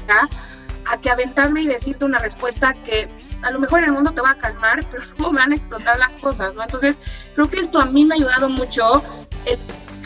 a 0.86 0.98
que 1.00 1.10
aventarme 1.10 1.62
y 1.62 1.68
decirte 1.68 2.06
una 2.06 2.20
respuesta 2.20 2.74
que 2.74 3.10
a 3.42 3.52
lo 3.52 3.60
mejor 3.60 3.84
el 3.84 3.92
mundo 3.92 4.12
te 4.12 4.22
va 4.22 4.32
a 4.32 4.38
calmar, 4.38 4.86
pero 4.92 5.04
luego 5.18 5.34
van 5.34 5.52
a 5.52 5.56
explotar 5.56 5.98
las 5.98 6.18
cosas, 6.18 6.56
¿no? 6.56 6.64
Entonces, 6.64 7.00
creo 7.36 7.50
que 7.50 7.60
esto 7.60 7.80
a 7.80 7.86
mí 7.86 8.06
me 8.06 8.16
ha 8.16 8.18
ayudado 8.18 8.50
mucho 8.50 9.04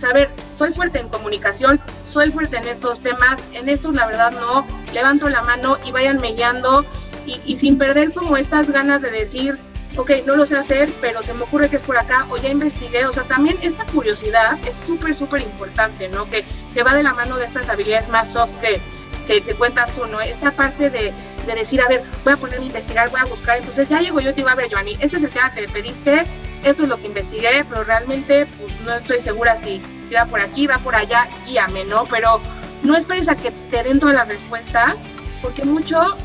saber, 0.03 0.29
soy 0.57 0.73
fuerte 0.73 0.99
en 0.99 1.07
comunicación, 1.07 1.79
soy 2.05 2.29
fuerte 2.29 2.57
en 2.57 2.67
estos 2.67 2.99
temas, 2.99 3.41
en 3.53 3.69
estos 3.69 3.93
la 3.93 4.05
verdad 4.05 4.31
no, 4.31 4.67
levanto 4.93 5.29
la 5.29 5.41
mano 5.41 5.77
y 5.85 5.91
vayan 5.91 6.19
guiando 6.19 6.85
y, 7.25 7.55
sin 7.55 7.77
perder 7.77 8.13
como 8.13 8.35
estas 8.35 8.69
ganas 8.69 9.01
de 9.01 9.11
decir, 9.11 9.57
ok, 9.95 10.11
no 10.25 10.35
lo 10.35 10.45
sé 10.45 10.57
hacer, 10.57 10.91
pero 10.99 11.23
se 11.23 11.33
me 11.33 11.43
ocurre 11.43 11.69
que 11.69 11.77
es 11.77 11.81
por 11.81 11.97
acá, 11.97 12.27
o 12.29 12.35
ya 12.35 12.49
investigué, 12.49 13.05
o 13.05 13.13
sea, 13.13 13.23
también 13.23 13.57
esta 13.61 13.85
curiosidad 13.85 14.57
es 14.67 14.83
súper, 14.85 15.15
súper 15.15 15.41
importante, 15.41 16.09
¿no? 16.09 16.29
Que, 16.29 16.43
que 16.73 16.83
va 16.83 16.93
de 16.93 17.03
la 17.03 17.13
mano 17.13 17.37
de 17.37 17.45
estas 17.45 17.69
habilidades 17.69 18.09
más 18.09 18.33
soft 18.33 18.51
que, 18.59 18.81
que, 19.25 19.55
cuentas 19.55 19.91
tú, 19.93 20.05
¿no? 20.07 20.19
Esta 20.19 20.51
parte 20.51 20.89
de, 20.89 21.13
de, 21.45 21.55
decir, 21.55 21.81
a 21.81 21.87
ver, 21.87 22.03
voy 22.23 22.33
a 22.33 22.37
ponerme 22.37 22.65
a 22.65 22.67
investigar, 22.67 23.09
voy 23.09 23.21
a 23.21 23.25
buscar, 23.25 23.57
entonces 23.57 23.87
ya 23.89 23.99
llego 23.99 24.19
yo 24.19 24.31
y 24.31 24.33
digo, 24.33 24.49
a 24.49 24.55
ver, 24.55 24.71
Joanny, 24.71 24.97
este 24.99 25.17
es 25.17 25.23
el 25.23 25.29
tema 25.29 25.53
que 25.53 25.61
me 25.61 25.69
pediste, 25.69 26.25
esto 26.63 26.83
es 26.83 26.89
lo 26.89 26.97
que 26.97 27.07
investigué, 27.07 27.65
pero 27.69 27.83
realmente 27.83 28.45
pues 28.45 28.73
no 28.81 28.93
estoy 28.93 29.19
segura 29.19 29.57
si, 29.57 29.81
si 30.07 30.13
va 30.13 30.25
por 30.25 30.41
aquí, 30.41 30.67
va 30.67 30.77
por 30.79 30.95
allá, 30.95 31.27
guíame, 31.45 31.85
¿no? 31.85 32.05
Pero 32.05 32.39
no 32.83 32.95
esperes 32.95 33.27
a 33.29 33.35
que 33.35 33.51
te 33.69 33.83
den 33.83 33.99
todas 33.99 34.15
las 34.15 34.27
respuestas, 34.27 35.03
porque 35.41 35.63
mucho 35.63 36.17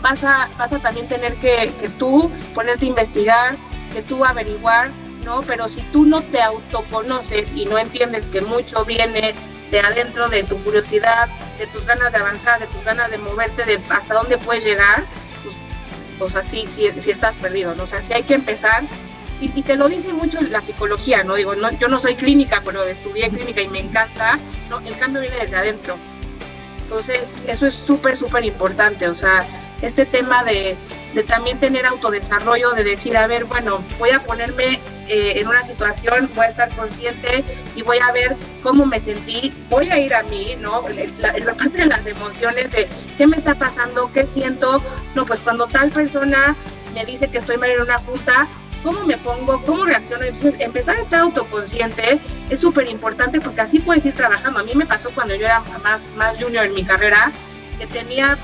vas 0.00 0.24
a, 0.24 0.48
vas 0.58 0.72
a 0.72 0.78
también 0.78 1.08
tener 1.08 1.34
que, 1.36 1.72
que 1.80 1.88
tú 1.88 2.30
ponerte 2.54 2.86
a 2.86 2.88
investigar, 2.88 3.56
que 3.92 4.02
tú 4.02 4.24
averiguar, 4.24 4.90
¿no? 5.24 5.40
Pero 5.42 5.68
si 5.68 5.80
tú 5.92 6.04
no 6.04 6.22
te 6.22 6.40
autoconoces 6.40 7.52
y 7.52 7.64
no 7.64 7.78
entiendes 7.78 8.28
que 8.28 8.40
mucho 8.40 8.84
viene 8.84 9.34
de 9.70 9.80
adentro 9.80 10.28
de 10.28 10.44
tu 10.44 10.62
curiosidad, 10.62 11.28
de 11.58 11.66
tus 11.66 11.86
ganas 11.86 12.12
de 12.12 12.18
avanzar, 12.18 12.60
de 12.60 12.66
tus 12.66 12.84
ganas 12.84 13.10
de 13.10 13.18
moverte, 13.18 13.64
de 13.64 13.80
hasta 13.88 14.14
dónde 14.14 14.38
puedes 14.38 14.64
llegar, 14.64 15.04
pues, 15.42 15.56
pues 16.18 16.36
así, 16.36 16.66
si, 16.68 16.88
si, 17.00 17.10
estás 17.10 17.36
perdido, 17.36 17.74
¿no? 17.74 17.84
O 17.84 17.86
sea, 17.86 18.02
si 18.02 18.12
hay 18.12 18.22
que 18.22 18.34
empezar, 18.34 18.84
y, 19.40 19.50
y, 19.54 19.62
te 19.62 19.76
lo 19.76 19.88
dice 19.88 20.12
mucho 20.12 20.40
la 20.40 20.62
psicología, 20.62 21.22
¿no? 21.22 21.34
Digo, 21.34 21.54
no, 21.54 21.70
yo 21.72 21.88
no 21.88 21.98
soy 21.98 22.14
clínica, 22.14 22.62
pero 22.64 22.84
estudié 22.84 23.28
clínica 23.28 23.60
y 23.60 23.68
me 23.68 23.80
encanta, 23.80 24.38
¿no? 24.70 24.78
El 24.80 24.96
cambio 24.96 25.20
viene 25.20 25.36
desde 25.36 25.56
adentro. 25.56 25.96
Entonces, 26.82 27.36
eso 27.46 27.66
es 27.66 27.74
súper, 27.74 28.16
súper 28.16 28.44
importante, 28.44 29.08
o 29.08 29.14
sea, 29.14 29.44
este 29.82 30.06
tema 30.06 30.44
de, 30.44 30.76
también 31.26 31.58
tener 31.58 31.86
autodesarrollo, 31.86 32.72
de 32.72 32.84
decir, 32.84 33.16
a 33.16 33.26
ver, 33.26 33.44
bueno, 33.44 33.82
voy 33.98 34.10
a 34.10 34.22
ponerme 34.22 34.80
eh, 35.08 35.34
en 35.36 35.48
una 35.48 35.64
situación, 35.64 36.30
voy 36.34 36.44
a 36.46 36.48
estar 36.48 36.74
consciente 36.76 37.44
y 37.74 37.82
voy 37.82 37.98
a 37.98 38.12
ver 38.12 38.36
cómo 38.62 38.86
me 38.86 39.00
sentí, 39.00 39.52
voy 39.70 39.88
a 39.88 39.98
ir 39.98 40.14
a 40.14 40.22
mí, 40.24 40.56
¿no? 40.60 40.84
La, 41.18 41.32
parte 41.54 41.78
de 41.78 41.86
las 41.86 42.06
emociones, 42.06 42.72
de 42.72 42.88
qué 43.16 43.26
me 43.26 43.36
está 43.36 43.54
pasando, 43.54 44.10
qué 44.12 44.26
siento, 44.26 44.82
no, 45.14 45.24
pues 45.24 45.40
cuando 45.40 45.66
tal 45.66 45.90
persona 45.90 46.54
me 46.92 47.04
dice 47.04 47.28
que 47.28 47.38
estoy 47.38 47.56
mal 47.56 47.70
en 47.70 47.82
una 47.82 47.98
fruta, 47.98 48.46
¿cómo 48.82 49.04
me 49.04 49.16
pongo? 49.16 49.62
¿Cómo 49.64 49.84
reacciono? 49.84 50.24
Entonces, 50.24 50.56
empezar 50.60 50.96
a 50.96 51.00
estar 51.00 51.20
autoconsciente 51.20 52.20
es 52.50 52.60
súper 52.60 52.88
importante 52.88 53.40
porque 53.40 53.62
así 53.62 53.80
puedes 53.80 54.04
ir 54.06 54.14
trabajando. 54.14 54.60
A 54.60 54.62
mí 54.62 54.74
me 54.74 54.86
pasó 54.86 55.10
cuando 55.14 55.34
yo 55.34 55.46
era 55.46 55.62
más, 55.82 56.10
más 56.16 56.42
junior 56.42 56.66
en 56.66 56.74
mi 56.74 56.84
carrera, 56.84 57.32
que 57.78 57.86
tenía 57.86 58.36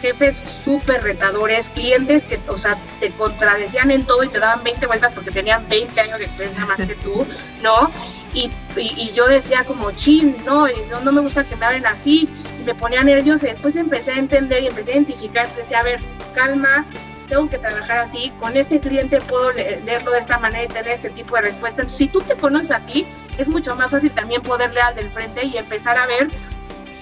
jefes 0.00 0.42
súper 0.64 1.02
retadores, 1.02 1.68
clientes 1.70 2.24
que, 2.24 2.38
o 2.48 2.58
sea, 2.58 2.76
te 3.00 3.10
contradecían 3.10 3.90
en 3.90 4.04
todo 4.04 4.24
y 4.24 4.28
te 4.28 4.38
daban 4.38 4.62
20 4.64 4.86
vueltas 4.86 5.12
porque 5.12 5.30
tenían 5.30 5.68
20 5.68 6.00
años 6.00 6.18
de 6.18 6.24
experiencia 6.24 6.64
más 6.66 6.80
que 6.80 6.94
tú, 6.96 7.26
¿no? 7.62 7.90
Y, 8.32 8.50
y, 8.76 9.12
yo 9.12 9.26
decía 9.26 9.64
como, 9.64 9.90
chin, 9.92 10.36
no, 10.44 10.66
no, 10.88 11.00
no 11.00 11.12
me 11.12 11.20
gusta 11.20 11.42
que 11.44 11.56
me 11.56 11.66
hablen 11.66 11.86
así, 11.86 12.28
y 12.60 12.64
me 12.64 12.74
ponía 12.74 13.02
nerviosa 13.02 13.46
y 13.46 13.50
después 13.50 13.74
empecé 13.74 14.12
a 14.12 14.18
entender 14.18 14.62
y 14.62 14.68
empecé 14.68 14.92
a 14.92 14.94
identificar, 14.94 15.46
entonces 15.46 15.64
decía, 15.64 15.80
a 15.80 15.82
ver, 15.82 16.00
calma, 16.32 16.86
tengo 17.30 17.48
que 17.48 17.58
trabajar 17.58 17.98
así, 17.98 18.32
con 18.38 18.56
este 18.56 18.80
cliente 18.80 19.20
puedo 19.20 19.52
leerlo 19.52 20.10
de 20.10 20.18
esta 20.18 20.38
manera 20.38 20.64
y 20.64 20.68
tener 20.68 20.88
este 20.88 21.10
tipo 21.10 21.36
de 21.36 21.42
respuesta. 21.42 21.82
Entonces, 21.82 21.98
si 21.98 22.08
tú 22.08 22.20
te 22.20 22.34
conoces 22.34 22.72
a 22.72 22.80
ti, 22.80 23.06
es 23.38 23.48
mucho 23.48 23.74
más 23.76 23.92
fácil 23.92 24.10
también 24.10 24.42
poder 24.42 24.74
leer 24.74 24.86
al 24.86 24.94
del 24.96 25.10
frente 25.10 25.46
y 25.46 25.56
empezar 25.56 25.96
a 25.96 26.06
ver 26.06 26.28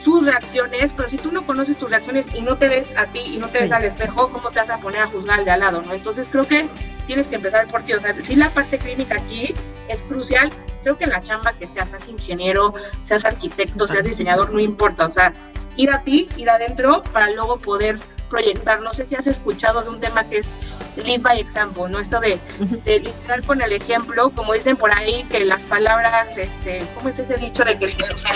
tus 0.08 0.24
reacciones, 0.24 0.94
pero 0.96 1.06
si 1.06 1.18
tú 1.18 1.30
no 1.30 1.44
conoces 1.44 1.76
tus 1.76 1.90
reacciones 1.90 2.28
y 2.34 2.40
no 2.40 2.56
te 2.56 2.66
ves 2.66 2.94
a 2.96 3.04
ti 3.08 3.18
y 3.18 3.36
no 3.36 3.46
te 3.48 3.60
ves 3.60 3.72
al 3.72 3.84
espejo, 3.84 4.30
¿cómo 4.30 4.50
te 4.50 4.58
vas 4.58 4.70
a 4.70 4.80
poner 4.80 5.02
a 5.02 5.06
juzgar 5.06 5.40
al 5.40 5.44
de 5.44 5.50
al 5.50 5.60
lado? 5.60 5.82
¿no? 5.82 5.92
Entonces 5.92 6.30
creo 6.30 6.44
que 6.44 6.66
tienes 7.06 7.28
que 7.28 7.34
empezar 7.34 7.66
por 7.66 7.82
ti. 7.82 7.92
O 7.92 8.00
sea, 8.00 8.14
si 8.24 8.34
la 8.34 8.48
parte 8.48 8.78
clínica 8.78 9.16
aquí 9.16 9.54
es 9.86 10.02
crucial, 10.04 10.50
creo 10.82 10.96
que 10.96 11.04
en 11.04 11.10
la 11.10 11.22
chamba 11.22 11.52
que 11.58 11.68
seas, 11.68 11.90
seas 11.90 12.08
ingeniero, 12.08 12.72
seas 13.02 13.26
arquitecto, 13.26 13.86
seas 13.86 14.06
diseñador, 14.06 14.50
no 14.50 14.60
importa. 14.60 15.04
O 15.04 15.10
sea, 15.10 15.34
ir 15.76 15.90
a 15.90 16.02
ti, 16.02 16.26
ir 16.38 16.48
adentro 16.48 17.02
para 17.12 17.30
luego 17.30 17.58
poder 17.58 17.98
proyectar. 18.30 18.80
No 18.80 18.94
sé 18.94 19.04
si 19.04 19.14
has 19.14 19.26
escuchado 19.26 19.82
de 19.82 19.90
un 19.90 20.00
tema 20.00 20.26
que 20.26 20.38
es 20.38 20.58
lead 21.04 21.20
by 21.20 21.38
example, 21.38 21.84
¿no? 21.90 21.98
Esto 21.98 22.18
de, 22.18 22.38
de 22.86 23.12
con 23.46 23.60
el 23.60 23.72
ejemplo, 23.72 24.30
como 24.30 24.54
dicen 24.54 24.78
por 24.78 24.90
ahí, 24.90 25.24
que 25.24 25.44
las 25.44 25.66
palabras, 25.66 26.38
este, 26.38 26.82
¿cómo 26.94 27.10
es 27.10 27.18
ese 27.18 27.36
dicho 27.36 27.62
de 27.62 27.78
que 27.78 27.86
o 27.86 28.16
sea, 28.16 28.32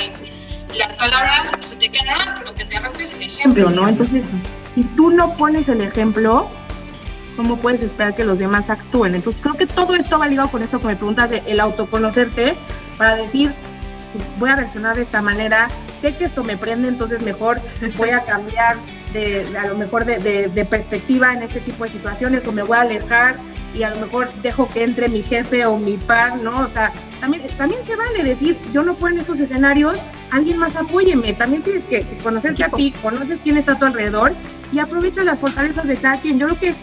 las 0.79 0.97
palabras 0.97 1.53
se 1.65 1.77
te 1.77 1.89
quedan 1.91 2.17
pero 2.39 2.55
que 2.55 2.65
te 2.65 2.77
arrastres 2.77 3.13
el 3.13 3.23
ejemplo, 3.23 3.71
¿no? 3.71 3.89
Entonces, 3.89 4.25
si 4.75 4.85
tú 4.85 5.11
no 5.11 5.37
pones 5.37 5.69
el 5.69 5.81
ejemplo, 5.81 6.49
¿cómo 7.37 7.57
puedes 7.57 7.83
esperar 7.83 8.15
que 8.15 8.25
los 8.25 8.39
demás 8.39 8.71
actúen? 8.71 9.15
Entonces, 9.15 9.41
creo 9.43 9.55
que 9.55 9.67
todo 9.67 9.95
esto 9.95 10.19
va 10.19 10.27
ligado 10.27 10.49
con 10.51 10.63
esto 10.63 10.81
que 10.81 10.87
me 10.87 10.97
preguntas 10.97 11.31
de 11.31 11.43
el 11.47 11.61
autoconocerte 11.61 12.57
para 12.97 13.17
decir, 13.17 13.53
pues, 14.13 14.25
voy 14.39 14.51
a 14.51 14.57
reaccionar 14.57 14.97
de 14.97 15.03
esta 15.03 15.23
manera, 15.23 15.69
sé 16.01 16.15
que 16.15 16.25
esto 16.25 16.45
me 16.45 16.57
prende, 16.57 16.89
entonces 16.89 17.23
mejor 17.23 17.61
voy 17.97 18.11
a 18.11 18.21
cambiar 18.25 18.77
de, 19.13 19.47
a 19.59 19.67
lo 19.67 19.77
mejor 19.77 20.05
de, 20.05 20.49
de, 20.49 20.65
perspectiva 20.65 21.33
en 21.33 21.43
este 21.43 21.61
tipo 21.61 21.85
de 21.85 21.91
situaciones 21.91 22.47
o 22.47 22.53
me 22.53 22.63
voy 22.63 22.79
a 22.79 22.81
alejar 22.83 23.37
y 23.75 23.83
a 23.83 23.91
lo 23.91 24.01
mejor 24.01 24.33
dejo 24.43 24.69
que 24.69 24.85
entre 24.85 25.09
mi 25.09 25.23
jefe 25.23 25.65
o 25.67 25.79
mi 25.79 25.97
par, 25.97 26.39
¿no? 26.39 26.61
O 26.61 26.69
sea, 26.69 26.93
también, 27.21 27.43
también 27.57 27.85
se 27.85 27.97
vale 27.97 28.23
decir, 28.23 28.57
yo 28.73 28.83
no 28.83 28.95
puedo 28.95 29.15
en 29.15 29.21
estos 29.21 29.41
escenarios, 29.41 29.99
alguien 30.31 30.59
más 30.59 30.77
apóyeme, 30.77 31.33
también 31.33 31.63
tienes 31.63 31.85
que, 31.85 32.07
conocerte 32.23 32.65
a 32.65 32.69
ti, 32.69 32.93
conoces 33.03 33.41
quién 33.43 33.57
está 33.57 33.73
a 33.73 33.79
tu 33.79 33.87
alrededor 33.87 34.33
y 34.73 34.79
aprovecha 34.79 35.25
las 35.25 35.39
fortalezas 35.39 35.87
de 35.87 35.97
cada 35.97 36.21
quien. 36.21 36.39
Yo 36.39 36.47
creo 36.49 36.59
que 36.59 36.75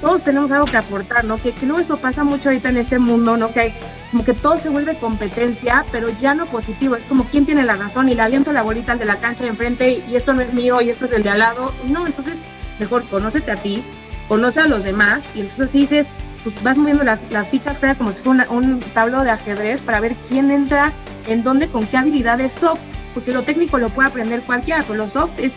todos 0.00 0.22
tenemos 0.22 0.50
algo 0.50 0.66
que 0.66 0.76
aportar, 0.76 1.24
¿no? 1.24 1.40
Que, 1.40 1.52
que 1.52 1.66
luego 1.66 1.80
eso 1.80 1.96
pasa 1.96 2.24
mucho 2.24 2.48
ahorita 2.48 2.68
en 2.68 2.76
este 2.78 2.98
mundo, 2.98 3.36
¿no? 3.36 3.52
Que 3.52 3.60
hay, 3.60 3.74
como 4.10 4.24
que 4.24 4.34
todo 4.34 4.58
se 4.58 4.68
vuelve 4.68 4.96
competencia, 4.96 5.84
pero 5.90 6.08
ya 6.20 6.34
no 6.34 6.46
positivo, 6.46 6.94
es 6.94 7.04
como 7.04 7.24
quién 7.24 7.46
tiene 7.46 7.64
la 7.64 7.74
razón 7.74 8.08
y 8.08 8.14
le 8.14 8.22
aviento 8.22 8.52
la 8.52 8.62
bolita 8.62 8.92
al 8.92 8.98
de 8.98 9.06
la 9.06 9.16
cancha 9.16 9.44
de 9.44 9.50
enfrente 9.50 10.04
y 10.08 10.14
esto 10.14 10.34
no 10.34 10.40
es 10.40 10.52
mío 10.54 10.80
y 10.80 10.90
esto 10.90 11.06
es 11.06 11.12
el 11.12 11.22
de 11.22 11.30
al 11.30 11.38
lado. 11.38 11.72
No, 11.88 12.06
entonces 12.06 12.38
mejor 12.78 13.04
conócete 13.08 13.50
a 13.50 13.56
ti, 13.56 13.82
conoce 14.28 14.60
a 14.60 14.66
los 14.66 14.84
demás 14.84 15.24
y 15.34 15.40
entonces 15.40 15.72
dices, 15.72 16.08
pues 16.44 16.62
vas 16.62 16.76
moviendo 16.76 17.02
las, 17.02 17.24
las 17.32 17.50
fichas, 17.50 17.78
crea 17.78 17.96
como 17.96 18.12
si 18.12 18.20
fuera 18.20 18.46
un 18.50 18.78
tablero 18.92 19.24
de 19.24 19.30
ajedrez 19.30 19.80
para 19.80 19.98
ver 19.98 20.14
quién 20.28 20.50
entra 20.50 20.92
en 21.26 21.42
dónde, 21.42 21.68
con 21.68 21.86
qué 21.86 21.96
habilidades 21.96 22.52
soft, 22.52 22.82
porque 23.14 23.32
lo 23.32 23.42
técnico 23.42 23.78
lo 23.78 23.88
puede 23.88 24.08
aprender 24.08 24.42
cualquiera, 24.42 24.82
pero 24.82 24.94
lo 24.94 25.08
soft 25.08 25.32
es, 25.38 25.54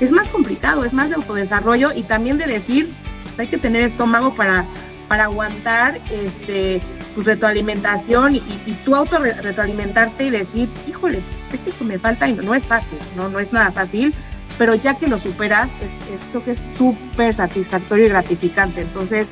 es 0.00 0.12
más 0.12 0.28
complicado, 0.28 0.84
es 0.84 0.92
más 0.92 1.08
de 1.08 1.16
autodesarrollo 1.16 1.92
y 1.92 2.04
también 2.04 2.38
de 2.38 2.46
decir, 2.46 2.94
pues, 3.24 3.40
hay 3.40 3.46
que 3.48 3.58
tener 3.58 3.82
estómago 3.82 4.34
para, 4.34 4.64
para 5.08 5.24
aguantar 5.24 6.00
este, 6.10 6.80
tu 7.16 7.22
retroalimentación 7.22 8.36
y, 8.36 8.38
y, 8.38 8.78
tú 8.84 8.94
auto 8.94 9.18
retroalimentarte 9.18 10.26
y 10.26 10.30
decir, 10.30 10.68
híjole, 10.86 11.20
esto 11.66 11.84
me 11.84 11.98
falta 11.98 12.28
y 12.28 12.34
no, 12.34 12.42
no 12.42 12.54
es 12.54 12.64
fácil, 12.64 12.98
no, 13.16 13.28
no 13.28 13.40
es 13.40 13.52
nada 13.52 13.72
fácil, 13.72 14.14
pero 14.56 14.74
ya 14.74 14.94
que 14.94 15.08
lo 15.08 15.18
superas, 15.18 15.68
es, 15.82 15.92
esto 16.14 16.44
que 16.44 16.52
es 16.52 16.62
súper 16.76 17.34
satisfactorio 17.34 18.06
y 18.06 18.08
gratificante. 18.08 18.82
Entonces, 18.82 19.28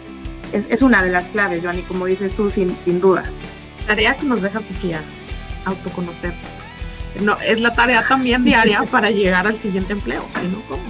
es, 0.52 0.66
es, 0.68 0.82
una 0.82 1.02
de 1.02 1.11
las 1.11 1.28
claves, 1.28 1.62
Joanny, 1.62 1.82
como 1.82 2.06
dices 2.06 2.35
tú, 2.35 2.50
sin, 2.50 2.76
sin 2.76 3.00
duda. 3.00 3.24
Tarea 3.87 4.16
que 4.16 4.26
nos 4.26 4.42
deja 4.42 4.62
Sofía, 4.62 5.00
autoconocerse. 5.64 6.46
No, 7.20 7.38
es 7.40 7.61
la 7.61 7.74
tarea 7.74 8.06
también 8.06 8.44
diaria 8.44 8.82
para 8.90 9.11
llegar 9.11 9.46
al 9.46 9.59
siguiente 9.59 9.92
empleo, 9.92 10.24
si 10.40 10.48
no, 10.48 10.61
¿cómo? 10.68 10.82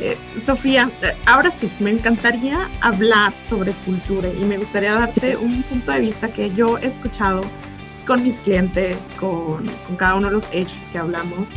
Eh, 0.00 0.16
Sofía, 0.44 0.90
eh, 1.02 1.14
ahora 1.26 1.50
sí, 1.50 1.70
me 1.78 1.90
encantaría 1.90 2.68
hablar 2.80 3.34
sobre 3.42 3.72
cultura 3.84 4.28
y 4.28 4.44
me 4.44 4.56
gustaría 4.56 4.94
darte 4.94 5.36
un 5.36 5.62
punto 5.62 5.92
de 5.92 6.00
vista 6.00 6.32
que 6.32 6.50
yo 6.50 6.78
he 6.78 6.86
escuchado 6.86 7.42
con 8.06 8.22
mis 8.22 8.40
clientes, 8.40 9.10
con, 9.18 9.66
con 9.86 9.96
cada 9.96 10.14
uno 10.14 10.28
de 10.28 10.32
los 10.32 10.48
hechos 10.52 10.78
que 10.90 10.98
hablamos, 10.98 11.50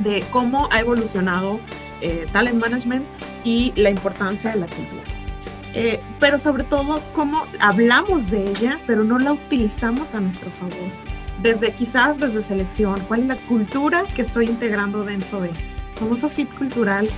de 0.00 0.24
cómo 0.30 0.68
ha 0.72 0.80
evolucionado 0.80 1.60
eh, 2.00 2.26
talent 2.32 2.60
management 2.60 3.06
y 3.44 3.72
la 3.76 3.90
importancia 3.90 4.50
de 4.50 4.56
la 4.56 4.66
cultura. 4.66 5.13
Eh, 5.74 6.00
pero 6.20 6.38
sobre 6.38 6.64
todo 6.64 7.00
cómo 7.14 7.46
hablamos 7.60 8.30
de 8.30 8.44
ella, 8.44 8.78
pero 8.86 9.02
no 9.04 9.18
la 9.18 9.32
utilizamos 9.32 10.14
a 10.14 10.20
nuestro 10.20 10.50
favor. 10.50 10.88
Desde 11.42 11.72
quizás 11.72 12.20
desde 12.20 12.42
selección, 12.42 13.00
cuál 13.08 13.22
es 13.22 13.26
la 13.26 13.36
cultura 13.48 14.04
que 14.14 14.22
estoy 14.22 14.46
integrando 14.46 15.02
dentro 15.04 15.40
de. 15.40 15.50
Famoso 15.94 16.28
fit 16.28 16.52
cultural, 16.54 17.08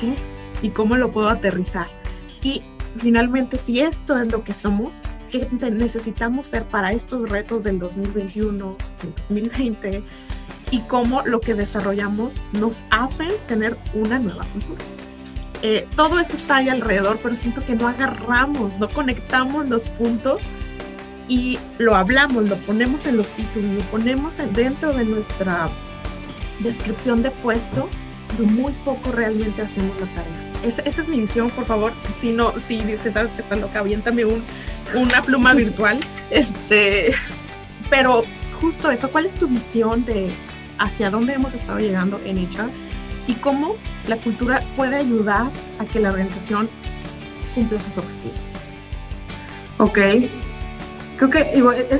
¿qué 0.00 0.12
es? 0.12 0.48
¿Y 0.62 0.70
cómo 0.70 0.96
lo 0.96 1.10
puedo 1.10 1.28
aterrizar? 1.28 1.88
Y 2.42 2.62
finalmente, 2.96 3.58
si 3.58 3.80
esto 3.80 4.18
es 4.18 4.30
lo 4.30 4.44
que 4.44 4.54
somos, 4.54 5.02
¿qué 5.30 5.48
necesitamos 5.50 6.46
ser 6.46 6.64
para 6.64 6.92
estos 6.92 7.28
retos 7.28 7.64
del 7.64 7.78
2021, 7.78 8.76
del 9.02 9.14
2020? 9.14 10.04
y 10.70 10.80
cómo 10.80 11.22
lo 11.22 11.40
que 11.40 11.54
desarrollamos 11.54 12.40
nos 12.52 12.84
hace 12.90 13.26
tener 13.46 13.76
una 13.94 14.18
nueva 14.18 14.44
cultura. 14.52 14.84
Eh, 15.62 15.88
todo 15.96 16.20
eso 16.20 16.36
está 16.36 16.56
ahí 16.56 16.68
alrededor, 16.68 17.18
pero 17.22 17.36
siento 17.36 17.64
que 17.64 17.74
no 17.74 17.88
agarramos, 17.88 18.78
no 18.78 18.88
conectamos 18.88 19.68
los 19.68 19.90
puntos 19.90 20.42
y 21.26 21.58
lo 21.78 21.96
hablamos, 21.96 22.48
lo 22.48 22.56
ponemos 22.58 23.06
en 23.06 23.16
los 23.16 23.32
títulos, 23.32 23.70
lo 23.72 23.80
ponemos 23.90 24.40
dentro 24.52 24.92
de 24.92 25.04
nuestra 25.04 25.68
descripción 26.60 27.22
de 27.22 27.30
puesto, 27.30 27.88
pero 28.28 28.48
muy 28.48 28.72
poco 28.84 29.10
realmente 29.10 29.62
hacemos 29.62 29.98
la 30.00 30.06
tarea. 30.06 30.52
Esa, 30.64 30.82
es 30.82 31.08
mi 31.08 31.20
visión, 31.20 31.50
por 31.50 31.64
favor. 31.66 31.92
Si 32.20 32.32
no, 32.32 32.58
si 32.58 32.82
dices, 32.82 33.14
sabes 33.14 33.32
que 33.32 33.42
está 33.42 33.56
loca, 33.56 33.84
también 34.02 34.28
un, 34.28 34.44
una 34.94 35.22
pluma 35.22 35.54
virtual. 35.54 35.98
Este, 36.30 37.14
pero 37.88 38.22
justo 38.60 38.90
eso, 38.90 39.10
¿cuál 39.10 39.24
es 39.24 39.32
tu 39.32 39.48
visión 39.48 40.04
de, 40.04 40.28
hacia 40.76 41.08
dónde 41.08 41.32
hemos 41.32 41.54
estado 41.54 41.78
llegando 41.78 42.20
en 42.22 42.36
HR 42.36 42.68
y 43.28 43.34
cómo 43.34 43.76
la 44.08 44.16
cultura 44.16 44.64
puede 44.74 44.96
ayudar 44.96 45.52
a 45.78 45.84
que 45.84 46.00
la 46.00 46.10
organización 46.10 46.68
cumpla 47.54 47.78
sus 47.78 47.98
objetivos. 47.98 48.50
Ok. 49.78 49.98
Creo 51.18 51.30
que 51.30 51.52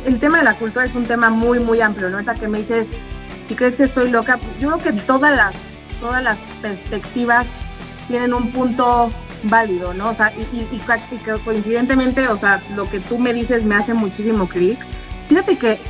el, 0.06 0.18
tema 0.20 0.38
de 0.38 0.44
la 0.44 0.54
cultura 0.54 0.84
es 0.84 0.94
un 0.94 1.04
tema 1.04 1.28
muy, 1.28 1.58
muy 1.60 1.80
amplio, 1.80 2.08
¿no? 2.08 2.16
Ahorita 2.16 2.34
que 2.34 2.48
me 2.48 2.58
dices, 2.58 2.98
si 3.46 3.54
crees 3.54 3.76
que 3.76 3.82
estoy 3.82 4.10
loca, 4.10 4.38
yo 4.60 4.70
creo 4.70 4.78
que 4.78 5.00
todas 5.02 5.36
las, 5.36 5.56
todas 6.00 6.22
las 6.22 6.38
perspectivas 6.62 7.52
tienen 8.06 8.32
un 8.32 8.52
punto 8.52 9.10
válido, 9.44 9.92
¿no? 9.92 10.10
O 10.10 10.14
sea, 10.14 10.32
y, 10.36 10.58
y, 10.60 10.80
coincidentemente, 11.44 12.28
o 12.28 12.36
sea, 12.36 12.62
lo 12.76 12.88
que 12.88 13.00
tú 13.00 13.18
me 13.18 13.34
dices 13.34 13.64
me 13.64 13.74
hace 13.74 13.92
muchísimo 13.92 14.48
clic. 14.48 14.78
Fíjate 15.28 15.58
que 15.58 15.80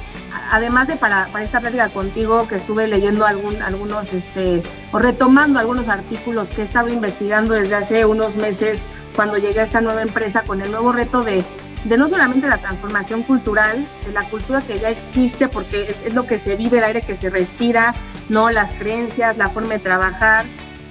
además 0.51 0.89
de 0.89 0.97
para, 0.97 1.27
para, 1.27 1.45
esta 1.45 1.61
plática 1.61 1.89
contigo, 1.89 2.47
que 2.49 2.57
estuve 2.57 2.87
leyendo 2.89 3.27
algún, 3.27 3.63
algunos, 3.63 4.13
este, 4.13 4.63
o 4.93 4.99
retomando 4.99 5.59
algunos 5.59 5.89
artículos 5.89 6.49
que 6.51 6.63
he 6.63 6.65
estado 6.65 6.89
investigando 6.89 7.55
desde 7.55 7.75
hace 7.75 8.05
unos 8.05 8.37
meses 8.37 8.83
cuando 9.15 9.37
llegué 9.37 9.61
a 9.61 9.65
esta 9.65 9.81
nueva 9.81 10.03
empresa 10.03 10.43
con 10.43 10.61
el 10.61 10.71
nuevo 10.71 10.93
reto 10.93 11.23
de, 11.23 11.45
de 11.85 11.97
no 11.97 12.09
solamente 12.09 12.47
la 12.47 12.59
transformación 12.59 13.23
cultural, 13.23 13.87
de 14.07 14.13
la 14.13 14.29
cultura 14.29 14.61
que 14.61 14.79
ya 14.79 14.91
existe, 14.91 15.49
porque 15.49 15.83
es, 15.89 16.05
es, 16.05 16.15
lo 16.15 16.27
que 16.27 16.39
se 16.39 16.57
vive, 16.57 16.79
el 16.79 16.85
aire 16.85 17.03
que 17.03 17.17
se 17.17 17.31
respira, 17.31 17.95
no 18.29 18.51
las 18.51 18.73
creencias, 18.73 19.37
la 19.37 19.49
forma 19.49 19.75
de 19.75 19.79
trabajar. 19.79 20.45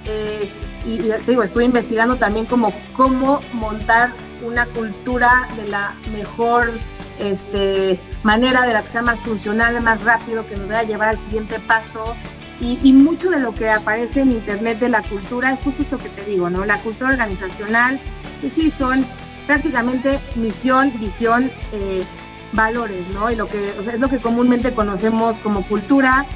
Eh, 0.04 0.50
y, 0.86 0.98
digo, 1.26 1.42
estuve 1.42 1.64
investigando 1.64 2.16
también 2.16 2.46
como 2.46 2.72
cómo 2.94 3.40
montar 3.52 4.10
una 4.42 4.66
cultura 4.66 5.48
de 5.56 5.68
la 5.68 5.94
mejor 6.12 6.70
este, 7.18 7.98
manera 8.22 8.66
de 8.66 8.72
la 8.72 8.82
que 8.82 8.88
sea 8.88 9.02
más 9.02 9.22
funcional, 9.22 9.80
más 9.82 10.02
rápido, 10.02 10.46
que 10.46 10.56
nos 10.56 10.68
vaya 10.68 10.80
a 10.80 10.84
llevar 10.84 11.08
al 11.10 11.18
siguiente 11.18 11.58
paso. 11.60 12.14
Y, 12.60 12.92
mucho 12.92 13.30
de 13.30 13.38
lo 13.38 13.54
que 13.54 13.70
aparece 13.70 14.22
en 14.22 14.32
Internet 14.32 14.80
de 14.80 14.88
la 14.88 15.02
cultura 15.02 15.52
es 15.52 15.60
justo 15.60 15.84
esto 15.84 15.96
que 15.96 16.08
te 16.08 16.24
digo, 16.24 16.50
¿no? 16.50 16.64
La 16.64 16.78
cultura 16.78 17.10
organizacional, 17.10 18.00
que 18.40 18.50
sí 18.50 18.72
son 18.72 19.06
prácticamente 19.46 20.18
misión, 20.34 20.92
visión, 20.98 21.52
eh, 21.72 22.02
valores, 22.52 23.06
¿no? 23.14 23.30
Y 23.30 23.36
lo 23.36 23.46
que 23.46 23.68
es 23.68 24.00
lo 24.00 24.08
que 24.08 24.18
comúnmente 24.18 24.74
conocemos 24.74 25.38
como 25.38 25.62
cultura, 25.68 26.26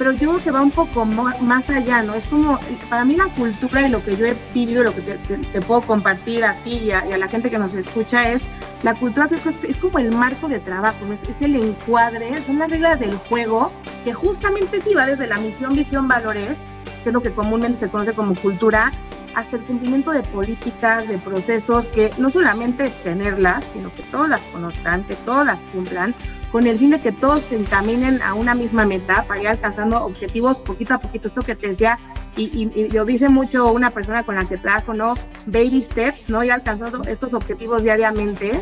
pero 0.00 0.12
yo 0.12 0.30
creo 0.30 0.42
que 0.42 0.50
va 0.50 0.62
un 0.62 0.70
poco 0.70 1.04
más 1.04 1.68
allá, 1.68 2.02
¿no? 2.02 2.14
Es 2.14 2.24
como, 2.24 2.58
para 2.88 3.04
mí 3.04 3.16
la 3.16 3.26
cultura 3.26 3.86
y 3.86 3.90
lo 3.90 4.02
que 4.02 4.16
yo 4.16 4.24
he 4.24 4.36
vivido, 4.54 4.82
lo 4.82 4.94
que 4.94 5.02
te, 5.02 5.60
puedo 5.60 5.82
compartir 5.82 6.42
a 6.42 6.54
ti 6.64 6.78
y 6.84 6.90
a, 6.90 7.04
la 7.04 7.28
gente 7.28 7.50
que 7.50 7.58
nos 7.58 7.74
escucha 7.74 8.30
es, 8.30 8.46
la 8.82 8.94
cultura 8.94 9.28
creo 9.28 9.42
que 9.42 9.68
es, 9.68 9.76
como 9.76 9.98
el 9.98 10.10
marco 10.16 10.48
de 10.48 10.58
trabajo, 10.58 11.04
¿no? 11.04 11.12
es, 11.12 11.22
es, 11.24 11.42
el 11.42 11.54
encuadre, 11.54 12.40
son 12.40 12.58
las 12.58 12.70
reglas 12.70 12.98
del 12.98 13.14
juego, 13.14 13.72
que 14.02 14.14
justamente 14.14 14.80
sí 14.80 14.94
va 14.94 15.04
desde 15.04 15.26
la 15.26 15.36
misión, 15.36 15.74
visión, 15.74 16.08
valores, 16.08 16.62
que 17.02 17.10
es 17.10 17.12
lo 17.12 17.22
que 17.22 17.32
comúnmente 17.32 17.78
se 17.78 17.88
conoce 17.88 18.12
como 18.12 18.34
cultura, 18.34 18.92
hasta 19.34 19.56
el 19.56 19.62
cumplimiento 19.62 20.10
de 20.10 20.22
políticas, 20.22 21.06
de 21.08 21.18
procesos, 21.18 21.86
que 21.88 22.10
no 22.18 22.30
solamente 22.30 22.84
es 22.84 22.94
tenerlas, 23.02 23.64
sino 23.72 23.94
que 23.94 24.02
todos 24.04 24.28
las 24.28 24.40
conozcan, 24.46 25.04
que 25.04 25.14
todos 25.14 25.46
las 25.46 25.62
cumplan, 25.64 26.14
con 26.50 26.66
el 26.66 26.78
fin 26.78 26.90
de 26.90 27.00
que 27.00 27.12
todos 27.12 27.40
se 27.42 27.56
encaminen 27.56 28.20
a 28.22 28.34
una 28.34 28.54
misma 28.54 28.84
meta 28.84 29.24
para 29.28 29.40
ir 29.40 29.48
alcanzando 29.48 30.04
objetivos 30.04 30.58
poquito 30.58 30.94
a 30.94 30.98
poquito. 30.98 31.28
Esto 31.28 31.42
que 31.42 31.54
te 31.54 31.68
decía, 31.68 31.98
y, 32.36 32.88
lo 32.88 33.04
dice 33.04 33.28
mucho 33.28 33.70
una 33.70 33.90
persona 33.90 34.24
con 34.24 34.34
la 34.34 34.44
que 34.46 34.56
trabajo, 34.56 34.94
¿no? 34.94 35.14
Baby 35.46 35.82
steps, 35.82 36.28
¿no? 36.28 36.42
Ir 36.42 36.52
alcanzando 36.52 37.04
estos 37.04 37.34
objetivos 37.34 37.84
diariamente, 37.84 38.52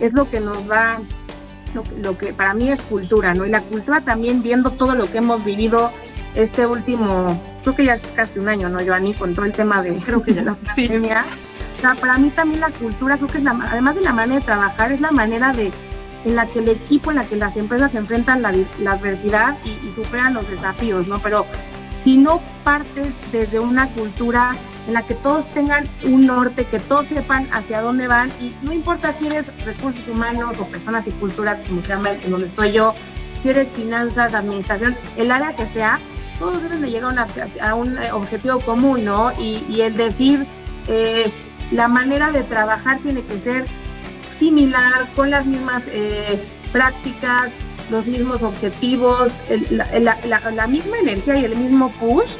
es 0.00 0.12
lo 0.12 0.28
que 0.28 0.40
nos 0.40 0.68
va, 0.68 0.98
lo, 1.74 1.84
lo 2.02 2.18
que 2.18 2.32
para 2.32 2.54
mí 2.54 2.70
es 2.70 2.82
cultura, 2.82 3.34
¿no? 3.34 3.46
Y 3.46 3.50
la 3.50 3.60
cultura 3.60 4.00
también 4.00 4.42
viendo 4.42 4.72
todo 4.72 4.94
lo 4.94 5.10
que 5.10 5.18
hemos 5.18 5.44
vivido 5.44 5.92
este 6.34 6.66
último, 6.66 7.40
creo 7.68 7.76
que 7.76 7.84
ya 7.84 7.94
es 7.94 8.02
casi 8.14 8.38
un 8.38 8.48
año, 8.48 8.68
¿no, 8.68 8.78
Joanny? 8.78 9.12
Con 9.14 9.34
todo 9.34 9.44
el 9.44 9.52
tema 9.52 9.82
de 9.82 9.96
creo 10.04 10.22
que 10.22 10.34
ya 10.34 10.42
la 10.42 10.54
pandemia. 10.54 11.24
O 11.76 11.80
sea, 11.80 11.94
para 11.94 12.18
mí 12.18 12.30
también 12.30 12.60
la 12.60 12.70
cultura, 12.70 13.16
creo 13.16 13.28
que 13.28 13.38
es 13.38 13.44
la, 13.44 13.58
además 13.70 13.94
de 13.94 14.00
la 14.00 14.12
manera 14.12 14.40
de 14.40 14.46
trabajar, 14.46 14.92
es 14.92 15.00
la 15.00 15.10
manera 15.10 15.52
de 15.52 15.70
en 16.24 16.34
la 16.34 16.46
que 16.46 16.58
el 16.58 16.68
equipo, 16.68 17.10
en 17.10 17.16
la 17.16 17.24
que 17.24 17.36
las 17.36 17.56
empresas 17.56 17.94
enfrentan 17.94 18.42
la, 18.42 18.52
la 18.80 18.92
adversidad 18.92 19.56
y, 19.64 19.86
y, 19.86 19.92
superan 19.92 20.34
los 20.34 20.48
desafíos, 20.48 21.06
¿no? 21.06 21.20
Pero 21.20 21.46
si 21.96 22.16
no 22.16 22.40
partes 22.64 23.14
desde 23.30 23.60
una 23.60 23.88
cultura 23.90 24.56
en 24.88 24.94
la 24.94 25.06
que 25.06 25.14
todos 25.14 25.46
tengan 25.54 25.88
un 26.02 26.26
norte, 26.26 26.64
que 26.64 26.80
todos 26.80 27.06
sepan 27.06 27.48
hacia 27.52 27.80
dónde 27.82 28.08
van, 28.08 28.30
y 28.40 28.52
no 28.62 28.72
importa 28.72 29.12
si 29.12 29.26
eres 29.28 29.52
recursos 29.64 30.06
humanos 30.08 30.56
o 30.58 30.66
personas 30.66 31.06
y 31.06 31.12
cultura, 31.12 31.62
como 31.68 31.82
se 31.82 31.88
llama, 31.88 32.10
en 32.10 32.30
donde 32.30 32.46
estoy 32.46 32.72
yo, 32.72 32.94
si 33.42 33.50
eres 33.50 33.68
finanzas, 33.68 34.34
administración, 34.34 34.96
el 35.16 35.30
área 35.30 35.54
que 35.54 35.66
sea, 35.66 36.00
todos 36.38 36.62
deben 36.62 36.82
de 36.82 36.90
llegar 36.90 37.14
a, 37.60 37.74
un 37.74 37.98
objetivo 38.12 38.60
común, 38.60 39.04
¿no? 39.04 39.32
Y, 39.38 39.80
el 39.80 39.96
decir, 39.96 40.46
eh, 40.86 41.30
la 41.70 41.88
manera 41.88 42.30
de 42.30 42.42
trabajar 42.42 42.98
tiene 43.00 43.22
que 43.24 43.38
ser 43.38 43.66
similar, 44.38 45.08
con 45.16 45.30
las 45.30 45.46
mismas 45.46 45.86
eh, 45.88 46.42
prácticas, 46.72 47.52
los 47.90 48.06
mismos 48.06 48.42
objetivos, 48.42 49.36
la, 49.70 50.66
misma 50.66 50.98
energía 50.98 51.38
y 51.38 51.44
el 51.44 51.56
mismo 51.56 51.90
push, 51.92 52.32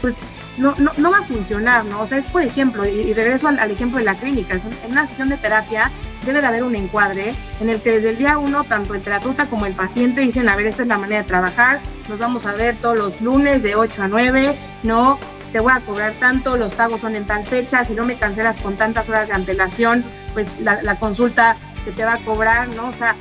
pues 0.00 0.16
no, 0.58 0.74
no, 0.76 1.10
va 1.10 1.18
a 1.18 1.22
funcionar, 1.22 1.84
¿no? 1.84 2.00
O 2.00 2.06
sea, 2.06 2.18
es 2.18 2.26
por 2.26 2.42
ejemplo, 2.42 2.86
y, 2.86 3.12
regreso 3.12 3.48
al, 3.48 3.70
ejemplo 3.70 3.98
de 3.98 4.04
la 4.04 4.14
clínica, 4.14 4.54
en 4.54 4.90
una 4.90 5.06
sesión 5.06 5.28
de 5.28 5.36
terapia 5.36 5.90
debe 6.24 6.40
de 6.40 6.46
haber 6.46 6.62
un 6.64 6.74
encuadre 6.74 7.34
en 7.60 7.70
el 7.70 7.80
que 7.80 7.92
desde 7.92 8.10
el 8.10 8.18
día 8.18 8.38
uno, 8.38 8.64
tanto 8.64 8.94
el 8.94 9.02
terapeuta 9.02 9.46
como 9.46 9.66
el 9.66 9.74
paciente 9.74 10.22
dicen, 10.22 10.48
a 10.48 10.56
ver, 10.56 10.66
esta 10.66 10.82
es 10.82 10.88
la 10.88 10.98
manera 10.98 11.22
de 11.22 11.28
trabajar, 11.28 11.80
nos 12.08 12.18
vamos 12.18 12.46
a 12.46 12.52
ver 12.52 12.76
todos 12.76 12.98
los 12.98 13.20
lunes 13.20 13.62
de 13.62 13.74
8 13.74 14.02
a 14.02 14.08
9, 14.08 14.56
¿no? 14.82 15.18
Te 15.52 15.60
voy 15.60 15.72
a 15.72 15.80
cobrar 15.80 16.14
tanto, 16.14 16.56
los 16.56 16.74
pagos 16.74 17.00
son 17.00 17.14
en 17.14 17.26
tal 17.26 17.44
fecha, 17.44 17.84
si 17.84 17.94
no 17.94 18.04
me 18.04 18.18
cancelas 18.18 18.58
con 18.58 18.76
tantas 18.76 19.08
horas 19.08 19.28
de 19.28 19.34
antelación, 19.34 20.04
pues 20.34 20.50
la, 20.60 20.96
consulta 20.96 21.56
se 21.84 21.92
te 21.92 22.04
va 22.04 22.14
a 22.14 22.18
cobrar, 22.18 22.68
¿no? 22.74 22.88
O 22.88 22.92
sea, 22.92 23.14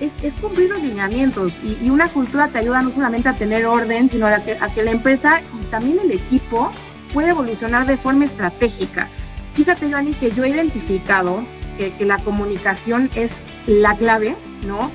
es, 0.00 0.14
es 0.22 0.34
cumplir 0.36 0.70
los 0.70 0.82
lineamientos 0.82 1.52
y, 1.62 1.88
una 1.90 2.08
cultura 2.08 2.48
te 2.48 2.58
ayuda 2.58 2.82
no 2.82 2.90
solamente 2.90 3.28
a 3.28 3.36
tener 3.36 3.66
orden, 3.66 4.08
sino 4.08 4.26
a 4.26 4.38
que, 4.40 4.56
a 4.60 4.68
que 4.72 4.82
la 4.82 4.90
empresa 4.90 5.40
y 5.60 5.64
también 5.66 5.98
el 6.02 6.12
equipo 6.12 6.72
puede 7.12 7.30
evolucionar 7.30 7.86
de 7.86 7.96
forma 7.96 8.24
estratégica. 8.24 9.08
Fíjate, 9.54 9.90
Joanny, 9.90 10.14
que 10.14 10.30
yo 10.30 10.44
he 10.44 10.50
identificado 10.50 11.42
que, 11.76 12.04
la 12.04 12.18
comunicación 12.18 13.10
es 13.14 13.44
la 13.66 13.96
clave, 13.96 14.36
¿no? 14.66 14.90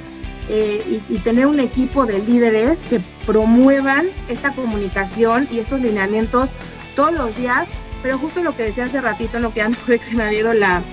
Eh, 0.47 1.01
y, 1.09 1.17
tener 1.19 1.47
un 1.47 1.59
equipo 1.59 2.05
de 2.05 2.19
líderes 2.19 2.83
que 2.83 3.01
promuevan 3.25 4.07
esta 4.29 4.51
comunicación 4.51 5.47
y 5.51 5.59
estos 5.59 5.81
lineamientos 5.81 6.49
todos 6.95 7.13
los 7.13 7.35
días, 7.35 7.67
pero 8.03 8.19
justo 8.19 8.43
lo 8.43 8.55
que 8.55 8.63
decía 8.63 8.83
hace 8.83 9.01
ratito, 9.01 9.37
en 9.37 9.43
lo 9.43 9.53
que 9.53 9.65
que 9.87 9.97
se 10.03 10.15
me 10.15 10.23
ha 10.23 10.53
la, 10.53 10.83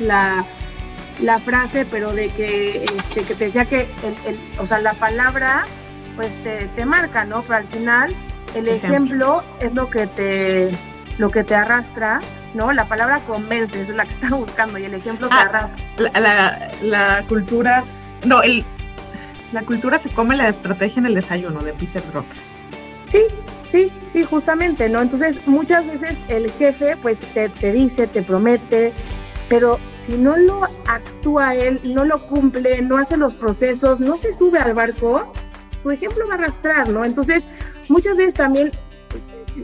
la, 0.00 0.44
la, 1.20 1.40
frase, 1.40 1.84
pero 1.84 2.12
de 2.12 2.28
que, 2.30 2.84
este, 2.84 3.22
que 3.22 3.34
te 3.34 3.44
decía 3.44 3.64
que, 3.64 3.88
el, 4.26 4.38
o 4.58 4.66
sea, 4.66 4.80
la 4.80 4.94
palabra, 4.94 5.64
pues 6.16 6.30
te, 6.42 6.66
te 6.68 6.84
marca, 6.84 7.24
¿no? 7.24 7.42
Pero 7.42 7.56
al 7.56 7.68
final, 7.68 8.14
el 8.54 8.68
ejemplo 8.68 9.42
es 9.60 9.72
lo 9.74 9.90
que 9.90 10.06
te, 10.06 10.70
lo 11.18 11.30
que 11.30 11.44
te 11.44 11.54
arrastra 11.54 12.20
¿no? 12.54 12.72
La 12.72 12.86
palabra 12.86 13.20
convence 13.20 13.80
es 13.80 13.88
la 13.88 14.04
que 14.04 14.10
estaba 14.14 14.36
buscando 14.36 14.78
y 14.78 14.84
el 14.84 14.94
ejemplo 14.94 15.28
que 15.28 15.34
ah, 15.34 15.42
arrastra. 15.42 15.78
La, 16.20 16.70
la, 16.82 17.24
cultura, 17.28 17.84
no, 18.26 18.42
el, 18.42 18.64
la 19.52 19.62
cultura 19.62 19.98
se 19.98 20.10
come 20.10 20.36
la 20.36 20.48
estrategia 20.48 21.00
en 21.00 21.06
el 21.06 21.14
desayuno 21.14 21.62
de 21.62 21.72
Peter 21.72 22.02
Drucker. 22.12 22.38
Sí, 23.06 23.22
sí, 23.70 23.92
sí, 24.12 24.22
justamente, 24.22 24.88
¿no? 24.88 25.00
Entonces, 25.02 25.40
muchas 25.46 25.86
veces 25.86 26.18
el 26.28 26.50
jefe, 26.52 26.96
pues, 26.96 27.18
te, 27.18 27.48
te 27.48 27.72
dice, 27.72 28.06
te 28.06 28.22
promete, 28.22 28.92
pero 29.48 29.78
si 30.06 30.16
no 30.16 30.36
lo 30.36 30.64
actúa 30.86 31.54
él, 31.54 31.80
no 31.84 32.04
lo 32.04 32.26
cumple, 32.26 32.82
no 32.82 32.98
hace 32.98 33.16
los 33.16 33.34
procesos, 33.34 34.00
no 34.00 34.16
se 34.16 34.32
sube 34.32 34.58
al 34.58 34.74
barco, 34.74 35.32
su 35.82 35.90
ejemplo 35.90 36.26
va 36.28 36.34
a 36.34 36.38
arrastrar, 36.38 36.88
¿no? 36.88 37.04
Entonces, 37.04 37.48
muchas 37.88 38.16
veces 38.16 38.34
también 38.34 38.72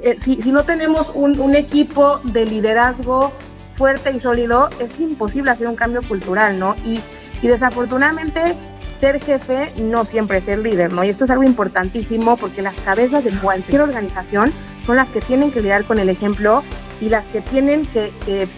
eh, 0.02 0.16
si, 0.18 0.36
no 0.52 0.64
tenemos 0.64 1.10
un, 1.14 1.54
equipo 1.54 2.20
de 2.24 2.44
liderazgo 2.44 3.32
fuerte 3.74 4.12
y 4.12 4.20
sólido, 4.20 4.68
es 4.80 5.00
imposible 5.00 5.50
hacer 5.50 5.66
un 5.66 5.76
cambio 5.76 6.02
cultural, 6.02 6.58
¿no? 6.58 6.76
Y, 6.84 7.00
desafortunadamente 7.40 8.56
ser 8.98 9.22
jefe 9.22 9.72
no 9.80 10.04
siempre 10.04 10.38
es 10.38 10.44
ser 10.44 10.58
líder, 10.58 10.92
¿no? 10.92 11.04
Y 11.04 11.10
esto 11.10 11.24
es 11.24 11.30
algo 11.30 11.44
importantísimo 11.44 12.36
porque 12.36 12.62
las 12.62 12.76
cabezas 12.80 13.22
de 13.22 13.30
cualquier 13.38 13.82
organización 13.82 14.52
son 14.88 14.96
las 14.96 15.10
que 15.10 15.20
tienen 15.20 15.50
que 15.50 15.60
lidiar 15.60 15.84
con 15.84 15.98
el 15.98 16.08
ejemplo 16.08 16.62
y 16.98 17.10
las 17.10 17.26
que 17.26 17.42
tienen 17.42 17.84
que, 17.84 18.10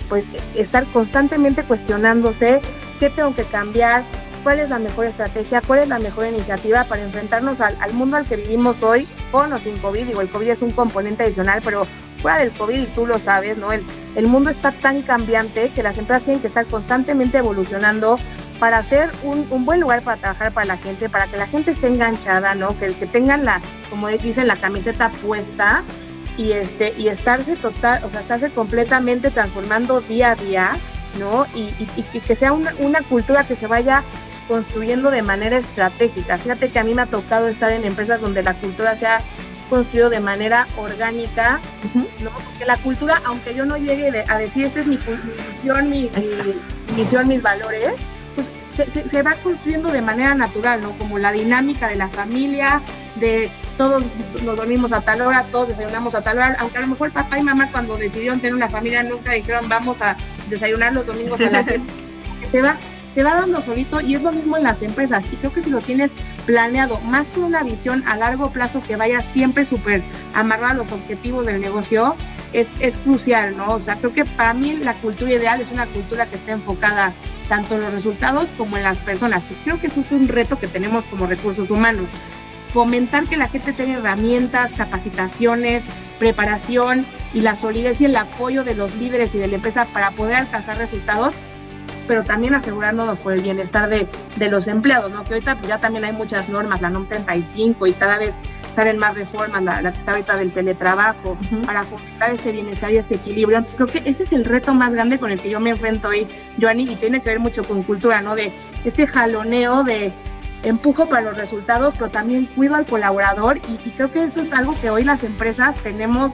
pues, 0.08 0.24
estar 0.54 0.84
constantemente 0.92 1.64
cuestionándose 1.64 2.60
qué 3.00 3.10
tengo 3.10 3.34
que 3.34 3.42
cambiar, 3.42 4.04
cuál 4.44 4.60
es 4.60 4.70
la 4.70 4.78
mejor 4.78 5.06
estrategia, 5.06 5.60
cuál 5.60 5.80
es 5.80 5.88
la 5.88 5.98
mejor 5.98 6.26
iniciativa 6.26 6.84
para 6.84 7.02
enfrentarnos 7.02 7.60
al, 7.60 7.74
mundo 7.94 8.16
al 8.16 8.26
que 8.26 8.36
vivimos 8.36 8.80
hoy, 8.80 9.08
con 9.32 9.52
o 9.52 9.58
sin 9.58 9.76
COVID. 9.78 10.06
Digo, 10.06 10.20
el 10.20 10.28
COVID 10.28 10.50
es 10.50 10.62
un 10.62 10.70
componente 10.70 11.24
adicional, 11.24 11.62
pero 11.64 11.84
fuera 12.22 12.38
del 12.38 12.52
COVID, 12.52 12.80
y 12.80 12.86
tú 12.86 13.06
lo 13.08 13.18
sabes, 13.18 13.58
¿no? 13.58 13.72
El, 13.72 13.84
el 14.14 14.28
mundo 14.28 14.50
está 14.50 14.70
tan 14.70 15.02
cambiante 15.02 15.70
que 15.70 15.82
las 15.82 15.98
empresas 15.98 16.22
tienen 16.22 16.40
que 16.40 16.46
estar 16.46 16.64
constantemente 16.66 17.38
evolucionando 17.38 18.18
para 18.60 18.78
hacer 18.78 19.10
un, 19.24 19.48
un, 19.50 19.64
buen 19.64 19.80
lugar 19.80 20.02
para 20.02 20.18
trabajar 20.18 20.52
para 20.52 20.66
la 20.66 20.76
gente, 20.76 21.08
para 21.08 21.26
que 21.26 21.38
la 21.38 21.48
gente 21.48 21.72
esté 21.72 21.88
enganchada, 21.88 22.54
¿no? 22.54 22.78
Que, 22.78 22.94
que 22.94 23.06
tengan 23.06 23.44
la, 23.44 23.60
como 23.88 24.06
dicen, 24.06 24.46
la 24.46 24.54
camiseta 24.54 25.10
puesta 25.26 25.82
y 26.40 26.52
este 26.52 26.94
y 26.96 27.08
estarse 27.08 27.54
total, 27.56 28.02
o 28.02 28.10
sea, 28.10 28.20
estarse 28.20 28.48
completamente 28.48 29.30
transformando 29.30 30.00
día 30.00 30.30
a 30.30 30.34
día, 30.36 30.76
¿no? 31.18 31.46
Y, 31.54 31.64
y, 31.78 31.88
y 32.14 32.20
que 32.20 32.34
sea 32.34 32.52
una, 32.52 32.72
una, 32.78 33.02
cultura 33.02 33.44
que 33.44 33.54
se 33.54 33.66
vaya 33.66 34.02
construyendo 34.48 35.10
de 35.10 35.20
manera 35.20 35.58
estratégica. 35.58 36.38
Fíjate 36.38 36.70
que 36.70 36.78
a 36.78 36.84
mí 36.84 36.94
me 36.94 37.02
ha 37.02 37.06
tocado 37.06 37.46
estar 37.48 37.70
en 37.72 37.84
empresas 37.84 38.22
donde 38.22 38.42
la 38.42 38.54
cultura 38.54 38.96
se 38.96 39.06
ha 39.06 39.20
construido 39.68 40.08
de 40.08 40.20
manera 40.20 40.66
orgánica, 40.78 41.60
¿no? 42.22 42.30
Porque 42.30 42.64
la 42.64 42.78
cultura, 42.78 43.20
aunque 43.26 43.54
yo 43.54 43.66
no 43.66 43.76
llegue 43.76 44.24
a 44.26 44.38
decir 44.38 44.66
esta 44.66 44.80
es 44.80 44.86
mi, 44.86 44.98
misión, 44.98 45.90
mi, 45.90 46.10
misión, 46.96 47.28
mis 47.28 47.42
valores, 47.42 48.00
pues 48.34 48.48
se, 49.10 49.22
va 49.22 49.34
construyendo 49.42 49.92
de 49.92 50.00
manera 50.00 50.34
natural, 50.34 50.80
¿no? 50.80 50.92
Como 50.98 51.18
la 51.18 51.32
dinámica 51.32 51.88
de 51.88 51.96
la 51.96 52.08
familia, 52.08 52.80
de 53.16 53.50
todos 53.76 54.02
nos 54.42 54.56
dormimos 54.56 54.92
a 54.92 55.00
tal 55.00 55.20
hora, 55.22 55.44
todos 55.50 55.68
desayunamos 55.68 56.14
a 56.14 56.22
tal 56.22 56.38
hora, 56.38 56.56
aunque 56.58 56.78
a 56.78 56.82
lo 56.82 56.86
mejor 56.88 57.10
papá 57.12 57.38
y 57.38 57.42
mamá 57.42 57.70
cuando 57.72 57.96
decidieron 57.96 58.40
tener 58.40 58.54
una 58.54 58.68
familia 58.68 59.02
nunca 59.02 59.32
dijeron 59.32 59.68
vamos 59.68 60.00
a 60.02 60.16
desayunar 60.48 60.92
los 60.92 61.06
domingos 61.06 61.40
a 61.40 61.50
las 61.50 61.66
se 62.50 62.62
va 62.62 62.76
se 63.14 63.24
va 63.24 63.34
dando 63.34 63.60
solito 63.60 64.00
y 64.00 64.14
es 64.14 64.22
lo 64.22 64.32
mismo 64.32 64.56
en 64.56 64.62
las 64.62 64.82
empresas. 64.82 65.24
Y 65.32 65.36
creo 65.36 65.52
que 65.52 65.62
si 65.62 65.70
lo 65.70 65.80
tienes 65.80 66.12
planeado 66.46 67.00
más 67.00 67.28
con 67.28 67.44
una 67.44 67.62
visión 67.62 68.06
a 68.06 68.16
largo 68.16 68.50
plazo 68.50 68.80
que 68.86 68.96
vaya 68.96 69.20
siempre 69.20 69.64
súper 69.64 70.02
amarrado 70.34 70.72
a 70.72 70.74
los 70.74 70.92
objetivos 70.92 71.44
del 71.44 71.60
negocio, 71.60 72.14
es, 72.52 72.68
es 72.80 72.96
crucial, 72.98 73.56
¿no? 73.56 73.74
O 73.74 73.80
sea, 73.80 73.96
creo 73.96 74.12
que 74.12 74.24
para 74.24 74.54
mí 74.54 74.76
la 74.76 74.94
cultura 74.94 75.32
ideal 75.32 75.60
es 75.60 75.70
una 75.70 75.86
cultura 75.86 76.26
que 76.26 76.36
esté 76.36 76.52
enfocada 76.52 77.12
tanto 77.48 77.74
en 77.74 77.82
los 77.82 77.92
resultados 77.92 78.48
como 78.56 78.76
en 78.76 78.84
las 78.84 79.00
personas, 79.00 79.42
que 79.44 79.54
creo 79.64 79.80
que 79.80 79.88
eso 79.88 80.00
es 80.00 80.12
un 80.12 80.28
reto 80.28 80.58
que 80.58 80.68
tenemos 80.68 81.04
como 81.04 81.26
recursos 81.26 81.70
humanos. 81.70 82.08
Fomentar 82.72 83.26
que 83.26 83.36
la 83.36 83.48
gente 83.48 83.72
tenga 83.72 83.98
herramientas, 83.98 84.72
capacitaciones, 84.72 85.84
preparación 86.18 87.06
y 87.34 87.40
la 87.40 87.56
solidez 87.56 88.00
y 88.00 88.04
el 88.04 88.16
apoyo 88.16 88.64
de 88.64 88.74
los 88.74 88.94
líderes 88.96 89.34
y 89.34 89.38
de 89.38 89.48
la 89.48 89.56
empresa 89.56 89.86
para 89.92 90.12
poder 90.12 90.36
alcanzar 90.36 90.78
resultados 90.78 91.34
pero 92.10 92.24
también 92.24 92.56
asegurándonos 92.56 93.20
por 93.20 93.32
el 93.34 93.40
bienestar 93.40 93.88
de, 93.88 94.08
de 94.34 94.48
los 94.48 94.66
empleados, 94.66 95.12
¿no? 95.12 95.22
Que 95.22 95.34
ahorita 95.34 95.54
pues 95.54 95.68
ya 95.68 95.78
también 95.78 96.04
hay 96.04 96.12
muchas 96.12 96.48
normas, 96.48 96.82
la 96.82 96.90
NOM 96.90 97.06
35 97.06 97.86
y 97.86 97.92
cada 97.92 98.18
vez 98.18 98.42
salen 98.74 98.98
más 98.98 99.14
reformas, 99.14 99.62
la, 99.62 99.80
la 99.80 99.92
que 99.92 99.98
está 99.98 100.10
ahorita 100.10 100.36
del 100.36 100.50
teletrabajo, 100.52 101.38
para 101.66 101.84
fomentar 101.84 102.32
este 102.32 102.50
bienestar 102.50 102.90
y 102.90 102.96
este 102.96 103.14
equilibrio. 103.14 103.58
Entonces 103.58 103.76
creo 103.76 103.86
que 103.86 104.10
ese 104.10 104.24
es 104.24 104.32
el 104.32 104.44
reto 104.44 104.74
más 104.74 104.92
grande 104.92 105.20
con 105.20 105.30
el 105.30 105.40
que 105.40 105.50
yo 105.50 105.60
me 105.60 105.70
enfrento 105.70 106.08
hoy, 106.08 106.26
Joanny, 106.60 106.90
y 106.90 106.96
tiene 106.96 107.22
que 107.22 107.30
ver 107.30 107.38
mucho 107.38 107.62
con 107.62 107.84
cultura, 107.84 108.20
¿no? 108.22 108.34
De 108.34 108.52
este 108.84 109.06
jaloneo 109.06 109.84
de 109.84 110.12
empujo 110.62 111.08
para 111.08 111.22
los 111.22 111.36
resultados, 111.36 111.94
pero 111.98 112.10
también 112.10 112.46
cuido 112.46 112.74
al 112.74 112.86
colaborador 112.86 113.58
y, 113.58 113.88
y 113.88 113.92
creo 113.92 114.10
que 114.12 114.24
eso 114.24 114.40
es 114.40 114.52
algo 114.52 114.74
que 114.80 114.90
hoy 114.90 115.04
las 115.04 115.24
empresas 115.24 115.74
tenemos 115.82 116.32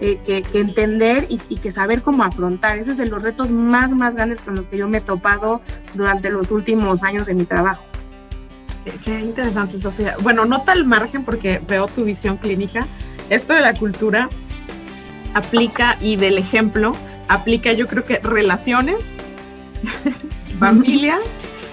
eh, 0.00 0.20
que, 0.24 0.44
entender 0.60 1.26
y, 1.28 1.38
que 1.56 1.72
saber 1.72 2.02
cómo 2.02 2.22
afrontar. 2.22 2.78
Ese 2.78 2.92
es 2.92 2.98
de 2.98 3.06
los 3.06 3.20
retos 3.20 3.50
más, 3.50 3.90
más 3.90 4.14
grandes 4.14 4.40
con 4.40 4.54
los 4.54 4.66
que 4.66 4.78
yo 4.78 4.88
me 4.88 4.98
he 4.98 5.00
topado 5.00 5.60
durante 5.94 6.30
los 6.30 6.52
últimos 6.52 7.02
años 7.02 7.26
de 7.26 7.34
mi 7.34 7.44
trabajo. 7.44 7.82
Qué, 9.04 9.18
interesante, 9.18 9.76
Sofía. 9.76 10.14
Bueno, 10.22 10.44
no 10.44 10.62
tal 10.62 10.84
margen 10.84 11.24
porque 11.24 11.60
veo 11.66 11.88
tu 11.88 12.04
visión 12.04 12.36
clínica. 12.36 12.86
Esto 13.28 13.54
de 13.54 13.60
la 13.60 13.74
cultura 13.74 14.28
aplica 15.34 15.98
y 16.00 16.14
del 16.14 16.38
ejemplo 16.38 16.92
aplica 17.26 17.72
yo 17.72 17.88
creo 17.88 18.04
que 18.04 18.20
relaciones, 18.20 19.16
familia, 20.60 21.18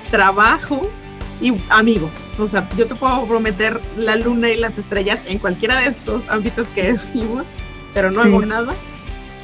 trabajo 0.10 0.90
y 1.42 1.54
amigos. 1.70 2.12
O 2.40 2.48
sea, 2.48 2.68
yo 2.78 2.88
te 2.88 2.96
puedo 2.96 3.26
prometer 3.26 3.82
la 3.98 4.16
luna 4.16 4.50
y 4.50 4.58
las 4.58 4.78
estrellas 4.78 5.20
en 5.26 5.40
cualquiera 5.40 5.80
de 5.80 5.88
estos 5.88 6.24
ámbitos 6.30 6.68
que 6.70 6.84
decimos 6.94 7.46
pero 7.96 8.12
no 8.12 8.22
hago 8.22 8.46
nada, 8.46 8.74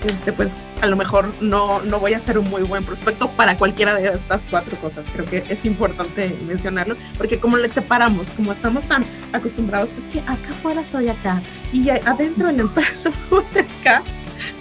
este, 0.05 0.33
pues 0.33 0.53
a 0.81 0.87
lo 0.87 0.97
mejor 0.97 1.33
no, 1.39 1.81
no 1.83 1.99
voy 1.99 2.13
a 2.13 2.19
ser 2.19 2.37
un 2.37 2.49
muy 2.49 2.63
buen 2.63 2.83
prospecto 2.83 3.29
para 3.31 3.57
cualquiera 3.57 3.95
de 3.95 4.09
estas 4.09 4.45
cuatro 4.49 4.77
cosas. 4.77 5.07
Creo 5.13 5.25
que 5.25 5.43
es 5.47 5.63
importante 5.63 6.37
mencionarlo, 6.45 6.97
porque 7.17 7.39
como 7.39 7.55
les 7.55 7.71
separamos, 7.71 8.29
como 8.31 8.51
estamos 8.51 8.83
tan 8.85 9.05
acostumbrados, 9.31 9.93
es 9.93 10.07
que 10.09 10.19
acá 10.19 10.49
afuera 10.49 10.83
soy 10.83 11.07
acá 11.07 11.41
y 11.71 11.89
adentro 11.89 12.47
de 12.47 12.53
la 12.53 12.61
empresa 12.63 13.09
soy 13.29 13.45
acá, 13.57 14.03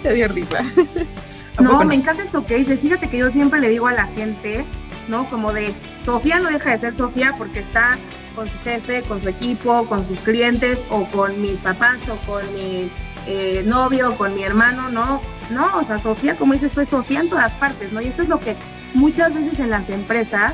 te 0.01 0.13
dio 0.13 0.27
risa. 0.29 0.63
No, 1.59 1.83
me 1.83 1.95
encanta 1.95 2.23
esto 2.23 2.43
que 2.45 2.55
dices. 2.55 2.79
Fíjate 2.79 3.09
que 3.09 3.17
yo 3.17 3.29
siempre 3.29 3.59
le 3.59 3.69
digo 3.69 3.85
a 3.85 3.91
la 3.91 4.07
gente, 4.07 4.63
¿no? 5.09 5.29
Como 5.29 5.51
de, 5.51 5.73
Sofía 6.03 6.39
no 6.39 6.49
deja 6.49 6.71
de 6.71 6.79
ser 6.79 6.93
Sofía 6.93 7.33
porque 7.37 7.59
está 7.59 7.97
con 8.35 8.47
su 8.47 8.57
jefe, 8.59 9.03
con 9.03 9.21
su 9.21 9.29
equipo, 9.29 9.85
con 9.87 10.07
sus 10.07 10.19
clientes 10.19 10.79
o 10.89 11.05
con 11.05 11.41
mis 11.41 11.59
papás 11.59 12.07
o 12.09 12.15
con 12.25 12.41
mi 12.53 12.89
eh, 13.27 13.63
novio, 13.65 14.17
con 14.17 14.33
mi 14.33 14.43
hermano, 14.43 14.89
no, 14.89 15.21
no, 15.51 15.77
o 15.77 15.83
sea, 15.83 15.99
Sofía, 15.99 16.35
como 16.35 16.53
dices, 16.53 16.69
estoy 16.69 16.85
Sofía 16.85 17.19
en 17.19 17.29
todas 17.29 17.53
partes, 17.53 17.91
¿no? 17.91 18.01
Y 18.01 18.07
esto 18.07 18.23
es 18.23 18.29
lo 18.29 18.39
que 18.39 18.55
muchas 18.93 19.33
veces 19.33 19.59
en 19.59 19.69
las 19.69 19.89
empresas 19.89 20.53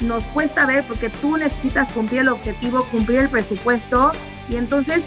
nos 0.00 0.24
cuesta 0.24 0.66
ver 0.66 0.84
porque 0.86 1.10
tú 1.10 1.36
necesitas 1.36 1.90
cumplir 1.90 2.22
el 2.22 2.28
objetivo, 2.28 2.84
cumplir 2.90 3.20
el 3.20 3.28
presupuesto 3.28 4.12
y 4.48 4.56
entonces 4.56 5.04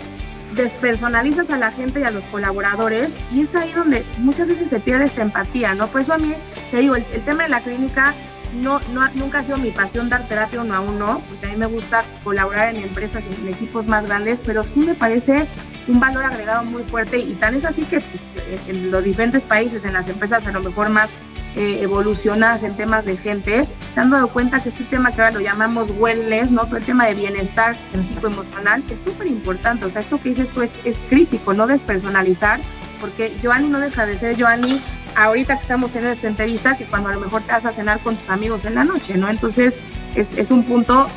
despersonalizas 0.55 1.49
a 1.49 1.57
la 1.57 1.71
gente 1.71 2.01
y 2.01 2.03
a 2.03 2.11
los 2.11 2.23
colaboradores 2.25 3.15
y 3.31 3.41
es 3.41 3.55
ahí 3.55 3.71
donde 3.71 4.05
muchas 4.17 4.49
veces 4.49 4.69
se 4.69 4.79
pierde 4.79 5.05
esta 5.05 5.21
empatía, 5.21 5.73
¿no? 5.75 5.87
Por 5.87 6.01
eso 6.01 6.13
a 6.13 6.17
mí, 6.17 6.33
te 6.71 6.77
digo, 6.77 6.95
el, 6.95 7.05
tema 7.23 7.43
de 7.43 7.49
la 7.49 7.61
clínica 7.61 8.13
no, 8.53 8.79
no, 8.93 9.07
nunca 9.13 9.39
ha 9.39 9.43
sido 9.43 9.57
mi 9.57 9.71
pasión 9.71 10.09
dar 10.09 10.27
terapia 10.27 10.61
uno 10.61 10.75
a 10.75 10.81
uno, 10.81 11.21
porque 11.29 11.47
a 11.47 11.49
mí 11.49 11.55
me 11.55 11.65
gusta 11.65 12.03
colaborar 12.23 12.75
en 12.75 12.83
empresas 12.83 13.23
y 13.25 13.41
en 13.41 13.53
equipos 13.53 13.87
más 13.87 14.05
grandes, 14.05 14.41
pero 14.45 14.63
sí 14.63 14.79
me 14.79 14.93
parece 14.93 15.47
un 15.87 15.99
valor 15.99 16.25
agregado 16.25 16.63
muy 16.63 16.83
fuerte 16.83 17.17
y 17.17 17.33
tan 17.33 17.55
es 17.55 17.65
así 17.65 17.83
que 17.83 18.01
pues, 18.01 18.67
en 18.67 18.91
los 18.91 19.03
diferentes 19.03 19.43
países, 19.43 19.83
en 19.85 19.93
las 19.93 20.09
empresas 20.09 20.45
a 20.45 20.51
lo 20.51 20.61
mejor 20.61 20.89
más 20.89 21.11
eh, 21.55 21.79
evolucionadas 21.81 22.63
en 22.63 22.75
temas 22.75 23.05
de 23.05 23.17
gente, 23.17 23.67
se 23.93 23.99
han 23.99 24.09
dado 24.09 24.29
cuenta 24.29 24.61
que 24.61 24.69
este 24.69 24.85
tema 24.85 25.11
que 25.11 25.21
ahora 25.21 25.33
lo 25.33 25.41
llamamos 25.41 25.89
wellness, 25.97 26.49
¿no? 26.49 26.65
Todo 26.65 26.77
el 26.77 26.85
tema 26.85 27.07
de 27.07 27.13
bienestar 27.13 27.75
emocional 28.23 28.83
es 28.89 28.99
súper 28.99 29.27
importante. 29.27 29.85
O 29.85 29.89
sea, 29.89 30.01
esto 30.01 30.17
que 30.21 30.29
dices 30.29 30.49
tú 30.51 30.61
es, 30.61 30.71
es 30.85 30.99
crítico, 31.09 31.53
no 31.53 31.67
despersonalizar, 31.67 32.61
porque 33.01 33.35
Joanny 33.43 33.67
no 33.67 33.79
deja 33.79 34.05
de 34.05 34.17
ser 34.17 34.39
Joanny 34.39 34.79
ahorita 35.15 35.55
que 35.55 35.61
estamos 35.61 35.91
teniendo 35.91 36.15
esta 36.15 36.27
entrevista 36.27 36.77
que 36.77 36.85
cuando 36.85 37.09
a 37.09 37.13
lo 37.13 37.19
mejor 37.19 37.41
te 37.41 37.51
vas 37.51 37.65
a 37.65 37.71
cenar 37.71 37.99
con 38.01 38.15
tus 38.15 38.29
amigos 38.29 38.65
en 38.65 38.75
la 38.75 38.83
noche, 38.83 39.15
¿no? 39.15 39.29
Entonces, 39.29 39.83
es, 40.15 40.29
es 40.37 40.51
un 40.51 40.63
punto 40.63 41.07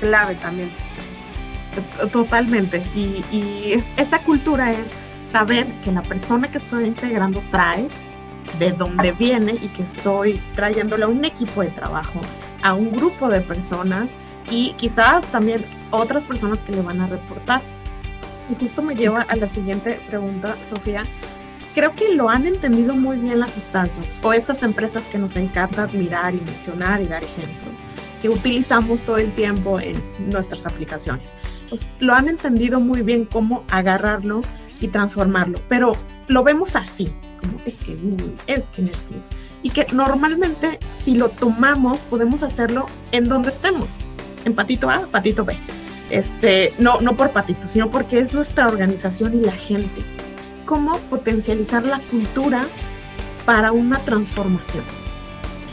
clave 0.00 0.34
también. 0.36 0.70
Totalmente. 2.12 2.82
Y, 2.94 3.24
y 3.30 3.72
es, 3.72 3.90
esa 3.96 4.18
cultura 4.20 4.72
es 4.72 4.86
saber 5.30 5.66
que 5.82 5.90
la 5.90 6.02
persona 6.02 6.50
que 6.50 6.58
estoy 6.58 6.84
integrando 6.84 7.42
trae 7.50 7.88
de 8.58 8.72
dónde 8.72 9.12
viene 9.12 9.52
y 9.52 9.68
que 9.68 9.82
estoy 9.82 10.40
trayéndole 10.54 11.04
a 11.04 11.08
un 11.08 11.24
equipo 11.24 11.62
de 11.62 11.68
trabajo, 11.68 12.20
a 12.62 12.74
un 12.74 12.92
grupo 12.92 13.28
de 13.28 13.40
personas 13.40 14.14
y 14.50 14.74
quizás 14.74 15.30
también 15.30 15.64
otras 15.90 16.26
personas 16.26 16.62
que 16.62 16.72
le 16.72 16.82
van 16.82 17.00
a 17.00 17.06
reportar. 17.06 17.62
Y 18.50 18.60
justo 18.60 18.82
me 18.82 18.94
lleva 18.94 19.22
a 19.22 19.36
la 19.36 19.48
siguiente 19.48 19.98
pregunta, 20.08 20.56
Sofía. 20.64 21.04
Creo 21.74 21.94
que 21.96 22.14
lo 22.14 22.28
han 22.28 22.46
entendido 22.46 22.94
muy 22.94 23.16
bien 23.16 23.40
las 23.40 23.52
startups 23.52 24.20
o 24.22 24.32
estas 24.32 24.62
empresas 24.62 25.08
que 25.08 25.16
nos 25.16 25.36
encanta 25.36 25.84
admirar 25.84 26.34
y 26.34 26.40
mencionar 26.40 27.00
y 27.00 27.06
dar 27.06 27.24
ejemplos, 27.24 27.80
que 28.20 28.28
utilizamos 28.28 29.02
todo 29.02 29.16
el 29.16 29.32
tiempo 29.34 29.80
en 29.80 30.02
nuestras 30.30 30.66
aplicaciones. 30.66 31.34
Pues, 31.70 31.86
lo 32.00 32.14
han 32.14 32.28
entendido 32.28 32.78
muy 32.78 33.00
bien 33.00 33.24
cómo 33.24 33.64
agarrarlo 33.70 34.42
y 34.80 34.88
transformarlo, 34.88 35.60
pero 35.68 35.94
lo 36.28 36.44
vemos 36.44 36.76
así, 36.76 37.10
es 37.64 37.78
que 37.78 37.94
Google, 37.94 38.34
es 38.46 38.70
que 38.70 38.82
Netflix. 38.82 39.30
Y 39.62 39.70
que 39.70 39.86
normalmente 39.92 40.78
si 41.02 41.16
lo 41.16 41.30
tomamos 41.30 42.02
podemos 42.02 42.42
hacerlo 42.42 42.86
en 43.12 43.28
donde 43.28 43.48
estemos, 43.48 43.96
en 44.44 44.54
patito 44.54 44.90
A, 44.90 45.06
patito 45.06 45.44
B. 45.44 45.56
Este, 46.10 46.74
no, 46.78 47.00
no 47.00 47.16
por 47.16 47.30
patito, 47.30 47.66
sino 47.66 47.90
porque 47.90 48.18
es 48.18 48.34
nuestra 48.34 48.66
organización 48.66 49.34
y 49.34 49.40
la 49.40 49.52
gente. 49.52 50.02
Cómo 50.72 50.92
potencializar 51.10 51.84
la 51.84 51.98
cultura 51.98 52.62
para 53.44 53.72
una 53.72 53.98
transformación. 53.98 54.84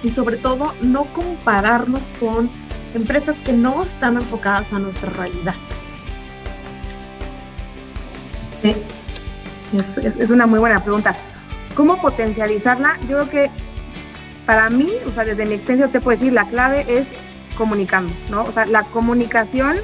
Y 0.04 0.10
sobre 0.10 0.36
todo, 0.36 0.74
no 0.82 1.06
compararnos 1.14 2.14
con 2.20 2.50
empresas 2.94 3.40
que 3.40 3.54
no 3.54 3.86
están 3.86 4.16
enfocadas 4.16 4.74
a 4.74 4.80
nuestra 4.80 5.10
realidad. 5.12 5.56
Es, 8.62 10.30
una 10.32 10.46
muy 10.46 10.60
buena 10.60 10.84
pregunta. 10.84 11.16
¿Cómo 11.76 12.02
potencializarla? 12.02 13.00
Yo 13.08 13.20
creo 13.20 13.30
que 13.30 13.52
para 14.46 14.70
mí, 14.70 14.92
o 15.08 15.12
sea, 15.12 15.24
desde 15.24 15.46
mi 15.46 15.54
experiencia 15.54 15.90
te 15.90 16.02
puedo 16.02 16.18
decir, 16.18 16.34
la 16.34 16.44
clave 16.50 16.84
es 16.90 17.08
comunicando, 17.58 18.14
¿no? 18.30 18.44
O 18.44 18.52
sea, 18.52 18.66
la 18.66 18.84
comunicación, 18.84 19.78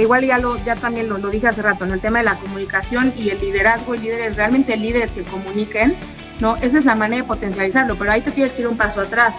que 0.00 0.04
igual 0.04 0.24
ya, 0.24 0.38
lo, 0.38 0.56
ya 0.64 0.76
también 0.76 1.10
lo, 1.10 1.18
dije 1.28 1.46
hace 1.46 1.60
rato, 1.60 1.84
en 1.84 1.90
el 1.90 2.00
tema 2.00 2.20
de 2.20 2.24
la 2.24 2.36
comunicación 2.36 3.12
y 3.18 3.28
el 3.28 3.38
liderazgo, 3.38 3.92
el 3.92 4.00
líderes, 4.00 4.34
realmente 4.34 4.74
líderes 4.74 5.10
que 5.10 5.24
comuniquen, 5.24 5.94
¿no? 6.40 6.56
Esa 6.56 6.78
es 6.78 6.86
la 6.86 6.94
manera 6.94 7.20
de 7.20 7.28
potencializarlo, 7.28 7.96
pero 7.96 8.12
ahí 8.12 8.22
te 8.22 8.30
tienes 8.30 8.54
que 8.54 8.62
ir 8.62 8.68
un 8.68 8.78
paso 8.78 9.02
atrás. 9.02 9.36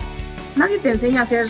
Nadie 0.56 0.78
te 0.78 0.92
enseña 0.92 1.24
a 1.24 1.26
ser, 1.26 1.50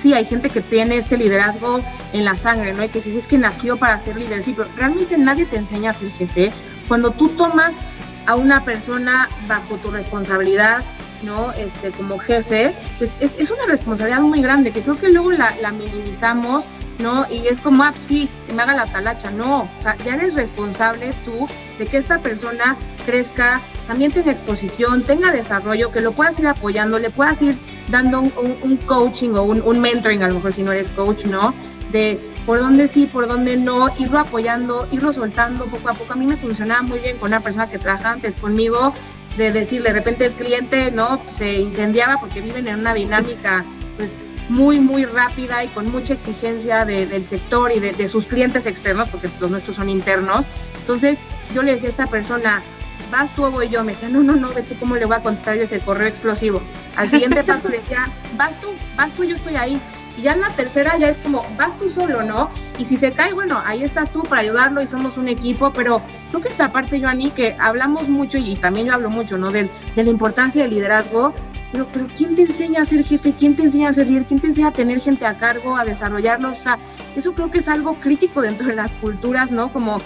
sí, 0.00 0.14
hay 0.14 0.24
gente 0.24 0.48
que 0.48 0.62
tiene 0.62 0.96
este 0.96 1.18
liderazgo 1.18 1.82
en 2.14 2.24
la 2.24 2.38
sangre, 2.38 2.72
¿no? 2.72 2.82
Y 2.84 2.88
que 2.88 3.02
si 3.02 3.14
es 3.18 3.26
que 3.26 3.36
nació 3.36 3.76
para 3.76 4.00
ser 4.00 4.16
líder, 4.16 4.42
sí, 4.42 4.54
pero 4.56 4.66
realmente 4.78 5.18
nadie 5.18 5.44
te 5.44 5.56
enseña 5.56 5.90
a 5.90 5.94
ser 5.94 6.10
jefe. 6.12 6.50
Cuando 6.88 7.10
tú 7.10 7.28
tomas 7.28 7.76
a 8.24 8.34
una 8.34 8.64
persona 8.64 9.28
bajo 9.46 9.76
tu 9.76 9.90
responsabilidad, 9.90 10.82
¿no? 11.22 11.52
Este, 11.52 11.90
como 11.90 12.18
jefe, 12.18 12.72
pues 12.96 13.14
es, 13.20 13.38
es 13.38 13.50
una 13.50 13.66
responsabilidad 13.66 14.22
muy 14.22 14.40
grande 14.40 14.70
que 14.70 14.80
creo 14.80 14.96
que 14.96 15.10
luego 15.10 15.32
la, 15.32 15.54
la 15.60 15.70
minimizamos, 15.70 16.64
¿no? 16.98 17.26
Y 17.30 17.46
es 17.46 17.58
como, 17.58 17.84
ah, 17.84 17.92
sí, 18.08 18.28
que 18.46 18.54
me 18.54 18.62
haga 18.62 18.74
la 18.74 18.86
talacha. 18.86 19.30
No, 19.30 19.62
o 19.62 19.80
sea, 19.80 19.96
ya 20.04 20.14
eres 20.14 20.34
responsable 20.34 21.14
tú 21.24 21.46
de 21.78 21.86
que 21.86 21.96
esta 21.96 22.18
persona 22.18 22.76
crezca, 23.06 23.60
también 23.86 24.12
tenga 24.12 24.32
exposición, 24.32 25.02
tenga 25.02 25.32
desarrollo, 25.32 25.92
que 25.92 26.00
lo 26.00 26.12
puedas 26.12 26.38
ir 26.40 26.46
apoyando, 26.46 26.98
le 26.98 27.10
puedas 27.10 27.40
ir 27.42 27.56
dando 27.88 28.20
un, 28.20 28.76
coaching 28.86 29.30
o 29.30 29.42
un, 29.42 29.62
un 29.62 29.80
mentoring, 29.80 30.22
a 30.22 30.28
lo 30.28 30.34
mejor 30.34 30.52
si 30.52 30.62
no 30.62 30.72
eres 30.72 30.90
coach, 30.90 31.24
¿no? 31.24 31.54
De 31.92 32.20
por 32.44 32.58
dónde 32.58 32.88
sí, 32.88 33.06
por 33.06 33.28
dónde 33.28 33.56
no, 33.56 33.94
irlo 33.98 34.18
apoyando, 34.18 34.88
irlo 34.90 35.12
soltando 35.12 35.66
poco 35.66 35.90
a 35.90 35.94
poco. 35.94 36.14
A 36.14 36.16
mí 36.16 36.26
me 36.26 36.36
funcionaba 36.36 36.82
muy 36.82 36.98
bien 36.98 37.18
con 37.18 37.28
una 37.28 37.40
persona 37.40 37.68
que 37.68 37.78
trabaja 37.78 38.12
antes 38.12 38.36
conmigo, 38.36 38.92
de 39.36 39.52
decir, 39.52 39.82
de 39.82 39.92
repente 39.92 40.26
el 40.26 40.32
cliente 40.32 40.90
no 40.90 41.20
se 41.30 41.60
incendiaba 41.60 42.18
porque 42.18 42.40
viven 42.40 42.66
en 42.66 42.80
una 42.80 42.94
dinámica 42.94 43.64
pues 43.96 44.16
muy, 44.48 44.80
muy 44.80 45.04
rápida 45.04 45.64
y 45.64 45.68
con 45.68 45.90
mucha 45.90 46.14
exigencia 46.14 46.84
del 46.84 47.24
sector 47.24 47.72
y 47.72 47.80
de, 47.80 48.08
sus 48.08 48.26
clientes 48.26 48.66
externos, 48.66 49.08
porque 49.08 49.28
los 49.40 49.50
nuestros 49.50 49.76
son 49.76 49.88
internos. 49.88 50.46
Entonces 50.80 51.20
yo 51.54 51.62
le 51.62 51.72
decía 51.72 51.88
a 51.88 51.90
esta 51.90 52.06
persona, 52.06 52.62
vas 53.10 53.34
tú 53.34 53.44
o 53.44 53.50
voy 53.50 53.68
yo. 53.68 53.84
Me 53.84 53.92
decía, 53.92 54.08
no, 54.08 54.22
no, 54.22 54.36
no, 54.36 54.52
vete 54.52 54.74
cómo 54.76 54.96
le 54.96 55.04
voy 55.04 55.16
a 55.16 55.22
contestar 55.22 55.56
yo 55.56 55.62
ese 55.62 55.80
correo 55.80 56.08
explosivo. 56.08 56.62
Al 56.96 57.08
siguiente 57.08 57.44
paso 57.44 57.68
le 57.68 57.78
decía, 57.78 58.08
vas 58.36 58.60
tú, 58.60 58.68
vas 58.96 59.12
tú, 59.12 59.24
yo 59.24 59.36
estoy 59.36 59.56
ahí. 59.56 59.80
Y 60.16 60.22
ya 60.22 60.32
en 60.32 60.40
la 60.40 60.50
tercera 60.50 60.98
ya 60.98 61.08
es 61.08 61.18
como, 61.18 61.46
vas 61.56 61.78
tú 61.78 61.90
solo, 61.90 62.24
¿no? 62.24 62.50
Y 62.76 62.84
si 62.84 62.96
se 62.96 63.12
cae, 63.12 63.32
bueno, 63.32 63.62
ahí 63.64 63.84
estás 63.84 64.10
tú 64.12 64.22
para 64.24 64.42
ayudarlo 64.42 64.82
y 64.82 64.86
somos 64.88 65.16
un 65.16 65.28
equipo, 65.28 65.72
pero 65.72 66.02
creo 66.30 66.42
que 66.42 66.48
esta 66.48 66.72
parte, 66.72 67.00
Joanny, 67.00 67.30
que 67.30 67.54
hablamos 67.60 68.08
mucho 68.08 68.36
y 68.36 68.56
también 68.56 68.88
yo 68.88 68.94
hablo 68.94 69.10
mucho, 69.10 69.38
¿no? 69.38 69.50
De, 69.50 69.70
de 69.94 70.02
la 70.02 70.10
importancia 70.10 70.64
del 70.64 70.74
liderazgo, 70.74 71.34
pero, 71.72 71.86
pero 71.92 72.06
¿quién 72.16 72.34
te 72.34 72.42
enseña 72.42 72.82
a 72.82 72.84
ser 72.84 73.04
jefe? 73.04 73.32
¿Quién 73.32 73.56
te 73.56 73.64
enseña 73.64 73.90
a 73.90 73.92
ser 73.92 74.06
líder? 74.06 74.24
¿Quién 74.24 74.40
te 74.40 74.46
enseña 74.48 74.68
a 74.68 74.72
tener 74.72 75.00
gente 75.00 75.26
a 75.26 75.38
cargo, 75.38 75.76
a 75.76 75.84
desarrollarlos? 75.84 76.58
O 76.58 76.62
sea, 76.62 76.78
eso 77.16 77.32
creo 77.34 77.50
que 77.50 77.58
es 77.58 77.68
algo 77.68 77.94
crítico 77.94 78.40
dentro 78.40 78.66
de 78.68 78.74
las 78.74 78.94
culturas, 78.94 79.50
¿no? 79.50 79.72
Como 79.72 79.98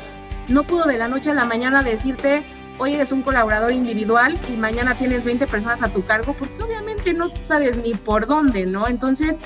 no 0.49 0.65
puedo 0.65 0.85
de 0.85 0.99
la 0.99 1.09
noche 1.09 1.31
a 1.31 1.35
la 1.35 1.45
mañana 1.45 1.83
decirte, 1.83 2.43
hoy 2.79 2.95
eres 2.95 3.13
un 3.13 3.23
colaborador 3.23 3.73
individual 3.73 4.41
y 4.53 4.57
mañana 4.57 4.95
tienes 4.95 5.25
20 5.25 5.47
personas 5.47 5.83
a 5.83 5.89
tu 5.89 6.05
cargo, 6.05 6.35
porque 6.35 6.63
obviamente 6.63 7.15
no 7.15 7.31
sabes 7.43 7.77
ni 7.77 7.95
por 7.95 8.27
dónde, 8.27 8.67
¿no? 8.67 8.89
Entonces, 8.89 9.39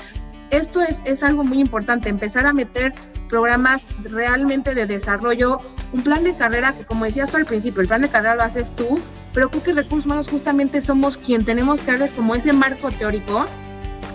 esto 0.49 0.81
es, 0.81 1.01
es 1.05 1.23
algo 1.23 1.43
muy 1.43 1.59
importante, 1.59 2.09
empezar 2.09 2.47
a 2.47 2.53
meter 2.53 2.93
programas 3.29 3.87
realmente 4.03 4.73
de 4.73 4.85
desarrollo, 4.85 5.59
un 5.93 6.01
plan 6.01 6.23
de 6.23 6.35
carrera 6.35 6.73
que 6.73 6.85
como 6.85 7.05
decías 7.05 7.29
tú 7.29 7.37
al 7.37 7.45
principio, 7.45 7.81
el 7.81 7.87
plan 7.87 8.01
de 8.01 8.09
carrera 8.09 8.35
lo 8.35 8.43
haces 8.43 8.75
tú, 8.75 8.99
pero 9.33 9.49
creo 9.49 9.63
que 9.63 9.73
recursos 9.73 10.05
humanos 10.05 10.27
justamente 10.29 10.81
somos 10.81 11.17
quien 11.17 11.45
tenemos 11.45 11.81
que 11.81 11.91
darles 11.91 12.13
como 12.13 12.35
ese 12.35 12.53
marco 12.53 12.91
teórico 12.91 13.45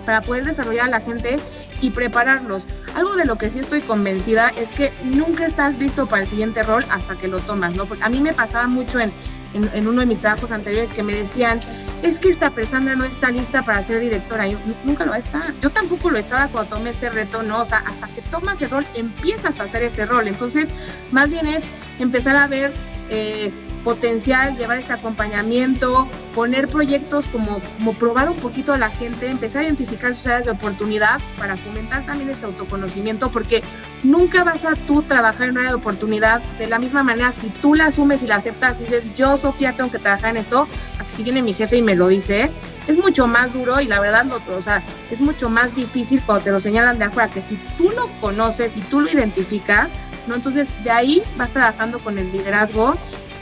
para 0.04 0.22
poder 0.22 0.44
desarrollar 0.44 0.86
a 0.86 0.90
la 0.90 1.00
gente 1.00 1.36
y 1.80 1.90
prepararlos. 1.90 2.64
Algo 2.94 3.16
de 3.16 3.24
lo 3.24 3.36
que 3.38 3.50
sí 3.50 3.60
estoy 3.60 3.80
convencida 3.80 4.50
es 4.56 4.70
que 4.72 4.92
nunca 5.04 5.46
estás 5.46 5.78
listo 5.78 6.06
para 6.06 6.22
el 6.22 6.28
siguiente 6.28 6.62
rol 6.62 6.84
hasta 6.90 7.16
que 7.16 7.28
lo 7.28 7.38
tomas, 7.40 7.74
¿no? 7.74 7.86
Porque 7.86 8.04
a 8.04 8.08
mí 8.08 8.20
me 8.20 8.32
pasaba 8.32 8.66
mucho 8.66 9.00
en, 9.00 9.12
en, 9.54 9.86
uno 9.86 10.00
de 10.00 10.06
mis 10.06 10.20
trabajos 10.20 10.50
anteriores 10.50 10.92
que 10.92 11.02
me 11.02 11.14
decían, 11.14 11.60
es 12.02 12.18
que 12.18 12.28
esta 12.28 12.50
persona 12.50 12.94
no 12.94 13.04
está 13.04 13.30
lista 13.30 13.64
para 13.64 13.82
ser 13.82 14.00
directora. 14.00 14.46
Yo 14.48 14.58
nunca 14.84 15.04
lo 15.04 15.10
va 15.10 15.16
a 15.16 15.20
estar. 15.20 15.54
Yo 15.60 15.70
tampoco 15.70 16.10
lo 16.10 16.18
estaba 16.18 16.48
cuando 16.48 16.76
tomé 16.76 16.90
este 16.90 17.10
reto, 17.10 17.42
¿no? 17.42 17.62
O 17.62 17.64
sea, 17.64 17.78
hasta 17.78 18.08
que 18.08 18.22
tomas 18.22 18.60
el 18.62 18.70
rol, 18.70 18.86
empiezas 18.94 19.60
a 19.60 19.64
hacer 19.64 19.82
ese 19.82 20.06
rol. 20.06 20.28
Entonces, 20.28 20.70
más 21.10 21.30
bien 21.30 21.46
es 21.46 21.64
empezar 21.98 22.36
a 22.36 22.46
ver 22.46 22.72
eh, 23.10 23.52
potencial, 23.84 24.56
llevar 24.56 24.78
este 24.78 24.92
acompañamiento, 24.92 26.08
poner 26.34 26.68
proyectos 26.68 27.26
como, 27.26 27.60
como 27.78 27.94
probar 27.94 28.28
un 28.28 28.36
poquito 28.36 28.72
a 28.72 28.78
la 28.78 28.88
gente, 28.90 29.28
empezar 29.28 29.62
a 29.62 29.64
identificar 29.64 30.14
sus 30.14 30.26
áreas 30.26 30.44
de 30.44 30.52
oportunidad 30.52 31.20
para 31.38 31.56
fomentar 31.56 32.04
también 32.06 32.30
este 32.30 32.46
autoconocimiento, 32.46 33.30
porque 33.30 33.62
nunca 34.02 34.44
vas 34.44 34.64
a 34.64 34.74
tú 34.74 35.02
trabajar 35.02 35.44
en 35.44 35.50
una 35.52 35.60
área 35.60 35.72
de 35.72 35.76
oportunidad 35.76 36.42
de 36.58 36.66
la 36.66 36.78
misma 36.78 37.02
manera 37.02 37.32
si 37.32 37.48
tú 37.48 37.74
la 37.74 37.86
asumes 37.86 38.22
y 38.22 38.26
la 38.26 38.36
aceptas 38.36 38.80
y 38.80 38.84
dices, 38.84 39.14
yo 39.14 39.36
Sofía 39.36 39.72
tengo 39.72 39.90
que 39.90 39.98
trabajar 39.98 40.30
en 40.30 40.38
esto, 40.38 40.68
si 41.10 41.22
viene 41.22 41.42
mi 41.42 41.52
jefe 41.52 41.76
y 41.76 41.82
me 41.82 41.94
lo 41.94 42.08
dice, 42.08 42.50
es 42.86 42.98
mucho 42.98 43.26
más 43.26 43.52
duro 43.52 43.80
y 43.80 43.86
la 43.86 44.00
verdad, 44.00 44.24
no, 44.24 44.36
o 44.56 44.62
sea, 44.62 44.82
es 45.10 45.20
mucho 45.20 45.48
más 45.48 45.74
difícil 45.74 46.22
cuando 46.24 46.44
te 46.44 46.50
lo 46.50 46.60
señalan 46.60 46.98
de 46.98 47.04
afuera, 47.04 47.28
que 47.28 47.42
si 47.42 47.56
tú 47.76 47.90
lo 47.90 48.08
conoces 48.20 48.76
y 48.76 48.80
tú 48.80 49.00
lo 49.00 49.10
identificas, 49.10 49.92
¿no? 50.26 50.34
Entonces, 50.34 50.68
de 50.84 50.90
ahí 50.90 51.22
vas 51.36 51.50
trabajando 51.50 51.98
con 51.98 52.18
el 52.18 52.32
liderazgo 52.32 52.96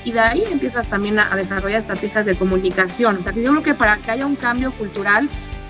y 0.05 0.13
de 0.13 0.21
ahí 0.21 0.45
empiezas 0.51 0.89
también 0.89 1.19
a, 1.19 1.35
desarrollar 1.37 1.81
estrategias 1.81 2.27
de 2.27 2.37
comunicación. 2.37 3.17
O 3.17 3.23
sea, 3.23 3.33
que 3.33 3.43
yo 3.43 3.51
creo 3.51 3.63
que 3.63 3.75
para 3.75 3.99
que 3.99 4.11
haya 4.11 4.27
un 4.27 4.37
cambio 4.37 4.73
cultural, 4.73 5.29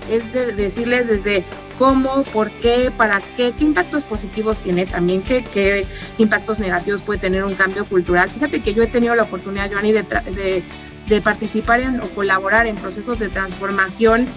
es 0.09 0.31
de 0.33 0.53
decirles 0.53 1.07
desde 1.07 1.43
cómo, 1.77 2.23
por 2.23 2.51
qué, 2.51 2.91
para 2.95 3.21
qué, 3.35 3.53
qué 3.57 3.63
impactos 3.63 4.03
positivos 4.03 4.57
tiene 4.57 4.85
también, 4.85 5.21
qué, 5.21 5.43
qué 5.43 5.85
impactos 6.17 6.59
negativos 6.59 7.01
puede 7.01 7.19
tener 7.19 7.43
un 7.43 7.53
cambio 7.53 7.85
cultural. 7.85 8.29
Fíjate 8.29 8.61
que 8.61 8.73
yo 8.73 8.83
he 8.83 8.87
tenido 8.87 9.15
la 9.15 9.23
oportunidad, 9.23 9.71
Joanny, 9.71 9.91
de, 9.91 10.03
de, 10.03 10.63
de 11.07 11.21
participar 11.21 11.81
en, 11.81 11.99
o 12.01 12.07
colaborar 12.09 12.67
en 12.67 12.75
procesos 12.75 13.19
de 13.19 13.29
transformación 13.29 14.27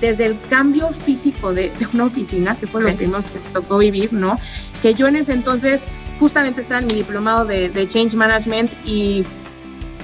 desde 0.00 0.26
el 0.26 0.38
cambio 0.50 0.90
físico 0.90 1.54
de, 1.54 1.72
una 1.92 2.04
oficina, 2.04 2.56
que 2.56 2.66
fue 2.66 2.82
lo 2.82 2.96
que 2.96 3.06
nos 3.06 3.24
tocó 3.52 3.78
vivir, 3.78 4.12
¿no? 4.12 4.38
Que 4.82 4.94
yo 4.94 5.06
en 5.08 5.16
ese 5.16 5.32
entonces 5.32 5.84
justamente 6.18 6.60
estaba 6.60 6.80
en 6.80 6.86
mi 6.86 6.94
diplomado 6.94 7.44
de, 7.44 7.68
de 7.68 7.88
Change 7.88 8.14
Management 8.14 8.72
y 8.84 9.24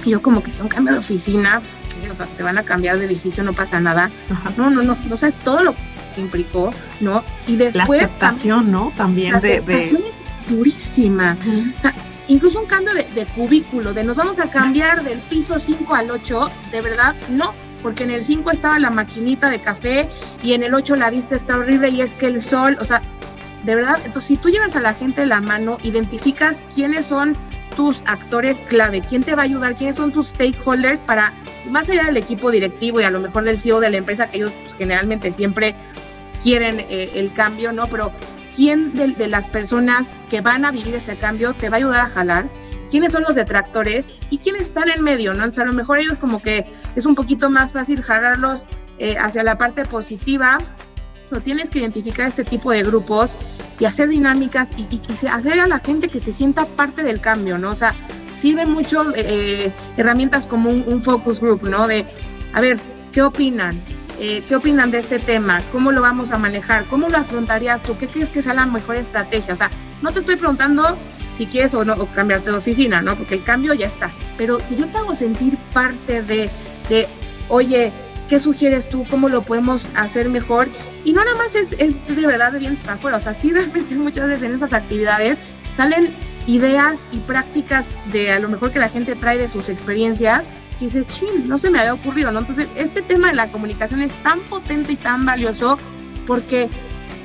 yo 0.09 0.21
como 0.21 0.43
que 0.43 0.51
sea 0.51 0.63
un 0.63 0.69
cambio 0.69 0.93
de 0.93 0.99
oficina, 0.99 1.61
pues, 1.99 2.11
o 2.11 2.15
sea, 2.15 2.25
te 2.25 2.43
van 2.43 2.57
a 2.57 2.63
cambiar 2.63 2.97
de 2.97 3.05
edificio, 3.05 3.43
no 3.43 3.53
pasa 3.53 3.79
nada. 3.79 4.09
No, 4.57 4.69
no, 4.69 4.81
no, 4.81 4.97
no 5.07 5.17
sabes 5.17 5.35
todo 5.35 5.63
lo 5.63 5.75
que 6.15 6.21
implicó, 6.21 6.73
¿no? 6.99 7.23
Y 7.47 7.55
después... 7.55 8.01
La 8.01 8.05
aceptación, 8.05 8.71
¿no? 8.71 8.91
También 8.95 9.33
la 9.33 9.39
de... 9.39 9.57
aceptación 9.57 10.01
es 10.07 10.21
durísima. 10.49 11.37
O 11.77 11.81
sea, 11.81 11.93
incluso 12.27 12.59
un 12.59 12.65
cambio 12.65 12.93
de, 12.93 13.03
de, 13.05 13.25
cubículo, 13.27 13.93
de 13.93 14.03
nos 14.03 14.17
vamos 14.17 14.39
a 14.39 14.49
cambiar 14.49 15.03
del 15.03 15.19
piso 15.19 15.59
5 15.59 15.93
al 15.95 16.11
8, 16.11 16.51
de 16.71 16.81
verdad, 16.81 17.15
no, 17.29 17.53
porque 17.81 18.03
en 18.03 18.11
el 18.11 18.23
5 18.23 18.51
estaba 18.51 18.79
la 18.79 18.89
maquinita 18.89 19.49
de 19.49 19.59
café 19.59 20.09
y 20.43 20.53
en 20.53 20.63
el 20.63 20.73
8 20.73 20.95
la 20.95 21.09
vista 21.09 21.35
está 21.35 21.57
horrible 21.57 21.89
y 21.89 22.01
es 22.01 22.13
que 22.13 22.27
el 22.27 22.41
sol, 22.41 22.77
o 22.79 22.85
sea, 22.85 23.01
de 23.63 23.75
verdad, 23.75 23.97
entonces 23.97 24.25
si 24.25 24.37
tú 24.37 24.49
llevas 24.49 24.75
a 24.75 24.79
la 24.79 24.93
gente 24.93 25.25
la 25.25 25.41
mano, 25.41 25.77
identificas 25.83 26.63
quiénes 26.73 27.05
son 27.05 27.35
tus 27.75 28.03
actores 28.05 28.59
clave, 28.67 29.01
quién 29.01 29.23
te 29.23 29.35
va 29.35 29.43
a 29.43 29.45
ayudar, 29.45 29.75
quiénes 29.75 29.95
son 29.95 30.11
tus 30.11 30.29
stakeholders 30.29 31.01
para, 31.01 31.33
más 31.69 31.89
allá 31.89 32.05
del 32.05 32.17
equipo 32.17 32.51
directivo 32.51 32.99
y 32.99 33.03
a 33.03 33.11
lo 33.11 33.19
mejor 33.19 33.43
del 33.43 33.57
CEO 33.57 33.79
de 33.79 33.89
la 33.89 33.97
empresa, 33.97 34.29
que 34.29 34.37
ellos 34.37 34.51
pues, 34.63 34.75
generalmente 34.75 35.31
siempre 35.31 35.75
quieren 36.43 36.79
eh, 36.89 37.11
el 37.15 37.33
cambio, 37.33 37.71
¿no? 37.71 37.87
Pero 37.87 38.11
quién 38.55 38.93
de, 38.93 39.09
de, 39.09 39.27
las 39.27 39.47
personas 39.47 40.11
que 40.29 40.41
van 40.41 40.65
a 40.65 40.71
vivir 40.71 40.95
este 40.95 41.15
cambio 41.15 41.53
te 41.53 41.69
va 41.69 41.75
a 41.75 41.79
ayudar 41.79 42.01
a 42.01 42.09
jalar, 42.09 42.49
quiénes 42.89 43.11
son 43.13 43.23
los 43.23 43.35
detractores 43.35 44.11
y 44.29 44.39
quiénes 44.39 44.63
están 44.63 44.89
en 44.89 45.03
medio, 45.03 45.33
¿no? 45.33 45.45
O 45.45 45.51
sea, 45.51 45.63
a 45.63 45.67
lo 45.67 45.73
mejor 45.73 45.99
ellos 45.99 46.17
como 46.17 46.41
que 46.41 46.65
es 46.95 47.05
un 47.05 47.15
poquito 47.15 47.49
más 47.49 47.73
fácil 47.73 48.01
jalarlos 48.01 48.65
eh, 48.97 49.15
hacia 49.17 49.43
la 49.43 49.57
parte 49.57 49.83
positiva, 49.85 50.57
pero 51.31 51.41
tienes 51.41 51.69
que 51.69 51.79
identificar 51.79 52.27
este 52.27 52.43
tipo 52.43 52.71
de 52.71 52.83
grupos 52.83 53.35
y 53.79 53.85
hacer 53.85 54.09
dinámicas 54.09 54.69
y, 54.77 54.99
hacer 55.27 55.61
a 55.61 55.65
la 55.65 55.79
gente 55.79 56.09
que 56.09 56.19
se 56.19 56.33
sienta 56.33 56.65
parte 56.65 57.03
del 57.03 57.21
cambio, 57.21 57.57
¿no? 57.57 57.69
O 57.71 57.75
sea, 57.75 57.95
sirve 58.37 58.65
mucho 58.65 59.05
eh, 59.15 59.71
herramientas 59.95 60.45
como 60.45 60.69
un, 60.69 61.01
focus 61.01 61.39
group, 61.39 61.63
¿no? 61.63 61.87
De, 61.87 62.05
a 62.53 62.59
ver, 62.59 62.77
¿qué 63.13 63.21
opinan? 63.21 63.81
Eh, 64.19 64.43
¿Qué 64.45 64.57
opinan 64.57 64.91
de 64.91 64.99
este 64.99 65.19
tema? 65.19 65.61
¿Cómo 65.71 65.93
lo 65.93 66.01
vamos 66.01 66.33
a 66.33 66.37
manejar? 66.37 66.85
¿Cómo 66.87 67.07
lo 67.07 67.17
afrontarías 67.17 67.81
tú? 67.81 67.97
¿Qué 67.97 68.07
crees 68.07 68.29
que 68.29 68.41
sea 68.41 68.53
la 68.53 68.65
mejor 68.65 68.97
estrategia? 68.97 69.53
O 69.53 69.57
sea, 69.57 69.71
no 70.01 70.11
te 70.11 70.19
estoy 70.19 70.35
preguntando 70.35 70.97
si 71.37 71.45
quieres 71.45 71.73
o 71.73 71.85
no 71.85 72.05
cambiarte 72.07 72.51
de 72.51 72.57
oficina, 72.57 73.01
¿no? 73.01 73.15
Porque 73.15 73.35
el 73.35 73.43
cambio 73.45 73.73
ya 73.73 73.87
está. 73.87 74.11
Pero 74.37 74.59
si 74.59 74.75
yo 74.75 74.85
te 74.87 74.97
hago 74.97 75.15
sentir 75.15 75.57
parte 75.73 76.21
de, 76.21 76.49
de 76.89 77.07
oye, 77.47 77.93
¿qué 78.31 78.39
sugieres 78.39 78.87
tú? 78.87 79.03
¿Cómo 79.09 79.27
lo 79.27 79.41
podemos 79.41 79.89
hacer 79.93 80.29
mejor? 80.29 80.69
Y 81.03 81.11
no 81.11 81.21
nada 81.21 81.35
más 81.35 81.53
es, 81.53 81.75
es 81.79 81.95
de 82.07 82.25
verdad 82.25 82.53
de 82.53 82.59
bien 82.59 82.77
para 82.77 82.93
afuera, 82.93 83.17
o 83.17 83.19
sea, 83.19 83.33
sí 83.33 83.51
realmente 83.53 83.93
muchas 83.97 84.25
veces 84.25 84.43
en 84.43 84.55
esas 84.55 84.71
actividades 84.71 85.37
salen 85.75 86.13
ideas 86.47 87.05
y 87.11 87.19
prácticas 87.19 87.89
de 88.13 88.31
a 88.31 88.39
lo 88.39 88.47
mejor 88.47 88.71
que 88.71 88.79
la 88.79 88.87
gente 88.87 89.17
trae 89.17 89.37
de 89.37 89.49
sus 89.49 89.67
experiencias 89.67 90.45
y 90.79 90.85
dices, 90.85 91.09
chin, 91.09 91.45
no 91.45 91.57
se 91.57 91.69
me 91.69 91.79
había 91.79 91.93
ocurrido, 91.93 92.31
¿no? 92.31 92.39
Entonces, 92.39 92.69
este 92.75 93.01
tema 93.01 93.27
de 93.27 93.35
la 93.35 93.51
comunicación 93.51 94.01
es 94.01 94.13
tan 94.23 94.39
potente 94.39 94.93
y 94.93 94.95
tan 94.95 95.25
valioso 95.25 95.77
porque 96.25 96.69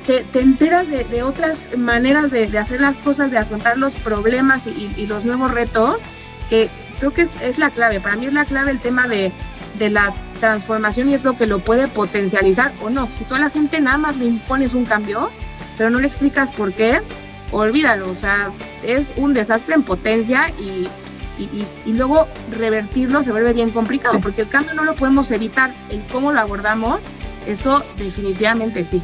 te, 0.05 0.25
te 0.25 0.41
enteras 0.41 0.89
de, 0.89 1.05
de, 1.05 1.23
otras 1.23 1.69
maneras 1.77 2.31
de, 2.31 2.47
de, 2.47 2.57
hacer 2.57 2.81
las 2.81 2.97
cosas, 2.97 3.31
de 3.31 3.37
afrontar 3.37 3.77
los 3.77 3.95
problemas 3.95 4.67
y, 4.67 4.91
y 4.97 5.07
los 5.07 5.23
nuevos 5.23 5.53
retos, 5.53 6.01
que 6.49 6.69
creo 6.99 7.13
que 7.13 7.21
es, 7.21 7.29
es, 7.41 7.57
la 7.57 7.69
clave. 7.69 8.01
Para 8.01 8.17
mí 8.17 8.25
es 8.25 8.33
la 8.33 8.43
clave 8.43 8.71
el 8.71 8.81
tema 8.81 9.07
de, 9.07 9.31
de 9.79 9.89
la 9.89 10.13
transformación 10.37 11.09
y 11.09 11.13
es 11.13 11.23
lo 11.23 11.37
que 11.37 11.45
lo 11.45 11.59
puede 11.59 11.87
potencializar 11.87 12.71
o 12.81 12.89
no. 12.89 13.09
Si 13.17 13.23
tú 13.23 13.35
a 13.35 13.39
la 13.39 13.49
gente 13.49 13.79
nada 13.79 13.97
más 13.97 14.17
le 14.17 14.25
impones 14.25 14.73
un 14.73 14.85
cambio, 14.85 15.29
pero 15.77 15.89
no 15.89 15.99
le 15.99 16.07
explicas 16.07 16.51
por 16.51 16.73
qué, 16.73 17.01
olvídalo. 17.51 18.09
O 18.11 18.15
sea, 18.15 18.51
es 18.83 19.13
un 19.17 19.33
desastre 19.33 19.75
en 19.75 19.83
potencia 19.83 20.49
y, 20.59 20.87
y, 21.37 21.65
y 21.85 21.93
luego 21.93 22.27
revertirlo 22.51 23.23
se 23.23 23.31
vuelve 23.31 23.53
bien 23.53 23.71
complicado, 23.71 24.15
sí. 24.15 24.21
porque 24.21 24.41
el 24.41 24.49
cambio 24.49 24.73
no 24.73 24.83
lo 24.83 24.95
podemos 24.95 25.29
evitar. 25.31 25.73
El 25.89 26.03
cómo 26.11 26.31
lo 26.31 26.39
abordamos, 26.39 27.05
eso 27.45 27.83
definitivamente 27.97 28.85
sí. 28.85 29.01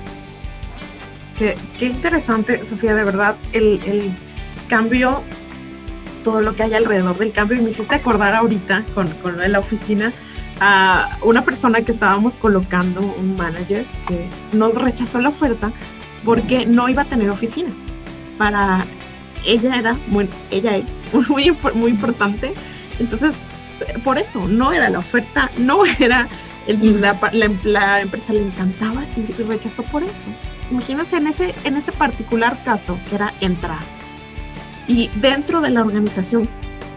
Qué, 1.38 1.56
qué 1.80 1.88
interesante, 1.88 2.66
Sofía, 2.66 2.94
de 2.94 3.04
verdad, 3.04 3.36
el, 3.54 3.80
el 3.86 4.12
cambio 4.68 5.24
todo 6.24 6.42
lo 6.42 6.56
que 6.56 6.64
hay 6.64 6.74
alrededor 6.74 7.18
del 7.18 7.32
cambio 7.32 7.58
y 7.58 7.62
me 7.62 7.72
hiciste 7.72 7.96
acordar 7.96 8.34
ahorita 8.34 8.84
con, 8.94 9.08
con 9.08 9.36
lo 9.36 9.42
de 9.44 9.50
la 9.50 9.60
oficina 9.60 10.14
a 10.60 11.18
una 11.22 11.44
persona 11.44 11.82
que 11.82 11.92
estábamos 11.92 12.38
colocando, 12.38 13.02
un 13.02 13.36
manager, 13.36 13.86
que 14.08 14.30
nos 14.52 14.76
rechazó 14.76 15.20
la 15.20 15.30
oferta 15.30 15.72
porque 16.24 16.66
no 16.66 16.90
iba 16.90 17.04
a 17.04 17.06
tener 17.06 17.30
oficina. 17.30 17.70
Para 18.38 18.86
ella 19.46 19.78
era, 19.78 19.98
bueno, 20.08 20.30
ella 20.52 20.78
es 20.78 20.86
muy, 21.30 21.56
muy 21.74 21.92
importante. 21.92 22.54
Entonces, 23.00 23.42
por 24.04 24.18
eso, 24.18 24.48
no 24.48 24.72
era 24.72 24.90
la 24.90 25.00
oferta, 25.00 25.52
no 25.58 25.84
era, 26.00 26.28
el, 26.68 27.02
la, 27.02 27.20
la, 27.34 27.52
la, 27.64 28.02
empresa 28.02 28.34
le 28.34 28.46
encantaba 28.46 29.04
y 29.18 29.44
rechazó 29.44 29.84
por 29.84 30.04
eso. 30.04 30.26
Imagínense 30.72 31.18
en 31.18 31.28
ese, 31.28 31.56
en 31.64 31.78
ese 31.78 31.92
particular 31.92 32.64
caso, 32.64 32.98
que 33.10 33.16
era 33.16 33.34
entrar. 33.42 33.80
Y 34.88 35.10
dentro 35.16 35.62
de 35.62 35.70
la 35.70 35.82
organización, 35.82 36.48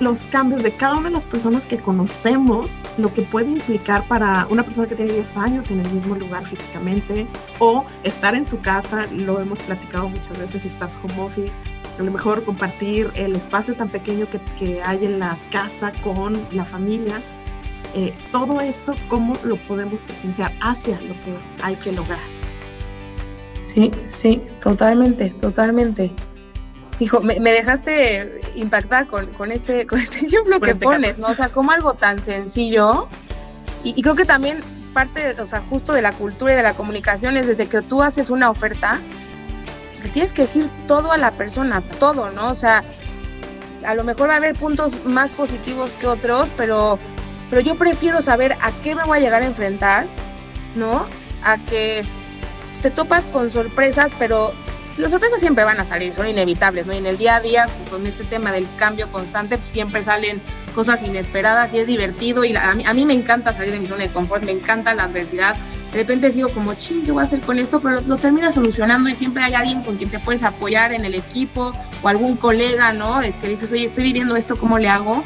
los 0.01 0.23
cambios 0.25 0.63
de 0.63 0.73
cada 0.73 0.95
una 0.95 1.09
de 1.09 1.15
las 1.15 1.27
personas 1.27 1.67
que 1.67 1.79
conocemos, 1.79 2.81
lo 2.99 3.13
que 3.15 3.23
puede 3.23 3.51
implicar 3.51 4.07
para 4.07 4.47
una 4.51 4.63
persona 4.63 4.87
que 4.89 4.95
tiene 4.95 5.15
10 5.15 5.37
años 5.37 5.71
en 5.71 5.81
el 5.81 5.91
mismo 5.91 6.15
lugar 6.15 6.47
físicamente 6.47 7.27
o 7.59 7.85
estar 8.05 8.35
en 8.35 8.45
su 8.45 8.61
casa, 8.61 9.07
lo 9.11 9.41
hemos 9.41 9.59
platicado 9.61 10.09
muchas 10.09 10.39
veces 10.39 10.63
si 10.63 10.69
estás 10.69 10.99
home 11.03 11.21
office, 11.21 11.55
a 11.99 12.03
lo 12.03 12.11
mejor 12.11 12.45
compartir 12.45 13.11
el 13.15 13.37
espacio 13.37 13.75
tan 13.75 13.89
pequeño 13.89 14.27
que, 14.31 14.39
que 14.59 14.83
hay 14.83 15.05
en 15.05 15.19
la 15.19 15.39
casa 15.51 15.93
con 16.05 16.35
la 16.53 16.65
familia. 16.65 17.23
Eh, 17.95 18.13
todo 18.33 18.61
esto, 18.61 18.95
¿cómo 19.09 19.35
lo 19.45 19.57
podemos 19.57 20.03
potenciar 20.03 20.53
hacia 20.61 21.01
lo 21.01 21.15
que 21.25 21.35
hay 21.63 21.77
que 21.77 21.93
lograr? 21.93 22.19
Sí, 23.67 23.91
sí, 24.09 24.43
totalmente, 24.61 25.31
totalmente. 25.41 26.13
Hijo, 26.99 27.21
me, 27.21 27.39
me, 27.41 27.53
dejaste 27.53 28.41
impactar 28.55 29.07
con, 29.07 29.27
con, 29.33 29.53
este, 29.53 29.87
con 29.89 29.99
este 29.99 30.27
ejemplo 30.27 30.61
que 30.61 30.71
este 30.73 30.85
pones, 30.85 31.11
caso. 31.11 31.21
¿no? 31.21 31.29
O 31.29 31.35
sea, 31.35 31.49
como 31.51 31.71
algo 31.71 31.95
tan 31.95 32.21
sencillo. 32.23 33.09
Y, 33.85 33.95
y, 33.97 34.03
creo 34.03 34.17
que 34.17 34.25
también 34.25 34.61
parte, 34.95 35.35
de, 35.35 35.43
o 35.43 35.47
sea, 35.47 35.63
justo 35.69 35.93
de 35.93 36.03
la 36.03 36.13
cultura 36.13 36.55
y 36.55 36.57
de 36.57 36.63
la 36.63 36.75
comunicación 36.75 37.37
es 37.37 37.47
desde 37.47 37.67
que 37.67 37.83
tú 37.83 38.03
haces 38.03 38.31
una 38.31 38.51
oferta, 38.51 38.99
que 40.03 40.09
tienes 40.09 40.33
que 40.33 40.43
decir 40.43 40.71
todo 40.89 41.13
a 41.13 41.19
la 41.19 41.33
persona, 41.33 41.83
todo, 42.01 42.31
¿no? 42.31 42.51
O 42.51 42.55
sea, 42.55 42.83
a 43.85 43.95
lo 43.95 44.05
mejor 44.05 44.29
va 44.29 44.35
a 44.35 44.37
haber 44.37 44.55
puntos 44.55 45.05
más 45.05 45.31
positivos 45.33 45.91
que 46.01 46.07
otros, 46.07 46.51
pero, 46.57 46.99
pero 47.51 47.61
yo 47.61 47.77
prefiero 47.77 48.23
saber 48.23 48.55
a 48.55 48.73
qué 48.83 48.95
me 48.95 49.05
voy 49.05 49.19
a 49.19 49.21
llegar 49.21 49.43
a 49.43 49.47
enfrentar, 49.47 50.07
¿no? 50.75 51.07
A 51.45 51.59
que 51.59 52.03
te 52.83 52.91
topas 52.91 53.27
con 53.27 53.51
sorpresas, 53.51 54.13
pero 54.19 54.53
las 54.97 55.11
sorpresas 55.11 55.41
siempre 55.41 55.65
van 55.65 55.79
a 55.79 55.85
salir, 55.85 56.15
son 56.15 56.29
inevitables, 56.29 56.87
¿no? 56.87 56.95
Y 56.95 56.99
en 56.99 57.07
el 57.07 57.19
día 57.19 57.37
a 57.37 57.41
día, 57.41 57.67
con 57.91 58.07
este 58.07 58.25
tema 58.25 58.53
del 58.53 58.67
cambio 58.79 59.11
constante, 59.13 59.59
pues 59.59 59.71
siempre 59.71 60.03
salen 60.03 60.41
cosas 60.75 61.03
inesperadas 61.03 61.73
y 61.75 61.79
es 61.79 61.87
divertido 61.87 62.45
y 62.45 62.57
a, 62.57 62.73
mí, 62.75 62.85
a, 62.87 62.93
mí, 62.93 63.05
me 63.05 63.15
encanta 63.15 63.53
salir 63.53 63.73
de 63.73 63.81
mi 63.81 63.87
zona 63.87 64.05
de 64.05 64.11
confort, 64.11 64.45
me 64.45 64.53
encanta 64.53 64.95
la 64.95 65.05
adversidad. 65.05 65.57
De 65.93 65.99
repente 65.99 66.31
digo 66.31 66.49
como, 66.49 66.75
ching, 66.75 67.05
¿qué 67.05 67.13
voy 67.13 67.23
a 67.23 67.27
hacer 67.27 67.41
con 67.41 67.59
esto? 67.59 67.81
Pero 67.81 67.97
lo, 67.97 68.01
lo 68.03 68.17
terminas 68.17 68.55
solucionando 68.55 69.09
y 69.09 69.15
siempre 69.15 69.43
hay 69.43 69.55
alguien 69.55 69.83
con 69.83 69.97
quien 69.97 70.11
te 70.11 70.19
puedes 70.19 70.43
apoyar 70.43 70.93
en 70.93 71.05
el 71.05 71.15
equipo 71.15 71.73
o 72.03 72.09
algún 72.09 72.37
colega, 72.37 72.93
¿no? 72.93 73.21
Que 73.41 73.49
dices, 73.49 73.73
oye, 73.73 73.85
estoy 73.85 74.05
viviendo 74.05 74.37
esto, 74.37 74.57
¿cómo 74.57 74.79
le 74.79 74.89
hago? 74.89 75.25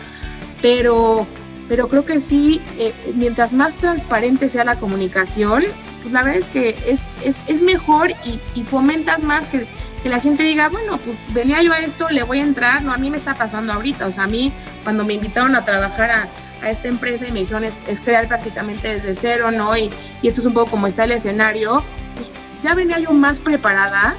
Pero, 0.62 1.26
pero 1.68 1.88
creo 1.88 2.04
que 2.04 2.20
sí, 2.20 2.60
eh, 2.78 2.92
mientras 3.14 3.52
más 3.52 3.74
transparente 3.76 4.48
sea 4.48 4.64
la 4.64 4.78
comunicación, 4.78 5.64
pues 6.02 6.12
la 6.12 6.22
verdad 6.22 6.38
es 6.38 6.46
que 6.46 6.76
es, 6.86 7.12
es, 7.24 7.38
es 7.46 7.60
mejor 7.60 8.10
y, 8.24 8.40
y, 8.54 8.64
fomentas 8.64 9.22
más 9.22 9.46
que, 9.46 9.66
que, 10.02 10.08
la 10.08 10.20
gente 10.20 10.42
diga, 10.42 10.68
bueno, 10.68 10.98
pues 10.98 11.16
venía 11.32 11.62
yo 11.62 11.72
a 11.72 11.78
esto, 11.78 12.08
le 12.08 12.22
voy 12.22 12.40
a 12.40 12.42
entrar, 12.42 12.82
no, 12.82 12.92
a 12.92 12.98
mí 12.98 13.10
me 13.10 13.18
está 13.18 13.34
pasando 13.34 13.72
ahorita, 13.72 14.06
o 14.06 14.12
sea, 14.12 14.24
a 14.24 14.28
mí 14.28 14.52
cuando 14.82 15.04
me 15.04 15.14
invitaron 15.14 15.54
a 15.54 15.64
trabajar 15.64 16.10
a, 16.10 16.28
a 16.62 16.70
esta 16.70 16.88
empresa 16.88 17.26
y 17.26 17.32
me 17.32 17.40
dijeron 17.40 17.64
es, 17.64 17.78
es, 17.86 18.00
crear 18.00 18.28
prácticamente 18.28 18.88
desde 18.94 19.14
cero, 19.14 19.50
¿no? 19.50 19.76
Y, 19.76 19.90
y 20.22 20.28
esto 20.28 20.40
es 20.40 20.46
un 20.46 20.54
poco 20.54 20.70
como 20.72 20.86
está 20.86 21.04
el 21.04 21.12
escenario, 21.12 21.82
pues 22.14 22.30
ya 22.62 22.74
venía 22.74 22.98
yo 22.98 23.12
más 23.12 23.40
preparada, 23.40 24.16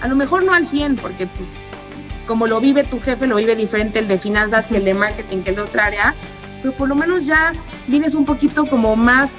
a 0.00 0.08
lo 0.08 0.16
mejor 0.16 0.44
no 0.44 0.52
al 0.52 0.66
100, 0.66 0.96
porque 0.96 1.26
pues, 1.26 1.48
como 2.26 2.46
lo 2.46 2.60
vive 2.60 2.84
tu 2.84 3.00
jefe, 3.00 3.26
lo 3.26 3.36
vive 3.36 3.54
diferente 3.54 4.00
el 4.00 4.08
de 4.08 4.18
finanzas 4.18 4.66
que 4.66 4.78
el 4.78 4.84
de 4.84 4.94
marketing, 4.94 5.42
que 5.42 5.50
el 5.50 5.56
de 5.56 5.62
otra 5.62 5.86
área, 5.86 6.14
pero 6.62 6.74
por 6.74 6.88
lo 6.88 6.94
menos 6.94 7.24
ya 7.26 7.52
vienes 7.86 8.14
un 8.14 8.24
poquito 8.24 8.66
como 8.66 8.96
más 8.96 9.30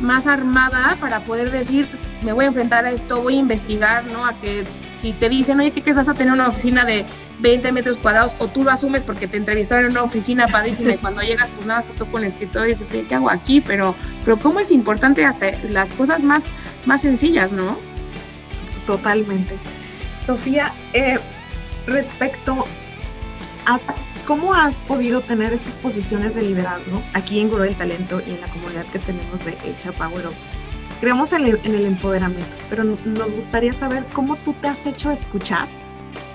más 0.00 0.26
armada 0.26 0.96
para 1.00 1.20
poder 1.20 1.50
decir, 1.50 1.88
me 2.22 2.32
voy 2.32 2.44
a 2.44 2.48
enfrentar 2.48 2.84
a 2.84 2.90
esto, 2.90 3.22
voy 3.22 3.36
a 3.36 3.38
investigar, 3.38 4.04
¿no? 4.12 4.26
A 4.26 4.34
que 4.34 4.64
si 5.00 5.12
te 5.12 5.28
dicen, 5.28 5.60
oye, 5.60 5.70
¿qué 5.70 5.92
vas 5.92 6.08
a 6.08 6.14
tener 6.14 6.32
una 6.32 6.48
oficina 6.48 6.84
de 6.84 7.04
20 7.40 7.72
metros 7.72 7.98
cuadrados? 7.98 8.32
O 8.38 8.48
tú 8.48 8.64
lo 8.64 8.70
asumes 8.70 9.02
porque 9.02 9.28
te 9.28 9.36
entrevistaron 9.36 9.86
en 9.86 9.90
una 9.92 10.02
oficina 10.02 10.48
padrísima 10.48 10.94
y 10.94 10.98
cuando 10.98 11.22
llegas, 11.22 11.48
pues 11.54 11.66
nada, 11.66 11.82
te 11.82 11.92
toco 11.94 12.18
el 12.18 12.24
escritorio 12.24 12.68
y 12.68 12.72
dices, 12.72 12.90
oye, 12.90 13.04
¿qué 13.08 13.14
hago 13.14 13.30
aquí? 13.30 13.60
Pero, 13.60 13.94
pero 14.24 14.38
cómo 14.38 14.60
es 14.60 14.70
importante 14.70 15.24
hasta 15.24 15.52
las 15.68 15.90
cosas 15.90 16.22
más, 16.22 16.44
más 16.86 17.02
sencillas, 17.02 17.52
¿no? 17.52 17.76
Totalmente. 18.86 19.56
Sofía, 20.24 20.72
eh, 20.94 21.18
respecto 21.86 22.64
a 23.66 23.78
cómo 24.26 24.54
has 24.54 24.80
podido 24.82 25.20
tener 25.20 25.52
estas 25.52 25.76
posiciones 25.76 26.34
de 26.34 26.42
liderazgo 26.42 27.02
aquí 27.12 27.40
en 27.40 27.48
Guru 27.48 27.62
del 27.62 27.76
Talento 27.76 28.20
y 28.26 28.30
en 28.30 28.40
la 28.40 28.48
comunidad 28.48 28.86
que 28.86 28.98
tenemos 28.98 29.44
de 29.44 29.52
HR 29.52 29.92
Power 29.92 30.26
Up, 30.28 30.34
creemos 31.00 31.32
en 31.32 31.44
el, 31.44 31.60
en 31.64 31.74
el 31.74 31.84
empoderamiento, 31.86 32.56
pero 32.70 32.84
nos 32.84 33.32
gustaría 33.32 33.72
saber 33.72 34.04
cómo 34.12 34.36
tú 34.36 34.54
te 34.54 34.68
has 34.68 34.86
hecho 34.86 35.10
escuchar 35.10 35.68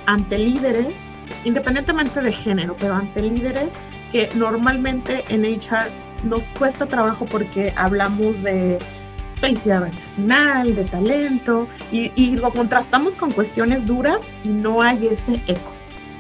ante 0.05 0.37
líderes, 0.37 1.09
independientemente 1.45 2.21
de 2.21 2.31
género, 2.31 2.75
pero 2.79 2.95
ante 2.95 3.21
líderes 3.21 3.69
que 4.11 4.29
normalmente 4.35 5.23
en 5.29 5.45
HR 5.45 5.89
nos 6.23 6.53
cuesta 6.53 6.85
trabajo 6.85 7.25
porque 7.25 7.73
hablamos 7.75 8.43
de 8.43 8.79
felicidad 9.39 9.77
organizacional, 9.77 10.75
de 10.75 10.83
talento, 10.83 11.67
y, 11.91 12.11
y, 12.15 12.35
lo 12.35 12.51
contrastamos 12.51 13.15
con 13.15 13.31
cuestiones 13.31 13.87
duras 13.87 14.33
y 14.43 14.49
no 14.49 14.81
hay 14.81 15.07
ese 15.07 15.35
eco. 15.47 15.71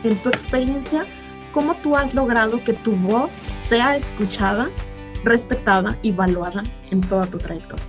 En 0.03 0.15
tu 0.17 0.29
experiencia, 0.29 1.05
¿cómo 1.51 1.75
tú 1.75 1.95
has 1.95 2.13
logrado 2.13 2.63
que 2.63 2.73
tu 2.73 2.95
voz 2.95 3.43
sea 3.65 3.95
escuchada, 3.95 4.69
respetada 5.23 5.97
y 6.01 6.11
valuada 6.11 6.63
en 6.91 7.01
toda 7.01 7.25
tu 7.25 7.37
trayectoria? 7.37 7.85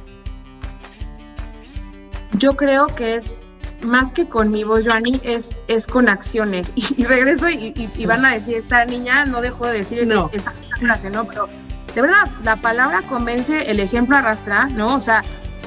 Yo 2.32 2.56
creo 2.56 2.86
que 2.86 3.16
es 3.16 3.46
más 3.82 4.12
que 4.12 4.26
con 4.26 4.50
mi 4.50 4.64
voz, 4.64 4.84
Joanny, 4.86 5.20
es, 5.24 5.50
es 5.68 5.86
con 5.86 6.08
acciones. 6.08 6.70
Y, 6.76 7.04
regreso 7.04 7.48
y, 7.48 7.72
y, 7.96 8.06
van 8.06 8.24
a 8.24 8.34
decir, 8.34 8.56
esta 8.56 8.84
niña 8.84 9.24
no 9.24 9.40
dejó 9.40 9.66
de 9.66 9.78
decir 9.78 10.06
no. 10.06 10.30
esa 10.32 10.52
frase, 10.78 11.10
¿no? 11.10 11.24
Pero 11.24 11.48
de 11.94 12.02
verdad, 12.02 12.28
la 12.44 12.56
palabra 12.56 13.02
convence, 13.02 13.70
el 13.70 13.80
ejemplo 13.80 14.16
arrastra, 14.16 14.66
¿no? 14.66 14.96
O 14.96 15.00
sea, 15.00 15.22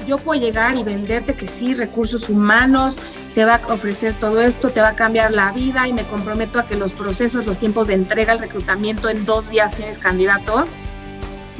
yo 0.06 0.18
puedo 0.18 0.40
llegar 0.40 0.74
y 0.74 0.82
venderte 0.82 1.34
que 1.34 1.46
sí, 1.46 1.74
recursos 1.74 2.28
humanos, 2.28 2.96
te 3.34 3.44
va 3.44 3.56
a 3.56 3.72
ofrecer 3.72 4.14
todo 4.14 4.40
esto, 4.40 4.70
te 4.70 4.80
va 4.80 4.88
a 4.88 4.96
cambiar 4.96 5.32
la 5.32 5.50
vida 5.50 5.88
y 5.88 5.92
me 5.92 6.04
comprometo 6.04 6.60
a 6.60 6.66
que 6.66 6.76
los 6.76 6.92
procesos, 6.92 7.46
los 7.46 7.58
tiempos 7.58 7.88
de 7.88 7.94
entrega, 7.94 8.32
el 8.32 8.38
reclutamiento, 8.38 9.08
en 9.08 9.26
dos 9.26 9.50
días 9.50 9.74
tienes 9.74 9.98
candidatos. 9.98 10.68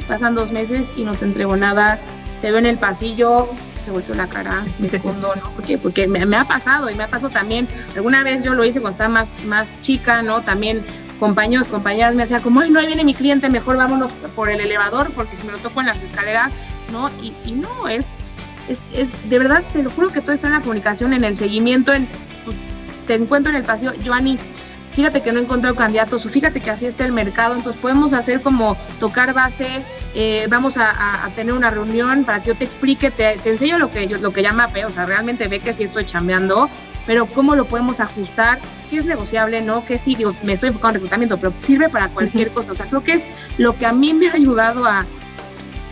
Pasan 0.07 0.35
dos 0.35 0.51
meses 0.51 0.91
y 0.95 1.03
no 1.03 1.13
te 1.13 1.25
entrego 1.25 1.57
nada, 1.57 1.99
te 2.41 2.51
veo 2.51 2.59
en 2.59 2.65
el 2.65 2.77
pasillo, 2.77 3.49
te 3.83 3.91
vuelto 3.91 4.13
la 4.13 4.27
cara, 4.27 4.63
me 4.79 4.87
escondo, 4.91 5.33
¿no? 5.35 5.51
Porque, 5.51 5.77
porque 5.77 6.07
me, 6.07 6.25
me, 6.25 6.37
ha 6.37 6.45
pasado 6.45 6.89
y 6.89 6.95
me 6.95 7.03
ha 7.03 7.07
pasado 7.07 7.29
también, 7.29 7.67
alguna 7.95 8.23
vez 8.23 8.43
yo 8.43 8.53
lo 8.53 8.63
hice 8.63 8.79
cuando 8.79 8.95
estaba 8.95 9.09
más, 9.09 9.43
más 9.45 9.69
chica, 9.81 10.21
¿no? 10.21 10.41
También 10.43 10.85
compañeros, 11.19 11.67
compañeras 11.67 12.15
me 12.15 12.23
hacían 12.23 12.41
como, 12.41 12.61
ay, 12.61 12.69
no, 12.69 12.79
ahí 12.79 12.87
viene 12.87 13.03
mi 13.03 13.15
cliente, 13.15 13.49
mejor 13.49 13.77
vámonos 13.77 14.11
por 14.35 14.49
el 14.49 14.61
elevador 14.61 15.11
porque 15.11 15.35
si 15.35 15.45
me 15.45 15.51
lo 15.51 15.59
toco 15.59 15.81
en 15.81 15.87
las 15.87 16.01
escaleras, 16.01 16.53
¿no? 16.91 17.09
Y, 17.21 17.33
y 17.45 17.53
no, 17.53 17.87
es, 17.89 18.05
es, 18.69 18.79
es, 18.93 19.29
de 19.29 19.39
verdad, 19.39 19.63
te 19.73 19.83
lo 19.83 19.89
juro 19.89 20.11
que 20.11 20.21
todo 20.21 20.33
está 20.33 20.47
en 20.47 20.53
la 20.53 20.61
comunicación, 20.61 21.13
en 21.13 21.23
el 21.23 21.35
seguimiento, 21.35 21.93
en, 21.93 22.07
pues, 22.43 22.57
te 23.07 23.15
encuentro 23.15 23.51
en 23.51 23.57
el 23.57 23.63
paseo, 23.63 23.93
Joanny, 24.03 24.37
fíjate 24.93 25.21
que 25.21 25.31
no 25.31 25.39
encontré 25.39 25.73
candidatos, 25.75 26.25
o 26.25 26.29
fíjate 26.29 26.61
que 26.61 26.71
así 26.71 26.85
está 26.85 27.05
el 27.05 27.11
mercado, 27.11 27.55
entonces 27.55 27.79
podemos 27.81 28.13
hacer 28.13 28.41
como 28.41 28.77
tocar 28.99 29.33
base, 29.33 29.83
eh, 30.15 30.47
vamos 30.49 30.77
a, 30.77 31.25
a, 31.25 31.29
tener 31.31 31.53
una 31.53 31.69
reunión 31.69 32.23
para 32.23 32.41
que 32.41 32.49
yo 32.49 32.55
te 32.55 32.63
explique, 32.63 33.11
te, 33.11 33.37
te 33.37 33.51
enseño 33.51 33.77
lo 33.77 33.91
que, 33.91 34.07
yo, 34.07 34.17
lo 34.17 34.31
que 34.31 34.41
llama 34.41 34.69
P, 34.69 34.85
o 34.85 34.89
sea, 34.89 35.05
realmente 35.05 35.47
ve 35.47 35.59
que 35.59 35.73
sí 35.73 35.83
estoy 35.83 36.05
chambeando, 36.05 36.69
pero 37.05 37.27
cómo 37.27 37.55
lo 37.55 37.65
podemos 37.65 37.99
ajustar, 37.99 38.59
qué 38.89 38.97
es 38.97 39.05
negociable, 39.05 39.61
¿no? 39.61 39.85
Que 39.85 39.99
sí, 39.99 40.15
digo, 40.15 40.35
me 40.41 40.53
estoy 40.53 40.69
enfocando 40.69 40.97
en 40.97 41.01
reclutamiento, 41.01 41.37
pero 41.37 41.53
sirve 41.61 41.89
para 41.89 42.09
cualquier 42.09 42.51
cosa, 42.51 42.71
o 42.71 42.75
sea, 42.75 42.87
creo 42.87 43.03
que 43.03 43.11
es 43.13 43.23
lo 43.57 43.77
que 43.77 43.85
a 43.85 43.93
mí 43.93 44.13
me 44.13 44.29
ha 44.29 44.33
ayudado 44.33 44.85
a, 44.85 45.05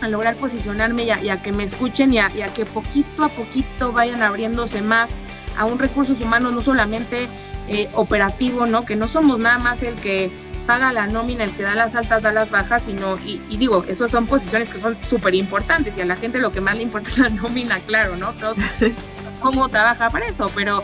a 0.04 0.08
lograr 0.08 0.36
posicionarme 0.36 1.04
y 1.04 1.10
a, 1.10 1.22
y 1.22 1.28
a, 1.28 1.42
que 1.42 1.52
me 1.52 1.64
escuchen 1.64 2.12
y 2.12 2.18
a, 2.18 2.30
y 2.34 2.42
a 2.42 2.48
que 2.48 2.64
poquito 2.64 3.24
a 3.24 3.28
poquito 3.28 3.92
vayan 3.92 4.22
abriéndose 4.22 4.82
más 4.82 5.10
a 5.56 5.64
un 5.64 5.78
recursos 5.78 6.20
humanos, 6.20 6.52
no 6.52 6.62
solamente 6.62 7.28
eh, 7.68 7.88
operativo, 7.94 8.66
¿no? 8.66 8.84
Que 8.84 8.96
no 8.96 9.08
somos 9.08 9.38
nada 9.38 9.58
más 9.58 9.82
el 9.82 9.94
que 9.94 10.30
paga 10.66 10.92
la 10.92 11.06
nómina, 11.06 11.44
el 11.44 11.50
que 11.52 11.62
da 11.62 11.74
las 11.74 11.94
altas, 11.94 12.22
da 12.22 12.32
las 12.32 12.50
bajas, 12.50 12.82
sino, 12.84 13.18
y, 13.18 13.40
y 13.48 13.56
digo, 13.56 13.84
esas 13.88 14.10
son 14.10 14.26
posiciones 14.26 14.68
que 14.68 14.80
son 14.80 14.96
súper 15.08 15.34
importantes 15.34 15.94
y 15.96 16.00
a 16.00 16.06
la 16.06 16.16
gente 16.16 16.38
lo 16.38 16.52
que 16.52 16.60
más 16.60 16.76
le 16.76 16.82
importa 16.82 17.10
es 17.10 17.18
la 17.18 17.28
nómina, 17.28 17.80
claro, 17.80 18.16
¿no? 18.16 18.32
Todo, 18.34 18.54
cómo 19.40 19.68
trabaja 19.68 20.10
para 20.10 20.26
eso, 20.26 20.50
pero, 20.54 20.82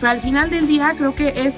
pero 0.00 0.12
al 0.12 0.20
final 0.20 0.50
del 0.50 0.66
día 0.66 0.94
creo 0.96 1.14
que 1.14 1.34
es, 1.36 1.56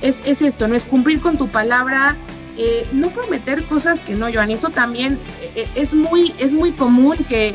es, 0.00 0.18
es 0.24 0.42
esto, 0.42 0.66
¿no? 0.66 0.74
Es 0.74 0.84
cumplir 0.84 1.20
con 1.20 1.36
tu 1.36 1.48
palabra, 1.48 2.16
eh, 2.56 2.86
no 2.92 3.10
prometer 3.10 3.64
cosas 3.64 4.00
que 4.00 4.14
no, 4.14 4.32
Joan, 4.32 4.50
eso 4.50 4.70
también 4.70 5.18
eh, 5.54 5.68
es, 5.74 5.94
muy, 5.94 6.34
es 6.38 6.52
muy 6.52 6.72
común 6.72 7.16
que, 7.28 7.54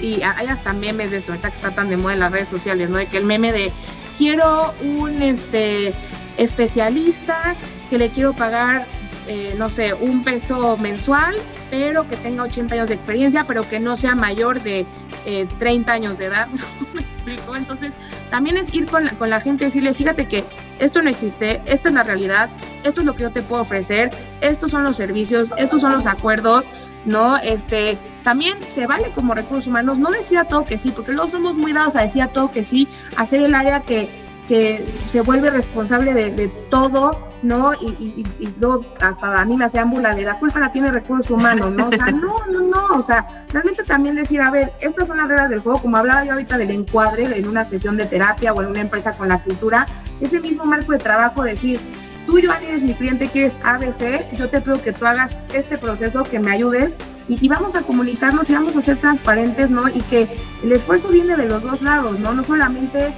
y 0.00 0.22
hay 0.22 0.46
hasta 0.46 0.72
memes 0.72 1.10
de 1.10 1.18
esto, 1.18 1.32
ahorita 1.32 1.50
que 1.50 1.56
está 1.56 1.70
tan 1.70 1.88
de 1.88 1.96
moda 1.96 2.14
en 2.14 2.20
las 2.20 2.32
redes 2.32 2.48
sociales, 2.48 2.90
¿no? 2.90 2.98
De 2.98 3.06
que 3.06 3.18
el 3.18 3.24
meme 3.24 3.52
de 3.52 3.72
quiero 4.18 4.74
un 4.82 5.22
este 5.22 5.94
especialista 6.36 7.54
que 7.90 7.98
le 7.98 8.10
quiero 8.10 8.32
pagar, 8.32 8.86
eh, 9.28 9.54
no 9.56 9.70
sé, 9.70 9.94
un 9.94 10.24
peso 10.24 10.76
mensual, 10.76 11.36
pero 11.70 12.08
que 12.08 12.16
tenga 12.16 12.42
80 12.42 12.74
años 12.74 12.88
de 12.88 12.94
experiencia, 12.94 13.44
pero 13.44 13.68
que 13.68 13.80
no 13.80 13.96
sea 13.96 14.14
mayor 14.14 14.62
de 14.62 14.86
eh, 15.26 15.46
30 15.58 15.92
años 15.92 16.18
de 16.18 16.26
edad. 16.26 16.48
¿Me 16.94 17.00
explico? 17.00 17.56
Entonces, 17.56 17.92
también 18.30 18.56
es 18.56 18.72
ir 18.74 18.86
con 18.86 19.04
la, 19.04 19.12
con 19.12 19.30
la 19.30 19.40
gente 19.40 19.64
y 19.64 19.66
decirle, 19.66 19.94
fíjate 19.94 20.26
que 20.26 20.44
esto 20.78 21.02
no 21.02 21.10
existe, 21.10 21.62
esta 21.66 21.88
es 21.88 21.94
la 21.94 22.02
realidad, 22.02 22.50
esto 22.82 23.00
es 23.00 23.06
lo 23.06 23.14
que 23.14 23.22
yo 23.22 23.30
te 23.30 23.42
puedo 23.42 23.62
ofrecer, 23.62 24.10
estos 24.40 24.70
son 24.70 24.84
los 24.84 24.96
servicios, 24.96 25.50
estos 25.56 25.80
son 25.80 25.92
los 25.92 26.06
acuerdos, 26.06 26.64
¿no? 27.04 27.36
Este, 27.36 27.98
también 28.22 28.62
se 28.62 28.86
vale 28.86 29.10
como 29.14 29.34
recursos 29.34 29.66
humanos 29.66 29.98
no 29.98 30.10
decir 30.10 30.38
a 30.38 30.44
todo 30.44 30.64
que 30.64 30.78
sí, 30.78 30.90
porque 30.90 31.12
luego 31.12 31.28
somos 31.28 31.56
muy 31.56 31.72
dados 31.72 31.96
a 31.96 32.02
decir 32.02 32.22
a 32.22 32.28
todo 32.28 32.50
que 32.50 32.64
sí, 32.64 32.88
hacer 33.16 33.42
el 33.42 33.54
área 33.54 33.80
que, 33.80 34.08
que 34.48 34.84
se 35.06 35.20
vuelve 35.22 35.50
responsable 35.50 36.12
de, 36.12 36.30
de 36.30 36.48
todo, 36.68 37.18
¿no? 37.42 37.72
Y, 37.74 37.88
y, 37.98 38.24
y, 38.38 38.54
luego 38.58 38.84
hasta 39.00 39.40
a 39.40 39.44
mí 39.44 39.56
me 39.56 39.64
hacían 39.64 39.90
burla 39.90 40.14
de 40.14 40.22
la 40.22 40.38
culpa 40.38 40.60
la 40.60 40.72
tiene 40.72 40.90
recursos 40.90 41.30
humanos, 41.30 41.70
¿no? 41.72 41.88
O 41.88 41.92
sea, 41.92 42.06
no, 42.12 42.38
no, 42.50 42.60
no, 42.60 42.86
o 42.94 43.02
sea, 43.02 43.46
realmente 43.52 43.84
también 43.84 44.16
decir, 44.16 44.40
a 44.40 44.50
ver, 44.50 44.72
estas 44.80 45.08
son 45.08 45.18
las 45.18 45.28
reglas 45.28 45.50
del 45.50 45.60
juego, 45.60 45.80
como 45.80 45.96
hablaba 45.96 46.24
yo 46.24 46.32
ahorita 46.32 46.58
del 46.58 46.70
encuadre 46.70 47.24
en 47.36 47.48
una 47.48 47.64
sesión 47.64 47.96
de 47.96 48.06
terapia 48.06 48.52
o 48.52 48.62
en 48.62 48.68
una 48.68 48.80
empresa 48.80 49.12
con 49.16 49.28
la 49.28 49.42
cultura, 49.42 49.86
ese 50.20 50.40
mismo 50.40 50.64
marco 50.64 50.92
de 50.92 50.98
trabajo, 50.98 51.42
decir, 51.42 51.80
tú, 52.26 52.38
Joan, 52.42 52.62
eres 52.64 52.82
mi 52.82 52.94
cliente, 52.94 53.28
quieres 53.28 53.56
ABC, 53.62 54.34
yo 54.36 54.48
te 54.48 54.60
pido 54.60 54.80
que 54.82 54.92
tú 54.92 55.06
hagas 55.06 55.36
este 55.52 55.78
proceso, 55.78 56.22
que 56.22 56.38
me 56.38 56.50
ayudes 56.50 56.96
y, 57.28 57.44
y, 57.44 57.48
vamos 57.48 57.74
a 57.74 57.80
comunicarnos 57.82 58.48
y 58.50 58.52
vamos 58.52 58.76
a 58.76 58.82
ser 58.82 58.98
transparentes, 58.98 59.70
¿no? 59.70 59.88
Y 59.88 60.00
que 60.02 60.36
el 60.62 60.72
esfuerzo 60.72 61.08
viene 61.08 61.36
de 61.36 61.46
los 61.46 61.62
dos 61.62 61.80
lados, 61.80 62.18
¿no? 62.18 62.34
No 62.34 62.44
solamente 62.44 63.14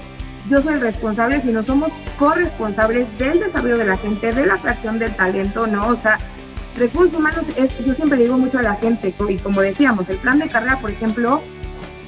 yo 0.48 0.62
soy 0.62 0.74
el 0.74 0.80
responsable, 0.80 1.40
sino 1.40 1.62
somos 1.62 1.92
corresponsables 2.18 3.06
del 3.18 3.40
desarrollo 3.40 3.78
de 3.78 3.86
la 3.86 3.96
gente, 3.96 4.32
de 4.32 4.46
la 4.46 4.54
atracción 4.54 4.98
del 4.98 5.14
talento, 5.14 5.66
¿no? 5.66 5.88
O 5.88 5.96
sea, 5.96 6.18
recursos 6.76 7.18
humanos 7.18 7.44
es, 7.56 7.84
yo 7.84 7.94
siempre 7.94 8.18
digo 8.18 8.38
mucho 8.38 8.58
a 8.58 8.62
la 8.62 8.74
gente, 8.76 9.14
y 9.28 9.36
como 9.38 9.60
decíamos, 9.60 10.08
el 10.08 10.18
plan 10.18 10.38
de 10.38 10.48
carrera, 10.48 10.78
por 10.80 10.90
ejemplo, 10.90 11.40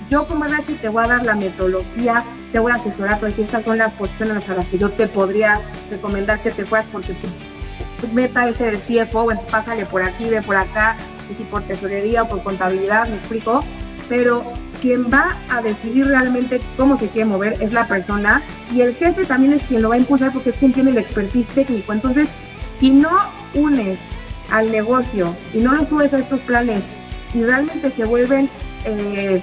yo 0.09 0.27
como 0.27 0.47
RH 0.47 0.75
te 0.75 0.89
voy 0.89 1.05
a 1.05 1.09
dar 1.09 1.27
la 1.27 1.35
metodología, 1.35 2.25
te 2.53 2.59
voy 2.59 2.73
a 2.73 2.77
asesorar, 2.77 3.21
pues 3.21 3.35
si 3.35 3.43
estas 3.43 3.65
son 3.65 3.79
las 3.79 3.93
posiciones 3.95 4.49
a 4.49 4.55
las 4.55 4.67
que 4.67 4.79
yo 4.79 4.91
te 4.91 5.07
podría 5.07 5.61
recomendar 5.91 6.41
que 6.43 6.51
te 6.51 6.65
fueras 6.65 6.87
porque 6.91 7.15
tu, 7.15 8.09
meta 8.15 8.49
es 8.49 8.61
el 8.61 8.79
CFO, 8.79 9.31
entonces 9.33 9.51
pásale 9.51 9.85
por 9.85 10.03
aquí, 10.03 10.25
de 10.25 10.41
por 10.41 10.57
acá, 10.57 10.97
y 11.31 11.35
si 11.35 11.43
por 11.45 11.63
tesorería 11.63 12.23
o 12.23 12.29
por 12.29 12.43
contabilidad, 12.43 13.09
me 13.09 13.17
explico, 13.17 13.63
pero 14.09 14.45
quien 14.81 15.11
va 15.13 15.37
a 15.51 15.63
decidir 15.63 16.07
realmente 16.07 16.61
cómo 16.77 16.97
se 16.97 17.09
quiere 17.09 17.29
mover 17.29 17.57
es 17.61 17.73
la 17.73 17.87
persona 17.87 18.43
y 18.73 18.81
el 18.81 18.95
jefe 18.95 19.25
también 19.25 19.53
es 19.53 19.63
quien 19.65 19.83
lo 19.83 19.91
va 19.91 19.97
a 19.97 19.99
impulsar 19.99 20.33
porque 20.33 20.51
es 20.51 20.57
quien 20.57 20.73
tiene 20.73 20.91
el 20.91 20.99
expertise 20.99 21.49
técnico. 21.49 21.93
Entonces, 21.93 22.29
si 22.81 22.91
no 22.91 23.11
unes 23.55 23.99
al 24.51 24.71
negocio 24.71 25.35
y 25.53 25.59
no 25.59 25.75
lo 25.75 25.85
subes 25.85 26.13
a 26.15 26.19
estos 26.19 26.41
planes 26.41 26.85
y 27.35 27.43
realmente 27.43 27.91
se 27.91 28.05
vuelven, 28.05 28.49
eh, 28.85 29.43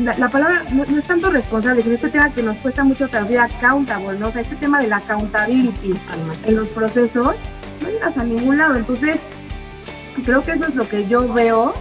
la, 0.00 0.16
la, 0.18 0.28
palabra 0.28 0.64
no, 0.72 0.82
es 0.82 1.04
tanto 1.04 1.30
responsable, 1.30 1.82
sino 1.82 1.94
este 1.94 2.08
tema 2.08 2.32
que 2.32 2.42
nos 2.42 2.56
cuesta 2.58 2.82
mucho 2.82 3.08
traducir 3.08 3.38
accountable, 3.38 4.18
¿no? 4.18 4.28
O 4.28 4.32
sea, 4.32 4.42
este 4.42 4.56
tema 4.56 4.80
de 4.80 4.88
la 4.88 4.96
accountability 4.96 5.94
en 6.44 6.56
los 6.56 6.68
procesos, 6.70 7.36
no 7.80 7.88
llegas 7.88 8.18
a 8.18 8.24
ningún 8.24 8.58
lado. 8.58 8.76
Entonces, 8.76 9.18
creo 10.24 10.42
que 10.42 10.52
eso 10.52 10.66
es 10.66 10.74
lo 10.74 10.88
que 10.88 11.06
yo 11.06 11.32
veo 11.32 11.74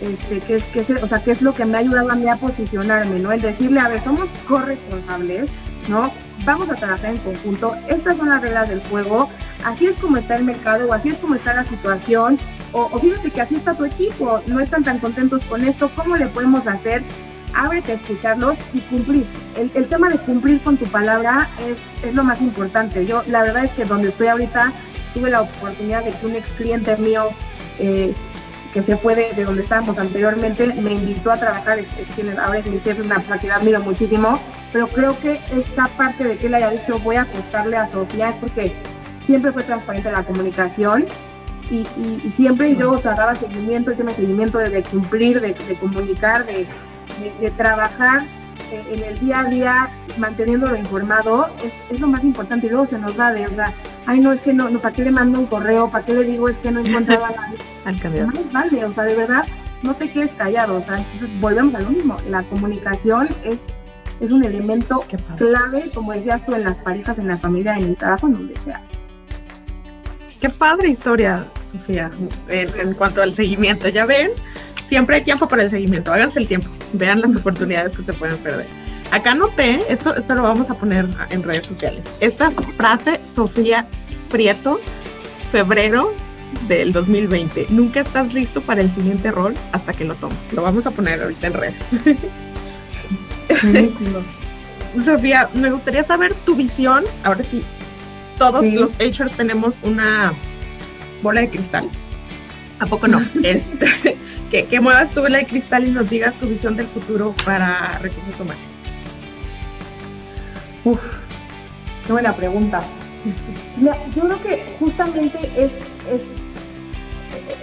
este, 0.00 0.40
que 0.40 0.56
es, 0.56 0.64
que 0.64 0.80
es, 0.80 0.90
o 0.90 1.06
sea, 1.06 1.22
que 1.22 1.32
es 1.32 1.42
lo 1.42 1.54
que 1.54 1.64
me 1.64 1.76
ha 1.76 1.80
ayudado 1.80 2.10
a 2.10 2.14
mí 2.14 2.28
a 2.28 2.36
posicionarme, 2.36 3.18
¿no? 3.18 3.32
El 3.32 3.40
decirle, 3.40 3.80
a 3.80 3.88
ver, 3.88 4.02
somos 4.02 4.28
corresponsables, 4.46 5.50
¿no? 5.88 6.12
Vamos 6.44 6.68
a 6.70 6.74
trabajar 6.74 7.10
en 7.10 7.18
conjunto, 7.18 7.74
estas 7.88 8.16
son 8.16 8.28
las 8.28 8.42
reglas 8.42 8.68
del 8.68 8.82
juego, 8.88 9.28
así 9.64 9.86
es 9.86 9.96
como 9.96 10.16
está 10.16 10.36
el 10.36 10.44
mercado 10.44 10.88
o 10.88 10.92
así 10.92 11.10
es 11.10 11.18
como 11.18 11.34
está 11.34 11.54
la 11.54 11.64
situación, 11.64 12.38
o, 12.72 12.98
fíjate 12.98 13.30
que 13.30 13.40
así 13.40 13.54
está 13.54 13.74
tu 13.74 13.84
equipo, 13.84 14.40
no 14.46 14.58
están 14.58 14.82
tan 14.82 14.98
contentos 14.98 15.42
con 15.44 15.62
esto, 15.62 15.90
¿cómo 15.94 16.16
le 16.16 16.26
podemos 16.26 16.66
hacer? 16.66 17.02
Ábrete 17.54 17.92
a 17.92 17.94
escucharlos 17.94 18.56
y 18.72 18.80
cumplir. 18.80 19.26
El, 19.56 19.70
el 19.74 19.88
tema 19.88 20.08
de 20.08 20.18
cumplir 20.18 20.60
con 20.60 20.76
tu 20.76 20.86
palabra 20.86 21.48
es, 21.60 21.78
es 22.04 22.12
lo 22.12 22.24
más 22.24 22.40
importante. 22.40 23.06
Yo, 23.06 23.22
la 23.28 23.44
verdad 23.44 23.66
es 23.66 23.70
que 23.70 23.84
donde 23.84 24.08
estoy 24.08 24.26
ahorita, 24.26 24.72
tuve 25.14 25.30
la 25.30 25.42
oportunidad 25.42 26.04
de 26.04 26.10
que 26.10 26.26
un 26.26 26.34
ex 26.34 26.48
cliente 26.50 26.96
mío 26.96 27.28
eh, 27.78 28.12
que 28.74 28.82
se 28.82 28.96
fue 28.96 29.14
de, 29.14 29.44
donde 29.44 29.62
estábamos 29.62 29.96
anteriormente, 29.98 30.66
me 30.74 30.94
invitó 30.94 31.30
a 31.30 31.36
trabajar, 31.36 31.78
es, 31.78 31.86
es 31.96 32.08
quien 32.16 32.36
ahora 32.36 32.58
es 32.58 32.66
mi 32.66 32.80
jefe, 32.80 33.02
una 33.02 33.16
persona 33.16 33.38
que 33.38 33.50
admiro 33.50 33.80
muchísimo, 33.80 34.40
pero 34.72 34.88
creo 34.88 35.16
que 35.20 35.40
esta 35.56 35.86
parte 35.96 36.24
de 36.24 36.36
que 36.36 36.48
él 36.48 36.54
haya 36.54 36.70
dicho 36.70 36.98
voy 36.98 37.14
a 37.14 37.22
apostarle 37.22 37.76
a 37.76 37.86
Sofía 37.86 38.30
es 38.30 38.36
porque 38.36 38.74
siempre 39.24 39.52
fue 39.52 39.62
transparente 39.62 40.10
la 40.10 40.24
comunicación 40.24 41.06
y, 41.70 41.86
siempre 42.36 42.74
yo 42.76 42.90
o 42.90 42.98
daba 42.98 43.36
seguimiento, 43.36 43.92
el 43.92 43.96
tema 43.96 44.10
de 44.10 44.16
seguimiento 44.16 44.58
de, 44.58 44.82
cumplir, 44.82 45.40
de, 45.40 45.54
comunicar, 45.80 46.44
de, 46.44 46.66
trabajar. 47.56 48.22
eh, 48.22 48.43
en 48.70 49.02
el 49.02 49.18
día 49.18 49.40
a 49.40 49.44
día, 49.44 49.90
manteniéndolo 50.18 50.76
informado, 50.76 51.48
es, 51.64 51.72
es, 51.90 52.00
lo 52.00 52.06
más 52.06 52.24
importante 52.24 52.66
y 52.66 52.70
luego 52.70 52.86
se 52.86 52.98
nos 52.98 53.18
va 53.18 53.32
de, 53.32 53.46
o 53.46 53.54
sea, 53.54 53.72
ay 54.06 54.20
no, 54.20 54.32
es 54.32 54.40
que 54.40 54.52
no, 54.52 54.68
no 54.70 54.78
¿para 54.78 54.94
qué 54.94 55.02
le 55.02 55.10
mando 55.10 55.40
un 55.40 55.46
correo? 55.46 55.90
¿Para 55.90 56.04
qué 56.04 56.14
le 56.14 56.24
digo 56.24 56.48
es 56.48 56.56
que 56.58 56.70
no 56.70 56.80
encontraba 56.80 57.30
nadie? 57.36 57.58
Al 57.84 58.00
candidato. 58.00 58.32
No 58.32 58.52
vale, 58.52 58.84
o 58.84 58.92
sea, 58.92 59.04
de 59.04 59.14
verdad, 59.14 59.44
no 59.82 59.94
te 59.94 60.10
quedes 60.10 60.32
callado, 60.32 60.76
o 60.76 60.84
sea, 60.84 61.04
volvemos 61.40 61.74
a 61.74 61.80
lo 61.80 61.90
mismo, 61.90 62.16
la 62.28 62.42
comunicación 62.44 63.28
es 63.44 63.66
es 64.20 64.30
un 64.30 64.44
elemento 64.44 65.04
clave, 65.36 65.90
como 65.92 66.12
decías 66.12 66.44
tú, 66.46 66.54
en 66.54 66.64
las 66.64 66.78
parejas, 66.78 67.18
en 67.18 67.28
la 67.28 67.38
familia, 67.38 67.76
en 67.76 67.84
el 67.84 67.96
trabajo, 67.96 68.26
en 68.28 68.34
donde 68.34 68.56
sea. 68.56 68.80
Qué 70.40 70.50
padre 70.50 70.88
historia, 70.88 71.46
Sofía, 71.64 72.10
en, 72.48 72.94
cuanto 72.94 73.22
al 73.22 73.32
seguimiento. 73.32 73.88
Ya 73.88 74.04
ven, 74.06 74.30
siempre 74.86 75.16
hay 75.16 75.24
tiempo 75.24 75.48
para 75.48 75.62
el 75.62 75.70
seguimiento. 75.70 76.12
Háganse 76.12 76.38
el 76.40 76.48
tiempo, 76.48 76.68
vean 76.92 77.20
las 77.20 77.34
oportunidades 77.36 77.96
que 77.96 78.04
se 78.04 78.12
pueden 78.12 78.36
perder. 78.38 78.66
Acá 79.10 79.34
noté, 79.34 79.80
esto, 79.88 80.14
esto 80.16 80.34
lo 80.34 80.42
vamos 80.42 80.70
a 80.70 80.74
poner 80.74 81.06
en 81.30 81.42
redes 81.42 81.66
sociales. 81.66 82.04
Esta 82.20 82.50
frase, 82.50 83.20
Sofía 83.26 83.86
Prieto, 84.28 84.80
febrero 85.52 86.12
del 86.68 86.92
2020. 86.92 87.66
Nunca 87.70 88.00
estás 88.00 88.32
listo 88.34 88.60
para 88.60 88.80
el 88.80 88.90
siguiente 88.90 89.30
rol 89.30 89.54
hasta 89.72 89.92
que 89.92 90.04
lo 90.04 90.14
tomes. 90.16 90.38
Lo 90.52 90.62
vamos 90.62 90.86
a 90.86 90.90
poner 90.90 91.22
ahorita 91.22 91.46
en 91.46 91.52
redes. 91.52 91.82
Sofía, 95.04 95.50
me 95.54 95.70
gustaría 95.70 96.02
saber 96.02 96.34
tu 96.34 96.54
visión. 96.54 97.04
Ahora 97.24 97.44
sí, 97.44 97.62
todos 98.38 98.64
los 98.64 98.94
HRs 98.94 99.32
tenemos 99.32 99.78
una 99.82 100.32
bola 101.22 101.42
de 101.42 101.50
cristal. 101.50 101.88
¿A 102.84 102.86
poco 102.86 103.08
no? 103.08 103.22
este, 103.42 104.18
que, 104.50 104.80
muevas 104.80 105.14
tu 105.14 105.22
bola 105.22 105.38
de 105.38 105.46
cristal 105.46 105.88
y 105.88 105.90
nos 105.90 106.10
digas 106.10 106.34
tu 106.34 106.46
visión 106.46 106.76
del 106.76 106.86
futuro 106.86 107.34
para 107.42 107.98
recursos 107.98 108.38
humanos. 108.38 108.62
Uf, 110.84 111.00
qué 112.06 112.12
buena 112.12 112.36
pregunta. 112.36 112.82
yo 114.14 114.22
creo 114.22 114.42
que 114.42 114.76
justamente 114.78 115.38
es, 115.56 115.72
es 116.12 116.22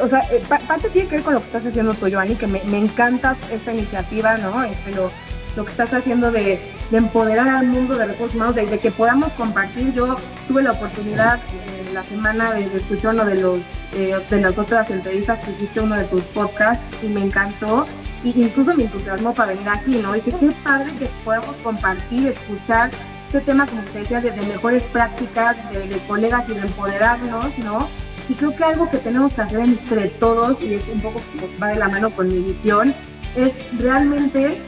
o 0.01 0.07
sea, 0.07 0.21
eh, 0.31 0.41
parte 0.47 0.89
tiene 0.89 1.07
que 1.07 1.17
ver 1.17 1.23
con 1.23 1.35
lo 1.35 1.39
que 1.41 1.45
estás 1.45 1.67
haciendo 1.67 1.93
tú, 1.93 2.09
Joanny, 2.11 2.33
que 2.33 2.47
me, 2.47 2.63
me 2.63 2.79
encanta 2.79 3.37
esta 3.51 3.73
iniciativa, 3.73 4.37
¿no? 4.37 4.63
Este, 4.63 4.89
lo, 4.95 5.11
lo 5.55 5.65
que 5.65 5.71
estás 5.71 5.93
haciendo 5.93 6.31
de, 6.31 6.59
empoderar 6.97 7.47
al 7.47 7.67
mundo 7.67 7.97
de 7.97 8.05
recursos 8.05 8.35
humanos, 8.35 8.55
de, 8.55 8.79
que 8.79 8.91
podamos 8.91 9.31
compartir. 9.33 9.93
Yo 9.93 10.17
tuve 10.47 10.63
la 10.63 10.73
oportunidad 10.73 11.39
en 11.87 11.93
la 11.93 12.03
semana 12.03 12.53
de, 12.53 12.65
escuchar 12.77 13.15
uno 13.15 13.25
de 13.25 13.35
los 13.35 13.59
eh, 13.93 14.15
de 14.29 14.39
las 14.39 14.57
otras 14.57 14.89
entrevistas 14.89 15.39
que 15.39 15.51
hiciste 15.51 15.81
uno 15.81 15.95
de 15.95 16.05
tus 16.05 16.21
podcasts 16.25 16.83
y 17.03 17.07
me 17.07 17.23
encantó 17.23 17.85
y 18.23 18.29
incluso 18.41 18.73
me 18.73 18.83
entusiasmó 18.83 19.33
para 19.33 19.51
venir 19.51 19.67
aquí, 19.67 19.97
¿no? 19.97 20.13
dije, 20.13 20.33
qué 20.39 20.51
padre 20.63 20.93
que 20.97 21.09
podamos 21.25 21.55
compartir, 21.57 22.27
escuchar 22.27 22.91
este 23.25 23.41
tema, 23.41 23.65
como 23.65 23.81
te 23.83 23.99
decía, 23.99 24.21
de, 24.21 24.31
mejores 24.31 24.83
prácticas, 24.87 25.57
de, 25.71 25.87
de, 25.87 25.97
colegas 26.07 26.47
y 26.49 26.53
de 26.53 26.61
empoderarnos, 26.61 27.57
¿no? 27.59 27.87
Y 28.27 28.33
creo 28.33 28.53
que 28.53 28.63
algo 28.63 28.89
que 28.89 28.97
tenemos 28.97 29.33
que 29.33 29.41
hacer 29.41 29.59
entre 29.59 30.09
todos, 30.09 30.61
y 30.61 30.73
es 30.73 30.87
un 30.87 31.01
poco, 31.01 31.21
va 31.61 31.69
de 31.69 31.77
la 31.77 31.87
mano 31.87 32.09
con 32.11 32.27
mi 32.27 32.39
visión, 32.39 32.93
es 33.35 33.53
realmente 33.79 34.61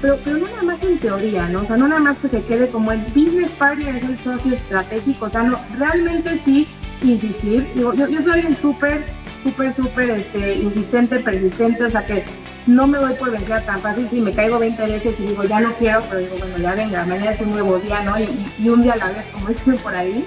pero, 0.00 0.18
pero 0.24 0.38
no 0.38 0.46
nada 0.46 0.62
más 0.62 0.82
en 0.82 0.98
teoría, 0.98 1.46
¿no? 1.48 1.62
O 1.62 1.66
sea, 1.66 1.76
no 1.76 1.88
nada 1.88 2.00
más 2.00 2.18
que 2.18 2.28
se 2.28 2.42
quede 2.44 2.68
como 2.68 2.92
el 2.92 3.00
business 3.14 3.50
partner 3.50 3.96
es 3.96 4.04
el 4.04 4.16
socio 4.16 4.54
estratégico, 4.54 5.26
o 5.26 5.30
sea, 5.30 5.42
no, 5.42 5.58
realmente 5.78 6.38
sí 6.38 6.66
insistir. 7.02 7.70
Digo, 7.74 7.94
yo, 7.94 8.08
yo 8.08 8.22
soy 8.22 8.32
alguien 8.32 8.56
súper, 8.56 9.04
súper, 9.42 9.74
súper 9.74 10.10
este, 10.10 10.54
insistente, 10.54 11.20
persistente, 11.20 11.84
o 11.84 11.90
sea 11.90 12.06
que 12.06 12.24
no 12.66 12.86
me 12.86 12.98
doy 12.98 13.14
por 13.14 13.30
vencida 13.30 13.64
tan 13.64 13.78
fácil, 13.80 14.08
si 14.10 14.20
me 14.20 14.32
caigo 14.32 14.58
20 14.58 14.82
veces 14.86 15.18
y 15.20 15.24
digo, 15.24 15.44
ya 15.44 15.60
no 15.60 15.74
quiero, 15.74 16.00
pero 16.08 16.20
digo, 16.20 16.36
bueno, 16.38 16.58
ya 16.58 16.74
venga, 16.74 17.04
mañana 17.04 17.32
es 17.32 17.40
un 17.40 17.50
nuevo 17.50 17.78
día, 17.78 18.02
¿no? 18.02 18.18
Y, 18.18 18.68
un 18.68 18.82
día 18.82 18.94
a 18.94 18.96
la 18.96 19.08
vez, 19.08 19.26
como 19.32 19.48
dicen 19.48 19.76
por 19.78 19.94
ahí. 19.94 20.24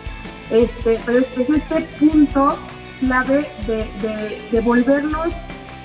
Este, 0.51 0.99
pero 1.05 1.19
es, 1.19 1.27
es 1.37 1.49
este 1.49 1.81
punto 1.99 2.57
clave 2.99 3.47
de, 3.65 4.41
de 4.51 4.61
volvernos 4.61 5.29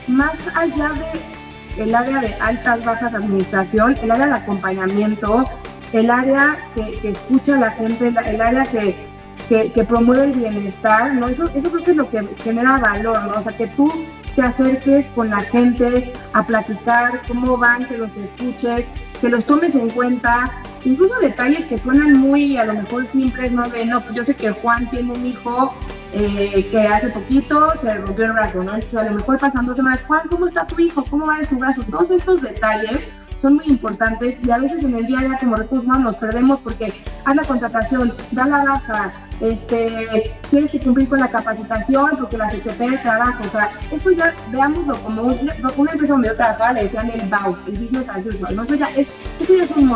más 0.08 0.36
allá 0.54 0.90
de 0.90 1.37
el 1.78 1.94
área 1.94 2.20
de 2.20 2.34
altas, 2.34 2.84
bajas 2.84 3.14
administración, 3.14 3.96
el 4.02 4.10
área 4.10 4.26
de 4.26 4.34
acompañamiento, 4.34 5.48
el 5.92 6.10
área 6.10 6.58
que, 6.74 7.08
escucha 7.08 7.56
a 7.56 7.60
la 7.60 7.70
gente, 7.70 8.12
el 8.26 8.40
área 8.40 8.64
que, 8.64 8.94
que, 9.48 9.84
promueve 9.84 10.24
el 10.24 10.32
bienestar, 10.32 11.14
¿no? 11.14 11.28
Eso, 11.28 11.48
eso 11.54 11.70
creo 11.70 11.84
que 11.84 11.90
es 11.92 11.96
lo 11.96 12.10
que 12.10 12.28
genera 12.42 12.78
valor, 12.78 13.22
¿no? 13.24 13.38
O 13.38 13.42
sea, 13.42 13.56
que 13.56 13.68
tú 13.68 13.90
te 14.34 14.42
acerques 14.42 15.06
con 15.14 15.30
la 15.30 15.40
gente 15.40 16.12
a 16.32 16.46
platicar 16.46 17.22
cómo 17.26 17.56
van, 17.56 17.86
que 17.86 17.96
los 17.96 18.10
escuches, 18.16 18.86
que 19.20 19.28
los 19.28 19.44
tomes 19.44 19.74
en 19.74 19.90
cuenta, 19.90 20.52
incluso 20.84 21.18
detalles 21.20 21.66
que 21.66 21.78
suenan 21.78 22.12
muy 22.12 22.56
a 22.56 22.64
lo 22.64 22.74
mejor 22.74 23.06
simples, 23.06 23.52
¿no? 23.52 23.68
De, 23.68 23.84
no, 23.86 24.00
pues 24.02 24.14
yo 24.14 24.24
sé 24.24 24.34
que 24.34 24.50
Juan 24.50 24.88
tiene 24.90 25.12
un 25.12 25.26
hijo 25.26 25.74
eh, 26.12 26.66
que 26.70 26.80
hace 26.80 27.08
poquito 27.10 27.72
se 27.80 27.94
rompió 27.94 28.26
el 28.26 28.32
brazo, 28.32 28.64
¿no? 28.64 28.74
Entonces 28.74 28.94
a 28.94 29.04
lo 29.04 29.16
mejor 29.16 29.38
pasan 29.38 29.66
dos 29.66 29.76
semanas, 29.76 30.02
Juan, 30.06 30.22
¿cómo 30.28 30.46
está 30.46 30.66
tu 30.66 30.80
hijo? 30.80 31.04
¿Cómo 31.10 31.26
va 31.26 31.38
de 31.38 31.44
su 31.44 31.56
brazo? 31.56 31.82
Todos 31.90 32.10
estos 32.10 32.40
detalles 32.40 33.08
son 33.40 33.56
muy 33.56 33.66
importantes 33.66 34.38
y 34.42 34.50
a 34.50 34.58
veces 34.58 34.82
en 34.82 34.94
el 34.94 35.06
día 35.06 35.20
a 35.20 35.24
día 35.24 35.38
como 35.38 35.56
recursos 35.56 35.84
humanos 35.84 36.04
nos 36.04 36.16
perdemos 36.16 36.58
porque 36.60 36.92
haz 37.24 37.36
la 37.36 37.44
contratación, 37.44 38.12
da 38.32 38.46
la 38.46 38.64
baja, 38.64 39.12
este, 39.40 40.34
tienes 40.50 40.70
que 40.70 40.80
cumplir 40.80 41.08
con 41.08 41.20
la 41.20 41.28
capacitación 41.28 42.10
porque 42.18 42.36
la 42.36 42.50
secretaria 42.50 42.96
de 42.96 42.98
trabajo, 42.98 43.42
o 43.46 43.50
sea, 43.50 43.70
esto 43.92 44.10
ya 44.10 44.34
veámoslo 44.50 44.96
como 45.02 45.22
una 45.22 45.92
empresa 45.92 46.14
donde 46.14 46.28
yo 46.28 46.36
trabajaba 46.36 46.72
le 46.72 46.82
decían 46.84 47.10
el 47.10 47.28
BAU, 47.28 47.56
el 47.66 47.78
business 47.78 48.08
as 48.08 48.26
usual, 48.26 48.56
¿no? 48.56 48.64
Eso 48.64 48.74
ya 48.74 48.86
es, 48.96 49.08
eso 49.40 49.54
ya 49.54 49.64
es 49.64 49.70
un 49.70 49.92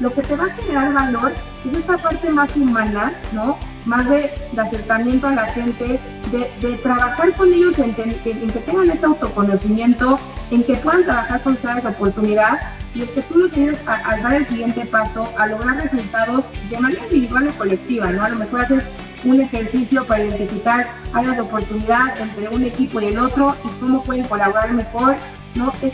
Lo 0.00 0.12
que 0.12 0.22
te 0.22 0.36
va 0.36 0.44
a 0.44 0.50
generar 0.50 0.92
valor 0.92 1.32
es 1.64 1.76
esta 1.78 1.96
parte 1.96 2.28
más 2.28 2.54
humana, 2.56 3.14
¿no? 3.32 3.56
Más 3.88 4.08
de, 4.08 4.30
acercamiento 4.56 5.26
a 5.26 5.32
la 5.32 5.46
gente, 5.46 5.98
de, 6.30 6.74
trabajar 6.82 7.34
con 7.34 7.52
ellos 7.52 7.78
en, 7.78 7.94
que 7.94 8.60
tengan 8.66 8.90
este 8.90 9.06
autoconocimiento, 9.06 10.18
en 10.50 10.62
que 10.62 10.74
puedan 10.76 11.04
trabajar 11.04 11.42
con 11.42 11.56
toda 11.56 11.78
esa 11.78 11.88
oportunidad 11.88 12.60
y 12.94 13.02
es 13.02 13.10
que 13.10 13.22
tú 13.22 13.38
los 13.38 13.52
ayudes 13.52 13.80
a, 13.86 14.16
dar 14.16 14.34
el 14.34 14.44
siguiente 14.44 14.84
paso, 14.86 15.30
a 15.36 15.46
lograr 15.46 15.76
resultados 15.76 16.44
de 16.70 16.78
manera 16.78 17.04
individual 17.04 17.48
o 17.48 17.52
colectiva, 17.52 18.10
¿no? 18.10 18.24
A 18.24 18.28
lo 18.30 18.36
mejor 18.36 18.62
haces 18.62 18.86
un 19.24 19.40
ejercicio 19.40 20.04
para 20.06 20.24
identificar 20.24 20.88
áreas 21.12 21.36
de 21.36 21.42
oportunidad 21.42 22.18
entre 22.20 22.48
un 22.48 22.64
equipo 22.64 23.00
y 23.00 23.06
el 23.06 23.18
otro 23.18 23.54
y 23.64 23.68
cómo 23.80 24.02
pueden 24.04 24.24
colaborar 24.24 24.72
mejor 24.72 25.16
¿no? 25.58 25.72
Es, 25.82 25.92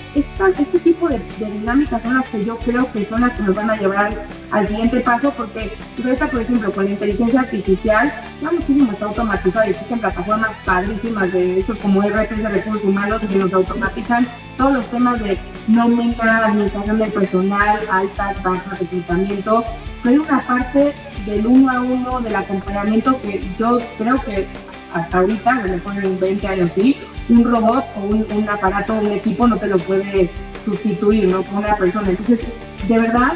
este 0.58 0.78
tipo 0.78 1.08
de, 1.08 1.20
dinámicas 1.38 2.02
son 2.02 2.14
las 2.14 2.26
que 2.26 2.44
yo 2.44 2.56
creo 2.58 2.90
que 2.92 3.04
son 3.04 3.22
las 3.22 3.32
que 3.32 3.42
nos 3.42 3.54
van 3.54 3.70
a 3.70 3.76
llevar 3.76 4.26
al, 4.50 4.68
siguiente 4.68 5.00
paso, 5.00 5.32
porque 5.36 5.72
pues 5.96 6.06
ahorita, 6.06 6.28
por 6.28 6.42
ejemplo, 6.42 6.72
con 6.72 6.84
la 6.84 6.90
inteligencia 6.92 7.40
artificial, 7.40 8.12
no 8.42 8.52
muchísimo 8.52 8.92
está 8.92 9.06
automatizado 9.06 9.66
y 9.66 9.70
existen 9.70 9.98
plataformas 9.98 10.54
padrísimas 10.64 11.32
de 11.32 11.58
estos 11.58 11.78
como 11.78 12.02
RPs 12.02 12.42
de 12.42 12.48
recursos 12.48 12.84
humanos 12.84 13.22
que 13.22 13.36
nos 13.36 13.52
automatizan 13.52 14.28
todos 14.56 14.74
los 14.74 14.86
temas 14.86 15.20
de 15.20 15.38
nómina, 15.66 16.46
administración 16.46 16.98
del 16.98 17.10
personal, 17.10 17.80
altas, 17.90 18.42
bajas, 18.42 18.78
reclutamiento. 18.78 19.64
Pero 20.02 20.22
hay 20.22 20.28
una 20.28 20.40
parte 20.42 20.94
del 21.26 21.46
uno 21.46 21.70
a 21.70 21.80
uno, 21.80 22.20
del 22.20 22.36
acompañamiento 22.36 23.20
que 23.22 23.42
yo 23.58 23.78
creo 23.98 24.16
que 24.22 24.46
hasta 24.92 25.18
ahorita, 25.18 25.54
me 25.54 25.68
lo 25.76 25.82
ponen 25.82 26.20
20 26.20 26.46
años, 26.46 26.70
sí, 26.74 26.96
un 27.28 27.44
robot 27.44 27.84
o 27.96 28.34
un, 28.34 28.48
aparato, 28.48 28.94
un 28.94 29.10
equipo 29.12 29.46
no 29.46 29.56
te 29.56 29.66
lo 29.66 29.78
puede 29.78 30.30
sustituir, 30.64 31.30
¿no? 31.30 31.42
Con 31.42 31.58
una 31.58 31.76
persona. 31.76 32.10
Entonces, 32.10 32.46
de 32.88 32.98
verdad, 32.98 33.32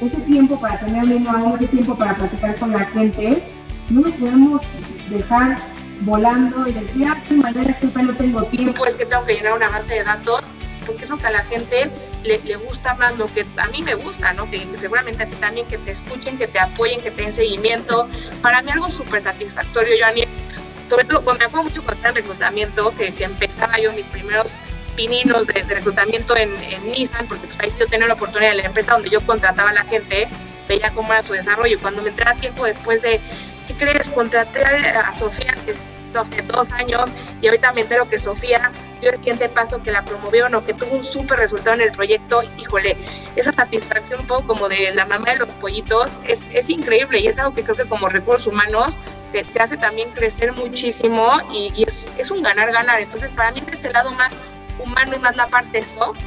ese 0.00 0.16
tiempo 0.18 0.60
para 0.60 0.78
tener 0.78 1.04
uno 1.04 1.54
ese 1.54 1.66
tiempo 1.68 1.96
para 1.96 2.14
platicar 2.14 2.56
con 2.56 2.72
la 2.72 2.84
gente, 2.86 3.42
no 3.90 4.02
lo 4.02 4.10
podemos 4.12 4.62
dejar 5.10 5.56
volando 6.00 6.66
y 6.66 6.72
decir, 6.72 7.06
ah, 7.08 7.16
mañana 7.36 7.70
es 7.70 7.76
que 7.78 8.02
no 8.02 8.14
tengo 8.14 8.44
tiempo, 8.44 8.86
es 8.86 8.96
que 8.96 9.06
tengo 9.06 9.24
que 9.24 9.34
llenar 9.34 9.54
una 9.54 9.70
base 9.70 9.94
de 9.94 10.04
datos, 10.04 10.42
porque 10.84 11.04
es 11.04 11.10
lo 11.10 11.16
que 11.16 11.26
a 11.26 11.30
la 11.30 11.44
gente 11.44 11.90
le, 12.22 12.56
gusta 12.56 12.94
más 12.94 13.16
lo 13.16 13.32
que 13.32 13.46
a 13.56 13.68
mí 13.68 13.82
me 13.82 13.94
gusta, 13.94 14.32
¿no? 14.32 14.50
Que, 14.50 14.66
seguramente 14.78 15.22
a 15.22 15.26
ti 15.26 15.36
también, 15.36 15.66
que 15.66 15.78
te 15.78 15.92
escuchen, 15.92 16.38
que 16.38 16.46
te 16.46 16.58
apoyen, 16.58 17.00
que 17.00 17.10
te 17.10 17.22
den 17.22 17.34
seguimiento. 17.34 18.08
Para 18.42 18.62
mí 18.62 18.70
algo 18.70 18.90
súper 18.90 19.22
satisfactorio, 19.22 19.94
Joanny, 20.00 20.22
es, 20.22 20.40
sobre 20.88 21.04
todo 21.04 21.22
cuando 21.22 21.40
me 21.40 21.44
acuerdo 21.46 21.64
mucho 21.64 21.82
cuando 21.82 21.94
estaba 21.94 22.10
en 22.10 22.16
reclutamiento, 22.16 22.94
que, 22.96 23.14
empezaba 23.18 23.78
yo 23.78 23.92
mis 23.92 24.06
primeros 24.06 24.56
pininos 24.94 25.46
de, 25.46 25.62
reclutamiento 25.62 26.36
en, 26.36 26.54
Nissan, 26.90 27.26
porque 27.26 27.46
pues 27.46 27.60
ahí 27.60 27.70
yo 27.78 27.86
tenía 27.86 28.06
la 28.06 28.14
oportunidad 28.14 28.52
en 28.52 28.58
la 28.58 28.64
empresa 28.64 28.92
donde 28.92 29.10
yo 29.10 29.20
contrataba 29.20 29.70
a 29.70 29.74
la 29.74 29.84
gente, 29.84 30.28
veía 30.68 30.90
cómo 30.92 31.12
era 31.12 31.22
su 31.22 31.32
desarrollo. 31.32 31.78
Cuando 31.80 32.02
me 32.02 32.10
entraba 32.10 32.38
tiempo 32.38 32.64
después 32.64 33.02
de, 33.02 33.20
¿qué 33.68 33.74
crees? 33.74 34.08
Contraté 34.08 34.64
a, 34.64 35.12
Sofía, 35.12 35.54
que 35.64 35.72
es 35.72 35.82
hace 36.14 36.40
dos 36.42 36.70
años, 36.70 37.10
y 37.42 37.46
ahorita 37.46 37.72
me 37.72 37.82
entero 37.82 38.08
que 38.08 38.18
Sofía 38.18 38.72
yo 39.02 39.10
el 39.10 39.16
siguiente 39.16 39.48
paso 39.48 39.82
que 39.82 39.90
la 39.90 40.04
promovieron 40.04 40.54
o 40.54 40.64
que 40.64 40.74
tuvo 40.74 40.96
un 40.96 41.04
súper 41.04 41.38
resultado 41.38 41.74
en 41.74 41.82
el 41.82 41.92
proyecto, 41.92 42.42
híjole, 42.58 42.96
esa 43.36 43.52
satisfacción 43.52 44.20
un 44.20 44.26
poco 44.26 44.46
como 44.46 44.68
de 44.68 44.92
la 44.94 45.04
mamá 45.04 45.32
de 45.32 45.38
los 45.38 45.48
pollitos 45.54 46.20
es, 46.24 46.48
es 46.52 46.70
increíble 46.70 47.20
y 47.20 47.26
es 47.28 47.38
algo 47.38 47.54
que 47.54 47.62
creo 47.62 47.76
que 47.76 47.84
como 47.84 48.08
recursos 48.08 48.46
humanos 48.46 48.98
te, 49.32 49.44
te 49.44 49.60
hace 49.60 49.76
también 49.76 50.10
crecer 50.10 50.52
muchísimo 50.52 51.30
y, 51.52 51.72
y 51.74 51.84
es, 51.84 52.08
es, 52.16 52.30
un 52.30 52.42
ganar-ganar. 52.42 53.00
Entonces, 53.00 53.32
para 53.32 53.52
mí, 53.52 53.60
de 53.60 53.72
este 53.72 53.92
lado 53.92 54.10
más 54.12 54.34
humano 54.78 55.18
más 55.18 55.36
la 55.36 55.48
parte 55.48 55.82
soft, 55.82 56.20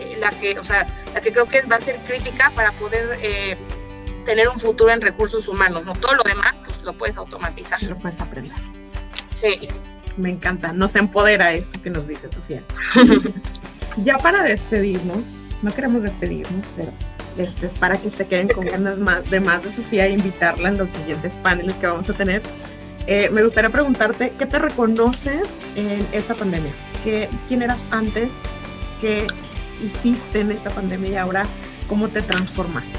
eh, 0.00 0.16
la 0.18 0.30
que, 0.30 0.58
o 0.58 0.64
sea, 0.64 0.86
la 1.14 1.20
que 1.20 1.32
creo 1.32 1.46
que 1.46 1.62
va 1.62 1.76
a 1.76 1.80
ser 1.80 1.96
crítica 2.00 2.50
para 2.54 2.72
poder 2.72 3.18
eh, 3.22 3.56
tener 4.24 4.48
un 4.48 4.58
futuro 4.58 4.90
en 4.92 5.00
recursos 5.00 5.48
humanos, 5.48 5.84
¿no? 5.84 5.92
Todo 5.94 6.14
lo 6.14 6.22
demás, 6.22 6.60
pues 6.64 6.82
lo 6.82 6.92
puedes 6.92 7.16
automatizar. 7.16 7.82
Lo 7.82 7.96
puedes 7.96 8.20
aprender. 8.20 8.56
Sí. 9.30 9.68
Me 10.16 10.30
encanta, 10.30 10.72
nos 10.72 10.96
empodera 10.96 11.52
esto 11.52 11.80
que 11.82 11.90
nos 11.90 12.08
dice 12.08 12.30
Sofía. 12.30 12.62
ya 14.04 14.16
para 14.18 14.42
despedirnos, 14.42 15.46
no 15.62 15.70
queremos 15.70 16.02
despedirnos, 16.02 16.64
pero 16.76 16.92
este 17.36 17.66
es 17.66 17.74
para 17.74 17.96
que 17.96 18.10
se 18.10 18.26
queden 18.26 18.48
con 18.48 18.66
ganas 18.66 18.98
más, 18.98 19.28
de 19.30 19.40
más 19.40 19.62
de 19.62 19.70
Sofía 19.70 20.06
e 20.06 20.10
invitarla 20.10 20.70
en 20.70 20.78
los 20.78 20.90
siguientes 20.90 21.36
paneles 21.36 21.74
que 21.74 21.86
vamos 21.86 22.08
a 22.08 22.14
tener. 22.14 22.42
Eh, 23.06 23.28
me 23.30 23.42
gustaría 23.42 23.70
preguntarte, 23.70 24.32
¿qué 24.38 24.46
te 24.46 24.58
reconoces 24.58 25.60
en 25.76 26.06
esta 26.12 26.34
pandemia? 26.34 26.72
¿Qué, 27.04 27.28
¿Quién 27.46 27.62
eras 27.62 27.86
antes? 27.90 28.42
¿Qué 29.00 29.26
hiciste 29.84 30.40
en 30.40 30.50
esta 30.50 30.70
pandemia 30.70 31.10
y 31.10 31.16
ahora 31.16 31.42
cómo 31.88 32.08
te 32.08 32.22
transformaste? 32.22 32.98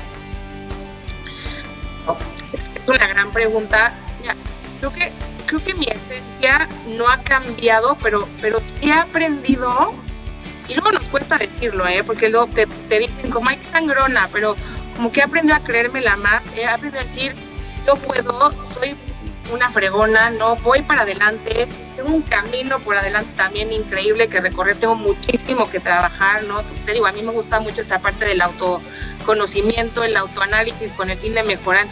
es 2.53 2.87
una 2.87 3.07
gran 3.07 3.31
pregunta. 3.31 3.93
creo 4.79 4.93
que 4.93 5.11
creo 5.47 5.63
que 5.63 5.73
mi 5.73 5.85
esencia 5.85 6.69
no 6.87 7.09
ha 7.09 7.17
cambiado, 7.23 7.97
pero, 8.03 8.27
pero 8.41 8.59
sí 8.59 8.89
he 8.89 8.93
aprendido, 8.93 9.95
y 10.67 10.75
luego 10.75 10.91
nos 10.91 11.09
cuesta 11.09 11.37
decirlo, 11.37 11.87
¿eh? 11.87 12.03
porque 12.03 12.29
luego 12.29 12.47
te, 12.47 12.67
te 12.67 12.99
dicen 12.99 13.31
como 13.31 13.49
hay 13.49 13.57
sangrona, 13.71 14.29
pero 14.31 14.55
como 14.95 15.11
que 15.11 15.21
he 15.21 15.23
aprendido 15.23 15.55
a 15.55 15.63
creérmela 15.63 16.17
más, 16.17 16.43
he 16.55 16.65
aprendido 16.65 17.01
a 17.01 17.05
decir, 17.05 17.33
yo 17.87 17.95
puedo, 17.95 18.51
soy 18.73 18.95
una 19.51 19.71
fregona, 19.71 20.29
no 20.31 20.57
voy 20.57 20.81
para 20.81 21.01
adelante, 21.01 21.67
tengo 21.95 22.09
un 22.09 22.21
camino 22.23 22.79
por 22.79 22.97
adelante 22.97 23.31
también 23.37 23.71
increíble 23.71 24.27
que 24.27 24.41
recorrer, 24.41 24.75
tengo 24.75 24.95
muchísimo 24.95 25.69
que 25.69 25.79
trabajar, 25.79 26.43
¿no? 26.43 26.61
Te 26.85 26.91
digo, 26.91 27.07
a 27.07 27.13
mí 27.13 27.21
me 27.21 27.31
gusta 27.31 27.59
mucho 27.59 27.81
esta 27.81 27.99
parte 27.99 28.25
del 28.25 28.41
autoconocimiento, 28.41 30.03
el 30.03 30.17
autoanálisis 30.17 30.91
con 30.91 31.09
el 31.09 31.17
fin 31.17 31.33
de 31.33 31.43
mejorar 31.43 31.87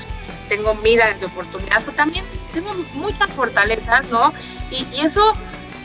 tengo 0.48 0.76
miras 0.76 1.20
de 1.20 1.26
oportunidad, 1.26 1.82
pero 1.84 1.94
también 1.94 2.26
tengo 2.54 2.74
muchas 2.94 3.32
fortalezas, 3.34 4.10
¿no? 4.10 4.34
Y, 4.72 4.86
eso 5.00 5.36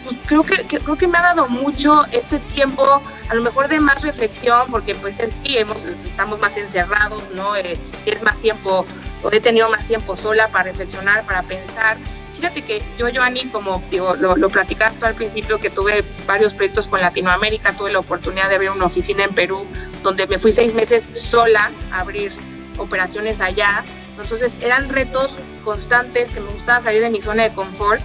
pues, 0.04 0.16
creo 0.26 0.42
que, 0.42 0.64
creo 0.64 0.96
que 0.96 1.08
me 1.08 1.18
ha 1.18 1.22
dado 1.22 1.48
mucho 1.48 2.06
este 2.12 2.38
tiempo, 2.38 3.02
a 3.28 3.34
lo 3.34 3.42
mejor 3.42 3.68
de 3.68 3.80
más 3.80 4.02
reflexión, 4.02 4.70
porque 4.70 4.94
pues 4.94 5.16
sí, 5.16 5.58
hemos, 5.58 5.84
estamos 5.84 6.38
más 6.38 6.56
encerrados, 6.56 7.22
¿no? 7.34 7.56
Eh, 7.56 7.78
es 8.06 8.22
más 8.22 8.38
tiempo, 8.38 8.86
o 9.22 9.32
he 9.32 9.40
tenido 9.40 9.68
más 9.68 9.86
tiempo 9.86 10.16
sola 10.16 10.48
para 10.48 10.64
reflexionar, 10.64 11.24
para 11.24 11.42
pensar. 11.42 11.96
Fíjate 12.36 12.62
que 12.62 12.82
yo, 12.96 13.08
Joanny, 13.14 13.46
como 13.46 13.82
digo, 13.90 14.14
lo, 14.16 14.34
lo 14.34 14.48
platicaste 14.48 15.04
al 15.04 15.14
principio, 15.14 15.58
que 15.58 15.68
tuve 15.68 16.02
varios 16.26 16.54
proyectos 16.54 16.88
con 16.88 17.02
Latinoamérica, 17.02 17.74
tuve 17.74 17.92
la 17.92 17.98
oportunidad 17.98 18.48
de 18.48 18.54
abrir 18.54 18.70
una 18.70 18.86
oficina 18.86 19.24
en 19.24 19.34
Perú, 19.34 19.66
donde 20.02 20.26
me 20.26 20.38
fui 20.38 20.50
seis 20.50 20.72
meses 20.72 21.10
sola 21.12 21.70
a 21.92 22.00
abrir 22.00 22.32
operaciones 22.78 23.42
allá 23.42 23.84
entonces 24.22 24.54
eran 24.60 24.88
retos 24.88 25.36
constantes 25.64 26.30
que 26.30 26.40
me 26.40 26.50
gustaba 26.50 26.82
salir 26.82 27.00
de 27.02 27.10
mi 27.10 27.20
zona 27.20 27.44
de 27.44 27.54
confort, 27.54 28.00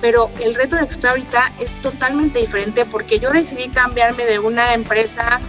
pero 0.00 0.30
el 0.40 0.54
reto 0.54 0.76
en 0.76 0.82
el 0.82 0.88
que 0.88 0.94
estoy 0.94 1.10
ahorita 1.10 1.52
es 1.60 1.72
totalmente 1.80 2.38
diferente 2.38 2.84
porque 2.84 3.18
yo 3.18 3.30
decidí 3.30 3.68
cambiarme 3.68 4.24
de 4.24 4.38
una 4.38 4.74
empresa 4.74 5.40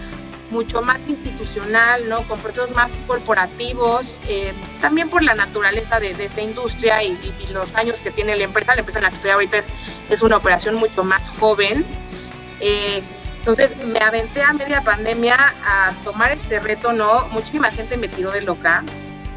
mucho 0.50 0.82
más 0.82 1.06
institucional, 1.08 2.08
¿no? 2.08 2.22
con 2.28 2.38
procesos 2.38 2.70
más 2.70 3.00
corporativos, 3.06 4.18
eh, 4.28 4.54
también 4.80 5.10
por 5.10 5.22
la 5.22 5.34
naturaleza 5.34 5.98
de, 5.98 6.10
esta 6.12 6.40
industria 6.40 7.02
y, 7.02 7.18
los 7.52 7.74
años 7.74 8.00
que 8.00 8.10
tiene 8.10 8.36
la 8.36 8.44
empresa. 8.44 8.74
La 8.74 8.80
empresa 8.80 9.00
en 9.00 9.04
la 9.04 9.10
que 9.10 9.16
estoy 9.16 9.30
ahorita 9.32 9.58
es, 9.58 9.70
es 10.10 10.22
una 10.22 10.36
operación 10.36 10.76
mucho 10.76 11.02
más 11.02 11.28
joven. 11.28 11.84
Eh, 12.60 13.02
entonces 13.38 13.76
me 13.84 13.98
aventé 13.98 14.42
a 14.42 14.52
media 14.52 14.80
pandemia 14.80 15.54
a 15.66 15.92
tomar 16.04 16.32
este 16.32 16.60
reto, 16.60 16.92
¿no? 16.92 17.26
Muchísima 17.28 17.70
gente 17.70 17.96
me 17.96 18.08
tiró 18.08 18.30
de 18.30 18.40
loca, 18.40 18.82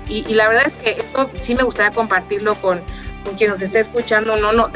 y, 0.09 0.33
la 0.33 0.47
verdad 0.47 0.63
es 0.65 0.77
que 0.77 0.91
esto 0.91 1.29
sí 1.41 1.55
me 1.55 1.63
gustaría 1.63 1.91
compartirlo 1.91 2.55
con, 2.55 2.81
con 3.23 3.35
quien 3.35 3.49
nos 3.49 3.61
esté 3.61 3.79
escuchando, 3.79 4.37
no, 4.37 4.53
no, 4.53 4.69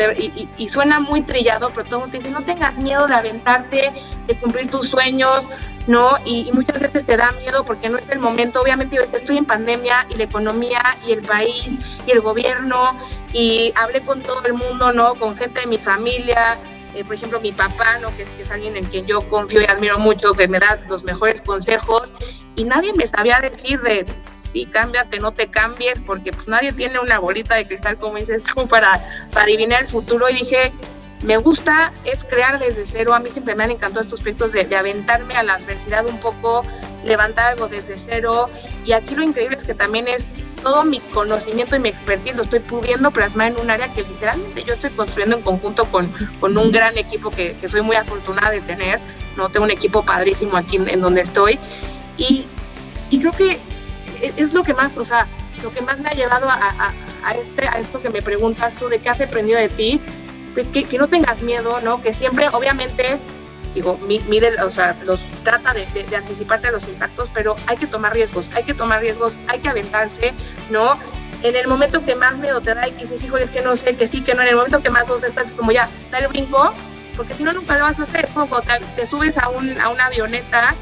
y, 0.57 0.67
suena 0.67 0.99
muy 0.99 1.21
trillado, 1.21 1.69
pero 1.69 1.85
todo 1.85 1.95
el 1.97 2.01
mundo 2.01 2.17
dice, 2.17 2.29
no 2.31 2.41
tengas 2.43 2.79
miedo 2.79 3.07
de 3.07 3.13
aventarte, 3.13 3.91
de 4.27 4.35
cumplir 4.35 4.69
tus 4.69 4.89
sueños, 4.89 5.49
¿no? 5.87 6.17
Y, 6.25 6.51
muchas 6.53 6.79
veces 6.79 7.05
te 7.05 7.17
da 7.17 7.31
miedo 7.31 7.63
porque 7.63 7.89
no 7.89 7.97
es 7.97 8.09
el 8.09 8.19
momento, 8.19 8.61
obviamente 8.61 8.95
yo 8.95 9.01
decía, 9.01 9.19
estoy 9.19 9.37
en 9.37 9.45
pandemia 9.45 10.05
y 10.09 10.15
la 10.15 10.23
economía 10.23 10.97
y 11.07 11.13
el 11.13 11.21
país 11.21 11.79
y 12.05 12.11
el 12.11 12.21
gobierno, 12.21 12.97
y 13.33 13.71
hablé 13.75 14.01
con 14.01 14.21
todo 14.21 14.43
el 14.45 14.53
mundo, 14.53 14.91
¿no? 14.91 15.15
Con 15.15 15.37
gente 15.37 15.61
de 15.61 15.67
mi 15.67 15.77
familia, 15.77 16.57
eh, 16.95 17.03
por 17.03 17.15
ejemplo, 17.15 17.39
mi 17.39 17.51
papá, 17.51 17.99
¿no? 17.99 18.15
que, 18.15 18.23
es, 18.23 18.29
que 18.29 18.43
es 18.43 18.51
alguien 18.51 18.75
en 18.75 18.85
quien 18.85 19.05
yo 19.05 19.27
confío 19.29 19.61
y 19.61 19.65
admiro 19.65 19.97
mucho, 19.97 20.33
que 20.33 20.47
me 20.47 20.59
da 20.59 20.79
los 20.89 21.03
mejores 21.03 21.41
consejos, 21.41 22.13
y 22.55 22.63
nadie 22.63 22.93
me 22.93 23.07
sabía 23.07 23.39
decir 23.39 23.81
de, 23.81 24.05
sí, 24.33 24.65
cámbiate, 24.65 25.19
no 25.19 25.31
te 25.31 25.49
cambies, 25.49 26.01
porque 26.01 26.31
pues 26.31 26.47
nadie 26.47 26.73
tiene 26.73 26.99
una 26.99 27.19
bolita 27.19 27.55
de 27.55 27.67
cristal, 27.67 27.97
como 27.97 28.17
dices 28.17 28.43
tú, 28.43 28.67
para, 28.69 28.99
para 29.31 29.45
adivinar 29.45 29.81
el 29.81 29.87
futuro. 29.87 30.29
Y 30.29 30.33
dije, 30.33 30.71
me 31.23 31.37
gusta 31.37 31.93
es 32.03 32.23
crear 32.23 32.59
desde 32.59 32.85
cero. 32.85 33.13
A 33.13 33.19
mí 33.19 33.29
siempre 33.29 33.55
me 33.55 33.63
han 33.63 33.71
encantado 33.71 34.01
estos 34.01 34.21
proyectos 34.21 34.53
de, 34.53 34.75
aventarme 34.75 35.35
a 35.35 35.43
la 35.43 35.55
adversidad 35.55 36.05
un 36.07 36.19
poco, 36.19 36.63
levantar 37.03 37.51
algo 37.51 37.67
desde 37.67 37.97
cero. 37.97 38.49
Y 38.85 38.93
aquí 38.93 39.15
lo 39.15 39.23
increíble 39.23 39.55
es 39.57 39.63
que 39.63 39.73
también 39.75 40.07
es 40.07 40.29
todo 40.63 40.83
mi 40.83 40.99
conocimiento 40.99 41.75
y 41.75 41.79
mi 41.79 41.89
expertise 41.89 42.35
lo 42.35 42.43
estoy 42.43 42.59
pudiendo 42.59 43.11
plasmar 43.11 43.51
en 43.51 43.59
un 43.59 43.69
área 43.69 43.93
que 43.93 44.01
literalmente 44.01 44.63
yo 44.63 44.73
estoy 44.73 44.91
construyendo 44.91 45.37
en 45.37 45.41
conjunto 45.43 45.85
con, 45.85 46.11
con 46.39 46.57
un 46.57 46.71
gran 46.71 46.97
equipo 46.97 47.31
que, 47.31 47.55
que, 47.57 47.67
soy 47.67 47.81
muy 47.81 47.95
afortunada 47.95 48.51
de 48.51 48.61
tener. 48.61 48.99
No 49.37 49.49
tengo 49.49 49.65
un 49.65 49.71
equipo 49.71 50.03
padrísimo 50.03 50.57
aquí 50.57 50.77
en, 50.77 50.89
en 50.89 51.01
donde 51.01 51.21
estoy. 51.21 51.59
Y, 52.17 52.45
y 53.09 53.19
creo 53.19 53.31
que 53.31 53.59
es 54.21 54.53
lo 54.53 54.63
que 54.63 54.73
más, 54.73 54.97
o 54.97 55.05
sea, 55.05 55.27
lo 55.63 55.71
que 55.71 55.81
más 55.81 55.99
me 55.99 56.09
ha 56.09 56.13
llevado 56.13 56.49
a, 56.49 56.93
a, 57.23 57.33
este, 57.33 57.67
a 57.67 57.73
esto 57.73 58.01
que 58.01 58.09
me 58.09 58.21
preguntas 58.21 58.75
tú 58.75 58.89
de 58.89 58.99
qué 58.99 59.09
has 59.09 59.21
aprendido 59.21 59.59
de 59.59 59.69
ti, 59.69 60.01
pues 60.53 60.69
que, 60.69 60.83
que 60.83 60.97
no 60.97 61.07
tengas 61.07 61.41
miedo, 61.41 61.79
¿no? 61.81 62.01
Que 62.01 62.13
siempre, 62.13 62.49
obviamente, 62.49 63.17
digo, 63.73 63.97
mide, 63.97 64.61
o 64.61 64.69
sea, 64.69 64.97
los 65.03 65.21
trata 65.43 65.73
de, 65.73 65.85
de, 65.85 66.15
anticiparte 66.15 66.67
a 66.67 66.71
los 66.71 66.87
impactos, 66.87 67.29
pero 67.33 67.55
hay 67.67 67.77
que 67.77 67.87
tomar 67.87 68.13
riesgos, 68.13 68.49
hay 68.53 68.63
que 68.63 68.73
tomar 68.73 69.01
riesgos, 69.01 69.39
hay 69.47 69.59
que 69.59 69.69
aventarse, 69.69 70.33
¿no? 70.69 70.97
En 71.43 71.55
el 71.55 71.67
momento 71.67 72.05
que 72.05 72.15
más 72.15 72.37
miedo 72.37 72.61
te 72.61 72.75
da 72.75 72.87
y 72.87 72.91
que 72.91 73.01
dices, 73.01 73.23
híjole, 73.23 73.43
es 73.43 73.51
que 73.51 73.61
no 73.61 73.75
sé, 73.75 73.95
que 73.95 74.07
sí, 74.07 74.21
que 74.21 74.33
no, 74.33 74.41
en 74.41 74.49
el 74.49 74.55
momento 74.55 74.81
que 74.83 74.89
más 74.89 75.07
vos 75.07 75.23
estás 75.23 75.53
como 75.53 75.71
ya, 75.71 75.89
da 76.11 76.19
el 76.19 76.27
brinco, 76.27 76.73
porque 77.17 77.33
si 77.33 77.43
no, 77.43 77.53
nunca 77.53 77.77
lo 77.77 77.83
vas 77.83 77.99
a 77.99 78.03
hacer. 78.03 78.25
Es 78.25 78.31
como 78.31 78.47
cuando 78.47 78.67
te, 78.67 78.85
te 78.95 79.05
subes 79.05 79.37
a, 79.37 79.49
un, 79.49 79.79
a 79.79 79.89
una 79.89 80.05
avioneta 80.05 80.75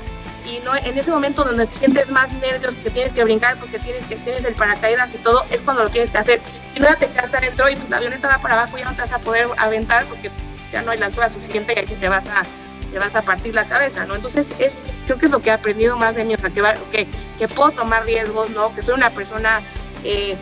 y 0.50 0.60
no 0.64 0.76
en 0.76 0.98
ese 0.98 1.12
momento 1.12 1.44
donde 1.44 1.68
te 1.68 1.76
sientes 1.76 2.12
más 2.12 2.32
nervios 2.34 2.76
que 2.76 2.90
tienes 2.90 3.14
que 3.14 3.24
brincar 3.24 3.58
porque 3.58 3.80
tienes 3.80 4.06
que 4.06 4.16
tienes 4.18 4.46
el 4.46 4.56
paracaídas 4.56 5.14
y 5.14 5.18
todo 5.20 5.46
es 5.52 5.62
cuando 5.62 5.84
lo 5.84 5.90
tienes 5.90 6.12
que 6.12 6.18
hacer. 6.18 6.42
Si 6.74 6.80
no 6.80 6.88
te 6.98 7.08
quedas 7.08 7.34
adentro 7.34 7.70
y 7.70 7.76
la 7.90 7.98
avioneta 7.98 8.28
va 8.28 8.40
para 8.40 8.56
abajo 8.56 8.78
ya 8.78 8.86
no 8.86 8.96
te 8.96 9.02
vas 9.02 9.12
a 9.12 9.20
poder 9.20 9.48
aventar 9.58 10.06
porque 10.06 10.32
ya 10.72 10.82
no 10.82 10.92
hay 10.92 11.00
la 11.00 11.08
altura 11.08 11.30
suficiente 11.30 11.74
y 11.76 11.80
ahí 11.80 11.88
sí 11.88 11.96
te 11.96 12.10
vas 12.10 12.28
a 12.28 12.44
te 12.92 12.98
vas 12.98 13.16
a 13.16 13.22
partir 13.22 13.54
la 13.54 13.68
cabeza 13.68 14.06
no 14.06 14.16
entonces 14.16 14.56
es 14.58 14.84
creo 15.06 15.20
que 15.20 15.28
es 15.28 15.32
lo 15.32 15.42
que 15.42 15.50
he 15.50 15.54
aprendido 15.54 15.96
más 15.96 16.16
de 16.16 16.24
mí 16.24 16.34
o 16.34 16.40
sea 16.40 16.50
que 16.50 17.08
que, 17.38 17.48
puedo 17.48 17.72
tomar 17.72 18.04
riesgos 18.04 18.50
no 18.50 18.74
que 18.74 18.82
soy 18.82 18.96
una 18.96 19.12
persona 19.12 19.62
eh, 20.04 20.36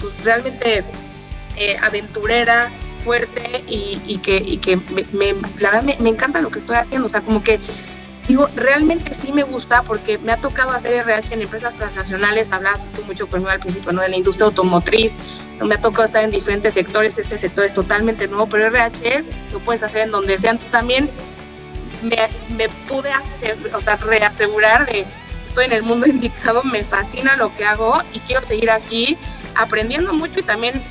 pues 0.00 0.22
realmente 0.22 0.84
eh, 1.56 1.76
aventurera 1.82 2.70
fuerte 3.02 3.64
y, 3.66 4.18
que, 4.18 4.60
que 4.60 4.78
la 5.58 5.70
verdad 5.70 5.82
me, 5.82 5.96
me 5.98 6.10
encanta 6.10 6.40
lo 6.40 6.50
que 6.50 6.60
estoy 6.60 6.76
haciendo 6.76 7.08
o 7.08 7.10
sea 7.10 7.20
como 7.20 7.42
que 7.42 7.58
Digo, 8.28 8.48
realmente 8.54 9.14
sí 9.14 9.32
me 9.32 9.42
gusta 9.42 9.82
porque 9.82 10.16
me 10.18 10.32
ha 10.32 10.36
tocado 10.36 10.70
hacer 10.70 10.92
RH 10.92 11.34
en 11.34 11.42
empresas 11.42 11.74
transnacionales, 11.74 12.52
hablas 12.52 12.86
tú 12.94 13.02
mucho 13.04 13.26
conmigo 13.28 13.50
al 13.50 13.58
principio, 13.58 13.92
¿no? 13.92 14.00
De 14.00 14.08
la 14.08 14.16
industria 14.16 14.46
automotriz, 14.46 15.16
me 15.60 15.74
ha 15.74 15.80
tocado 15.80 16.04
estar 16.04 16.22
en 16.22 16.30
diferentes 16.30 16.74
sectores, 16.74 17.18
este 17.18 17.36
sector 17.36 17.64
es 17.64 17.74
totalmente 17.74 18.28
nuevo, 18.28 18.46
pero 18.46 18.66
RH 18.66 19.24
lo 19.52 19.58
puedes 19.60 19.82
hacer 19.82 20.02
en 20.02 20.12
donde 20.12 20.38
sea. 20.38 20.52
Entonces 20.52 20.70
también 20.70 21.10
me, 22.02 22.68
pude 22.88 23.10
hacer, 23.10 23.56
o 23.74 23.80
sea, 23.80 23.96
reasegurar 23.96 24.86
de 24.86 25.04
estoy 25.46 25.66
en 25.66 25.72
el 25.72 25.82
mundo 25.82 26.06
indicado, 26.08 26.62
me 26.62 26.84
fascina 26.84 27.36
lo 27.36 27.54
que 27.56 27.64
hago 27.64 28.02
y 28.12 28.20
quiero 28.20 28.46
seguir 28.46 28.70
aquí 28.70 29.18
aprendiendo 29.54 30.14
mucho 30.14 30.40
y 30.40 30.42
también 30.42 30.82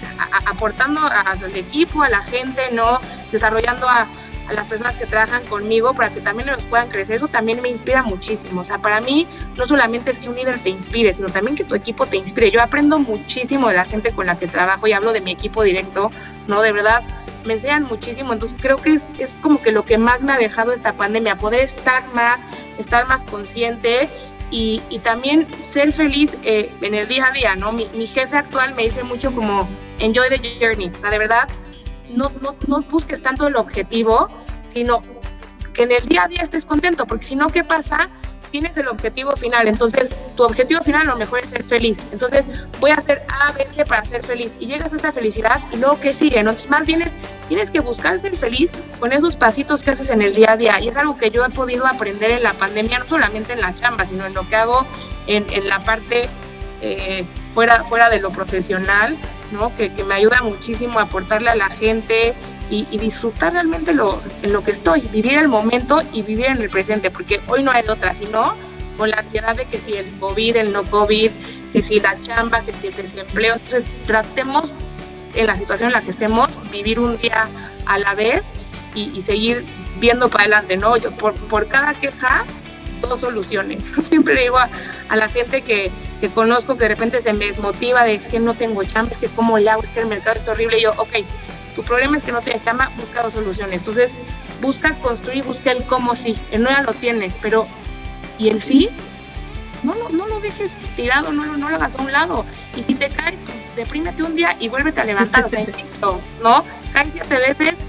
aportando 0.45 1.01
al 1.01 1.55
equipo, 1.55 2.03
a 2.03 2.09
la 2.09 2.23
gente, 2.23 2.61
¿no? 2.71 2.99
Desarrollando 3.31 3.89
a, 3.89 4.07
a, 4.51 4.55
las 4.55 4.67
personas 4.67 4.95
que 4.95 5.05
trabajan 5.05 5.43
conmigo 5.45 5.93
para 5.93 6.09
que 6.09 6.21
también 6.21 6.49
ellos 6.49 6.65
puedan 6.65 6.89
crecer. 6.89 7.17
Eso 7.17 7.27
también 7.27 7.61
me 7.61 7.69
inspira 7.69 8.03
muchísimo. 8.03 8.61
O 8.61 8.63
sea, 8.63 8.79
para 8.79 9.01
mí 9.01 9.27
no 9.55 9.65
solamente 9.65 10.11
es 10.11 10.19
que 10.19 10.29
un 10.29 10.35
líder 10.35 10.59
te 10.59 10.69
inspire, 10.69 11.13
sino 11.13 11.29
también 11.29 11.55
que 11.55 11.63
tu 11.63 11.75
equipo 11.75 12.05
te 12.05 12.17
inspire. 12.17 12.51
Yo 12.51 12.61
aprendo 12.61 12.99
muchísimo 12.99 13.69
de 13.69 13.75
la 13.75 13.85
gente 13.85 14.11
con 14.11 14.27
la 14.27 14.37
que 14.37 14.47
trabajo 14.47 14.87
y 14.87 14.93
hablo 14.93 15.13
de 15.13 15.21
mi 15.21 15.31
equipo 15.31 15.63
directo, 15.63 16.11
¿no? 16.47 16.61
De 16.61 16.71
verdad, 16.71 17.03
me 17.45 17.53
enseñan 17.53 17.83
muchísimo. 17.83 18.33
Entonces 18.33 18.57
creo 18.61 18.77
que 18.77 18.93
es, 18.93 19.07
es 19.17 19.37
como 19.41 19.61
que 19.61 19.71
lo 19.71 19.85
que 19.85 19.97
más 19.97 20.23
me 20.23 20.33
ha 20.33 20.37
dejado 20.37 20.71
esta 20.71 20.93
pandemia, 20.93 21.37
poder 21.37 21.61
estar 21.61 22.13
más, 22.13 22.41
estar 22.77 23.07
más 23.07 23.23
consciente 23.23 24.09
y, 24.51 24.81
y 24.89 24.99
también 24.99 25.47
ser 25.63 25.93
feliz 25.93 26.37
eh, 26.43 26.73
en 26.81 26.93
el 26.93 27.07
día 27.07 27.27
a 27.27 27.31
día, 27.31 27.55
¿no? 27.55 27.71
Mi, 27.71 27.87
mi, 27.95 28.05
jefe 28.05 28.37
actual 28.37 28.75
me 28.75 28.83
dice 28.83 29.03
mucho 29.03 29.31
como 29.33 29.67
enjoy 29.99 30.27
the 30.29 30.59
journey, 30.59 30.91
o 30.93 30.99
sea, 30.99 31.09
de 31.09 31.17
verdad, 31.17 31.47
no, 32.09 32.29
no, 32.41 32.55
no 32.67 32.81
busques 32.81 33.21
tanto 33.21 33.47
el 33.47 33.55
objetivo, 33.55 34.27
sino 34.73 35.03
que 35.73 35.83
en 35.83 35.91
el 35.91 36.05
día 36.05 36.23
a 36.23 36.27
día 36.27 36.41
estés 36.41 36.65
contento, 36.65 37.05
porque 37.05 37.25
si 37.25 37.35
no, 37.35 37.47
¿qué 37.47 37.63
pasa? 37.63 38.09
tienes 38.51 38.77
el 38.77 38.87
objetivo 38.89 39.31
final, 39.35 39.67
entonces 39.67 40.13
tu 40.35 40.43
objetivo 40.43 40.81
final 40.81 41.03
a 41.03 41.11
lo 41.11 41.17
mejor 41.17 41.39
es 41.39 41.47
ser 41.47 41.63
feliz. 41.63 42.03
Entonces 42.11 42.49
voy 42.79 42.91
a 42.91 42.95
hacer 42.95 43.23
A, 43.29 43.51
B, 43.53 43.65
C 43.73 43.85
para 43.85 44.05
ser 44.05 44.23
feliz 44.25 44.55
y 44.59 44.67
llegas 44.67 44.93
a 44.93 44.97
esa 44.97 45.11
felicidad 45.11 45.61
y 45.71 45.77
luego 45.77 45.99
¿qué 45.99 46.13
sigue? 46.13 46.39
Entonces 46.39 46.69
más 46.69 46.85
bien 46.85 47.01
es, 47.01 47.13
tienes 47.47 47.71
que 47.71 47.79
buscar 47.79 48.19
ser 48.19 48.35
feliz 48.37 48.71
con 48.99 49.13
esos 49.13 49.35
pasitos 49.37 49.81
que 49.81 49.91
haces 49.91 50.09
en 50.09 50.21
el 50.21 50.35
día 50.35 50.51
a 50.51 50.57
día 50.57 50.79
y 50.79 50.89
es 50.89 50.97
algo 50.97 51.17
que 51.17 51.31
yo 51.31 51.45
he 51.45 51.49
podido 51.49 51.87
aprender 51.87 52.31
en 52.31 52.43
la 52.43 52.53
pandemia, 52.53 52.99
no 52.99 53.07
solamente 53.07 53.53
en 53.53 53.61
la 53.61 53.73
chamba, 53.73 54.05
sino 54.05 54.25
en 54.25 54.33
lo 54.33 54.47
que 54.47 54.55
hago 54.55 54.85
en, 55.27 55.45
en 55.51 55.67
la 55.67 55.83
parte 55.83 56.27
eh, 56.81 57.25
fuera, 57.53 57.83
fuera 57.85 58.09
de 58.09 58.19
lo 58.19 58.31
profesional, 58.31 59.17
¿no? 59.51 59.73
Que, 59.75 59.93
que 59.93 60.03
me 60.03 60.15
ayuda 60.15 60.41
muchísimo 60.41 60.99
a 60.99 61.03
aportarle 61.03 61.49
a 61.49 61.55
la 61.55 61.69
gente, 61.69 62.33
y, 62.71 62.97
disfrutar 62.97 63.51
realmente 63.53 63.93
lo, 63.93 64.21
en 64.41 64.53
lo 64.53 64.63
que 64.63 64.71
estoy, 64.71 65.01
vivir 65.11 65.37
el 65.37 65.49
momento 65.49 66.01
y 66.13 66.21
vivir 66.21 66.45
en 66.45 66.61
el 66.61 66.69
presente, 66.69 67.11
porque 67.11 67.41
hoy 67.47 67.63
no 67.63 67.71
hay 67.71 67.83
otra, 67.87 68.13
sino 68.13 68.55
con 68.97 69.09
la 69.09 69.17
ansiedad 69.17 69.55
de 69.55 69.65
que 69.65 69.77
si 69.77 69.93
el 69.93 70.09
COVID, 70.19 70.55
el 70.55 70.71
no 70.71 70.83
COVID, 70.85 71.31
que 71.73 71.81
si 71.81 71.99
la 71.99 72.19
chamba, 72.21 72.61
que 72.61 72.73
si 72.73 72.87
el 72.87 72.95
desempleo, 72.95 73.55
entonces 73.55 73.83
tratemos 74.07 74.73
en 75.33 75.47
la 75.47 75.55
situación 75.57 75.87
en 75.89 75.93
la 75.93 76.01
que 76.01 76.11
estemos, 76.11 76.49
vivir 76.71 76.99
un 76.99 77.17
día 77.17 77.49
a 77.85 77.99
la 77.99 78.15
vez 78.15 78.53
y, 78.95 79.11
y 79.13 79.21
seguir 79.21 79.65
viendo 79.99 80.29
para 80.29 80.45
adelante, 80.45 80.77
¿no? 80.77 80.95
Yo, 80.95 81.11
por, 81.11 81.33
por 81.33 81.67
cada 81.67 81.93
queja, 81.93 82.45
dos 83.01 83.19
soluciones. 83.19 83.83
Siempre 84.03 84.41
digo 84.41 84.57
a, 84.57 84.69
la 85.15 85.27
gente 85.27 85.61
que, 85.61 85.91
que, 86.21 86.29
conozco 86.29 86.75
que 86.75 86.83
de 86.83 86.89
repente 86.89 87.19
se 87.19 87.33
me 87.33 87.45
desmotiva 87.45 88.05
de 88.05 88.13
es 88.13 88.29
que 88.29 88.39
no 88.39 88.53
tengo 88.53 88.83
chamba, 88.85 89.11
es 89.11 89.17
que 89.17 89.27
cómo 89.27 89.57
le 89.57 89.69
hago, 89.69 89.83
es 89.83 89.89
que 89.89 89.99
el 89.99 90.07
mercado 90.07 90.37
está 90.37 90.51
horrible, 90.51 90.79
y 90.79 90.83
yo, 90.83 90.91
ok, 90.97 91.09
tu 91.75 91.83
problema 91.83 92.17
es 92.17 92.23
que 92.23 92.31
no 92.31 92.41
tienes 92.41 92.63
chamba, 92.63 92.91
busca 92.97 93.23
dos 93.23 93.33
soluciones. 93.33 93.79
Entonces, 93.79 94.15
busca 94.61 94.93
construir, 94.95 95.43
busca 95.43 95.71
el 95.71 95.83
cómo 95.83 96.15
sí. 96.15 96.37
El 96.51 96.63
no 96.63 96.69
ya 96.69 96.83
lo 96.83 96.93
tienes, 96.93 97.37
pero 97.41 97.67
¿y 98.37 98.49
el 98.49 98.61
sí? 98.61 98.89
No, 99.83 99.95
no, 99.95 100.09
no 100.09 100.27
lo 100.27 100.39
dejes 100.39 100.73
tirado, 100.95 101.31
no, 101.31 101.45
no 101.57 101.69
lo 101.69 101.75
hagas 101.75 101.95
a 101.95 102.01
un 102.01 102.11
lado. 102.11 102.45
Y 102.75 102.83
si 102.83 102.93
te 102.93 103.09
caes, 103.09 103.39
pues, 103.45 103.57
deprímete 103.75 104.23
un 104.23 104.35
día 104.35 104.55
y 104.59 104.69
vuélvete 104.69 105.01
a 105.01 105.05
levantar. 105.05 105.45
O 105.45 105.49
sea, 105.49 105.61
insisto, 105.67 106.21
¿no? 106.43 106.63
Caes 106.93 107.13
siete 107.13 107.37
veces, 107.37 107.79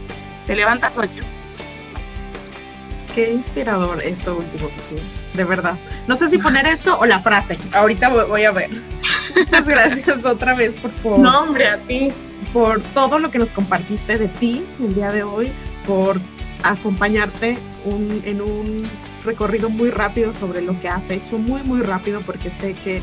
te 0.47 0.57
levantas 0.57 0.97
ocho. 0.97 1.25
Qué 3.15 3.31
inspirador 3.31 4.03
esto 4.03 4.37
último, 4.37 4.71
Sofía. 4.71 5.03
De 5.35 5.45
verdad. 5.45 5.75
No 6.07 6.17
sé 6.17 6.31
si 6.31 6.39
poner 6.39 6.67
esto 6.67 6.99
o 6.99 7.05
la 7.05 7.21
frase. 7.21 7.59
Ahorita 7.73 8.09
voy 8.09 8.45
a 8.45 8.53
ver. 8.53 8.71
Muchas 9.37 9.67
gracias 9.67 10.25
otra 10.25 10.55
vez 10.55 10.75
por 10.77 10.91
favor. 10.93 11.19
No, 11.19 11.43
hombre, 11.43 11.69
a 11.69 11.77
ti 11.77 12.11
por 12.53 12.83
todo 12.83 13.19
lo 13.19 13.31
que 13.31 13.39
nos 13.39 13.53
compartiste 13.53 14.19
de 14.19 14.29
ti 14.29 14.65
el 14.81 14.95
día 14.95 15.11
de 15.11 15.23
hoy, 15.23 15.53
por 15.87 16.21
acompañarte 16.63 17.59
un, 17.85 18.23
en 18.25 18.41
un 18.41 18.83
recorrido 19.25 19.71
muy 19.71 19.91
rápido 19.91 20.35
sobre 20.35 20.61
lo 20.61 20.79
que 20.81 20.89
has 20.89 21.11
hecho, 21.11 21.39
muy, 21.39 21.63
muy 21.63 21.83
rápido, 21.83 22.21
porque 22.21 22.51
sé 22.51 22.75
que, 22.75 23.03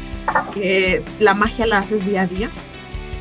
que 0.53 1.03
la 1.19 1.33
magia 1.33 1.65
la 1.65 1.79
haces 1.79 2.05
día 2.05 2.21
a 2.21 2.27
día 2.27 2.49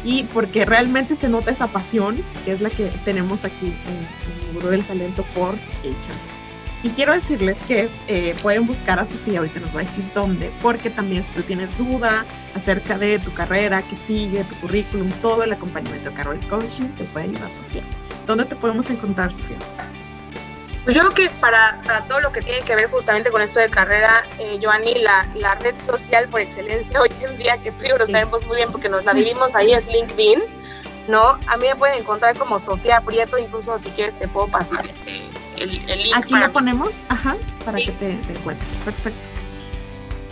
y 0.05 0.25
porque 0.25 0.65
realmente 0.65 1.17
se 1.17 1.29
nota 1.29 1.51
esa 1.51 1.69
pasión, 1.69 2.23
que 2.45 2.53
es 2.53 2.61
la 2.61 2.71
que 2.71 2.91
tenemos 3.05 3.45
aquí 3.45 3.67
en, 3.67 4.49
el 4.49 4.55
Gurú 4.55 4.69
del 4.69 4.85
Talento 4.85 5.25
por 5.35 5.55
HR. 5.55 6.39
Y 6.85 6.91
quiero 6.91 7.13
decirles 7.13 7.59
que 7.67 7.89
eh, 8.07 8.37
pueden 8.41 8.67
buscar 8.67 9.01
a 9.01 9.07
Sofía, 9.07 9.41
ahorita 9.41 9.59
nos 9.61 9.75
va 9.75 9.81
a 9.81 9.85
decir 9.85 10.05
dónde, 10.15 10.53
porque 10.63 10.91
también 10.91 11.25
si 11.25 11.33
tú 11.33 11.43
tienes 11.43 11.77
duda 11.77 12.25
acerca 12.55 12.99
de 12.99 13.19
tu 13.19 13.33
carrera, 13.33 13.83
que 13.83 13.97
sigue, 13.97 14.45
tu 14.45 14.55
currículum, 14.57 15.11
todo 15.23 15.43
el 15.43 15.53
acompañamiento 15.53 16.11
de 16.11 16.17
Carol 16.17 16.41
Coaching, 16.49 16.89
te 16.97 17.05
puede 17.05 17.27
ayudar 17.27 17.53
Sofía. 17.53 17.83
¿Dónde 18.27 18.45
te 18.45 18.57
podemos 18.57 18.89
encontrar, 18.91 19.33
Sofía? 19.33 19.59
Pues 20.85 20.97
yo 20.97 21.03
creo 21.03 21.15
que 21.15 21.31
para, 21.41 21.81
para, 21.85 22.03
todo 22.05 22.21
lo 22.21 22.33
que 22.33 22.41
tiene 22.41 22.61
que 22.61 22.75
ver 22.75 22.91
justamente 22.91 23.31
con 23.31 23.43
esto 23.43 23.61
de 23.61 23.69
carrera, 23.69 24.25
eh, 24.39 24.59
Joanny, 24.63 24.95
la, 24.95 25.27
la, 25.35 25.55
red 25.57 25.75
social 25.79 26.29
por 26.29 26.41
excelencia 26.41 27.01
hoy 27.03 27.11
en 27.21 27.37
día, 27.37 27.59
que 27.59 27.73
tú 27.73 27.85
y 27.85 27.89
yo 27.89 27.99
lo 27.99 28.07
sabemos 28.07 28.47
muy 28.47 28.57
bien 28.57 28.73
porque 28.73 28.89
nos 28.89 29.05
la 29.05 29.13
vivimos 29.13 29.55
ahí, 29.55 29.73
es 29.73 29.87
LinkedIn. 29.87 30.41
¿no? 31.09 31.39
A 31.47 31.57
mí 31.57 31.67
me 31.67 31.75
pueden 31.75 31.99
encontrar 31.99 32.39
como 32.39 32.61
Sofía 32.61 33.01
Prieto, 33.01 33.39
incluso 33.39 33.79
si 33.79 33.89
quieres 33.91 34.15
te 34.19 34.29
puedo 34.29 34.47
pasar 34.49 34.87
este, 34.87 35.23
el, 35.57 35.89
el 35.89 36.03
link. 36.03 36.17
Aquí 36.17 36.35
lo 36.35 36.53
ponemos, 36.53 37.05
ajá, 37.09 37.37
para 37.65 37.79
sí. 37.79 37.87
que 37.87 37.93
te, 37.93 38.15
te 38.17 38.33
encuentres. 38.33 38.69
Perfecto. 38.85 39.28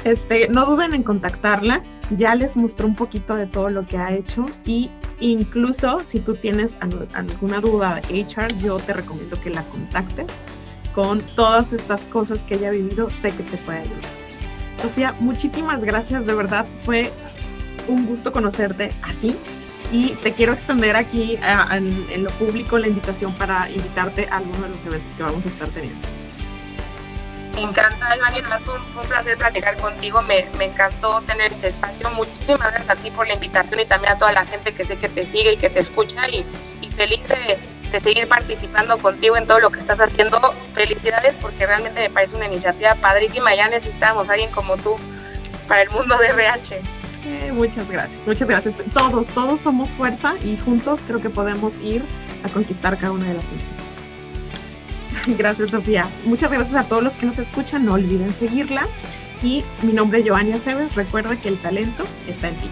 Este, 0.06 0.48
no 0.48 0.64
duden 0.64 0.94
en 0.94 1.02
contactarla, 1.02 1.82
ya 2.16 2.36
les 2.36 2.56
mostró 2.56 2.86
un 2.86 2.94
poquito 2.94 3.34
de 3.34 3.46
todo 3.46 3.70
lo 3.70 3.84
que 3.88 3.98
ha 3.98 4.14
hecho 4.14 4.46
y 4.64 4.88
incluso 5.18 5.98
si 6.04 6.20
tú 6.20 6.36
tienes 6.36 6.76
alguna 7.12 7.60
duda 7.60 8.00
de 8.08 8.20
HR, 8.20 8.56
yo 8.62 8.76
te 8.76 8.92
recomiendo 8.92 9.40
que 9.40 9.50
la 9.50 9.64
contactes 9.64 10.26
con 10.94 11.20
todas 11.34 11.72
estas 11.72 12.06
cosas 12.06 12.44
que 12.44 12.54
ella 12.54 12.68
ha 12.68 12.70
vivido, 12.70 13.10
sé 13.10 13.32
que 13.32 13.42
te 13.42 13.56
puede 13.56 13.80
ayudar. 13.80 13.98
Sofía, 14.80 15.12
muchísimas 15.18 15.82
gracias, 15.82 16.24
de 16.24 16.34
verdad 16.34 16.66
fue 16.84 17.10
un 17.88 18.06
gusto 18.06 18.32
conocerte 18.32 18.92
así, 19.02 19.34
y 19.90 20.10
te 20.22 20.34
quiero 20.34 20.52
extender 20.52 20.94
aquí 20.94 21.36
a, 21.42 21.76
en 21.76 22.22
lo 22.22 22.30
público 22.30 22.78
la 22.78 22.86
invitación 22.86 23.34
para 23.34 23.68
invitarte 23.68 24.28
a 24.30 24.36
alguno 24.36 24.60
de 24.60 24.68
los 24.68 24.86
eventos 24.86 25.16
que 25.16 25.24
vamos 25.24 25.44
a 25.46 25.48
estar 25.48 25.68
teniendo. 25.70 26.25
Me 27.56 27.62
encanta, 27.62 28.14
Ivani, 28.14 28.42
fue, 28.42 28.58
fue 28.92 29.02
un 29.02 29.08
placer 29.08 29.38
platicar 29.38 29.78
contigo, 29.78 30.20
me, 30.20 30.46
encantó 30.60 31.22
tener 31.22 31.50
este 31.50 31.68
espacio. 31.68 32.10
Muchísimas 32.10 32.70
gracias 32.70 32.90
a 32.90 32.96
ti 32.96 33.10
por 33.10 33.26
la 33.26 33.32
invitación 33.32 33.80
y 33.80 33.86
también 33.86 34.12
a 34.12 34.18
toda 34.18 34.32
la 34.32 34.44
gente 34.44 34.74
que 34.74 34.84
sé 34.84 34.98
que 34.98 35.08
te 35.08 35.24
sigue 35.24 35.54
y 35.54 35.56
que 35.56 35.70
te 35.70 35.80
escucha 35.80 36.28
y, 36.28 36.44
feliz 36.94 37.26
de, 37.28 37.58
seguir 38.00 38.28
participando 38.28 38.98
contigo 38.98 39.38
en 39.38 39.46
todo 39.46 39.58
lo 39.58 39.70
que 39.70 39.78
estás 39.78 40.02
haciendo. 40.02 40.38
Felicidades 40.74 41.38
porque 41.38 41.64
realmente 41.64 41.98
me 41.98 42.10
parece 42.10 42.36
una 42.36 42.44
iniciativa 42.44 42.94
padrísima. 42.96 43.54
Ya 43.54 43.68
necesitamos 43.68 44.28
a 44.28 44.34
alguien 44.34 44.50
como 44.50 44.76
tú 44.76 44.96
para 45.66 45.80
el 45.80 45.88
mundo 45.88 46.18
de 46.18 46.26
RH. 46.26 46.82
Eh, 47.24 47.52
muchas 47.52 47.88
gracias, 47.88 48.20
muchas 48.26 48.46
gracias. 48.46 48.82
Todos, 48.92 49.28
todos 49.28 49.62
somos 49.62 49.88
fuerza 49.90 50.34
y 50.42 50.58
juntos 50.58 51.00
creo 51.06 51.22
que 51.22 51.30
podemos 51.30 51.80
ir 51.80 52.04
a 52.44 52.50
conquistar 52.50 52.98
cada 52.98 53.12
una 53.12 53.28
de 53.28 53.34
las 53.34 53.50
empresas. 53.50 53.75
Gracias, 55.38 55.70
Sofía. 55.70 56.06
Muchas 56.24 56.50
gracias 56.50 56.84
a 56.84 56.88
todos 56.88 57.02
los 57.02 57.14
que 57.14 57.26
nos 57.26 57.38
escuchan. 57.38 57.84
No 57.84 57.94
olviden 57.94 58.32
seguirla. 58.32 58.86
Y 59.42 59.64
mi 59.82 59.92
nombre 59.92 60.20
es 60.20 60.28
Joania 60.28 60.58
Seves. 60.58 60.94
Recuerda 60.94 61.36
que 61.36 61.48
el 61.48 61.58
talento 61.58 62.04
está 62.26 62.48
en 62.48 62.56
ti. 62.56 62.70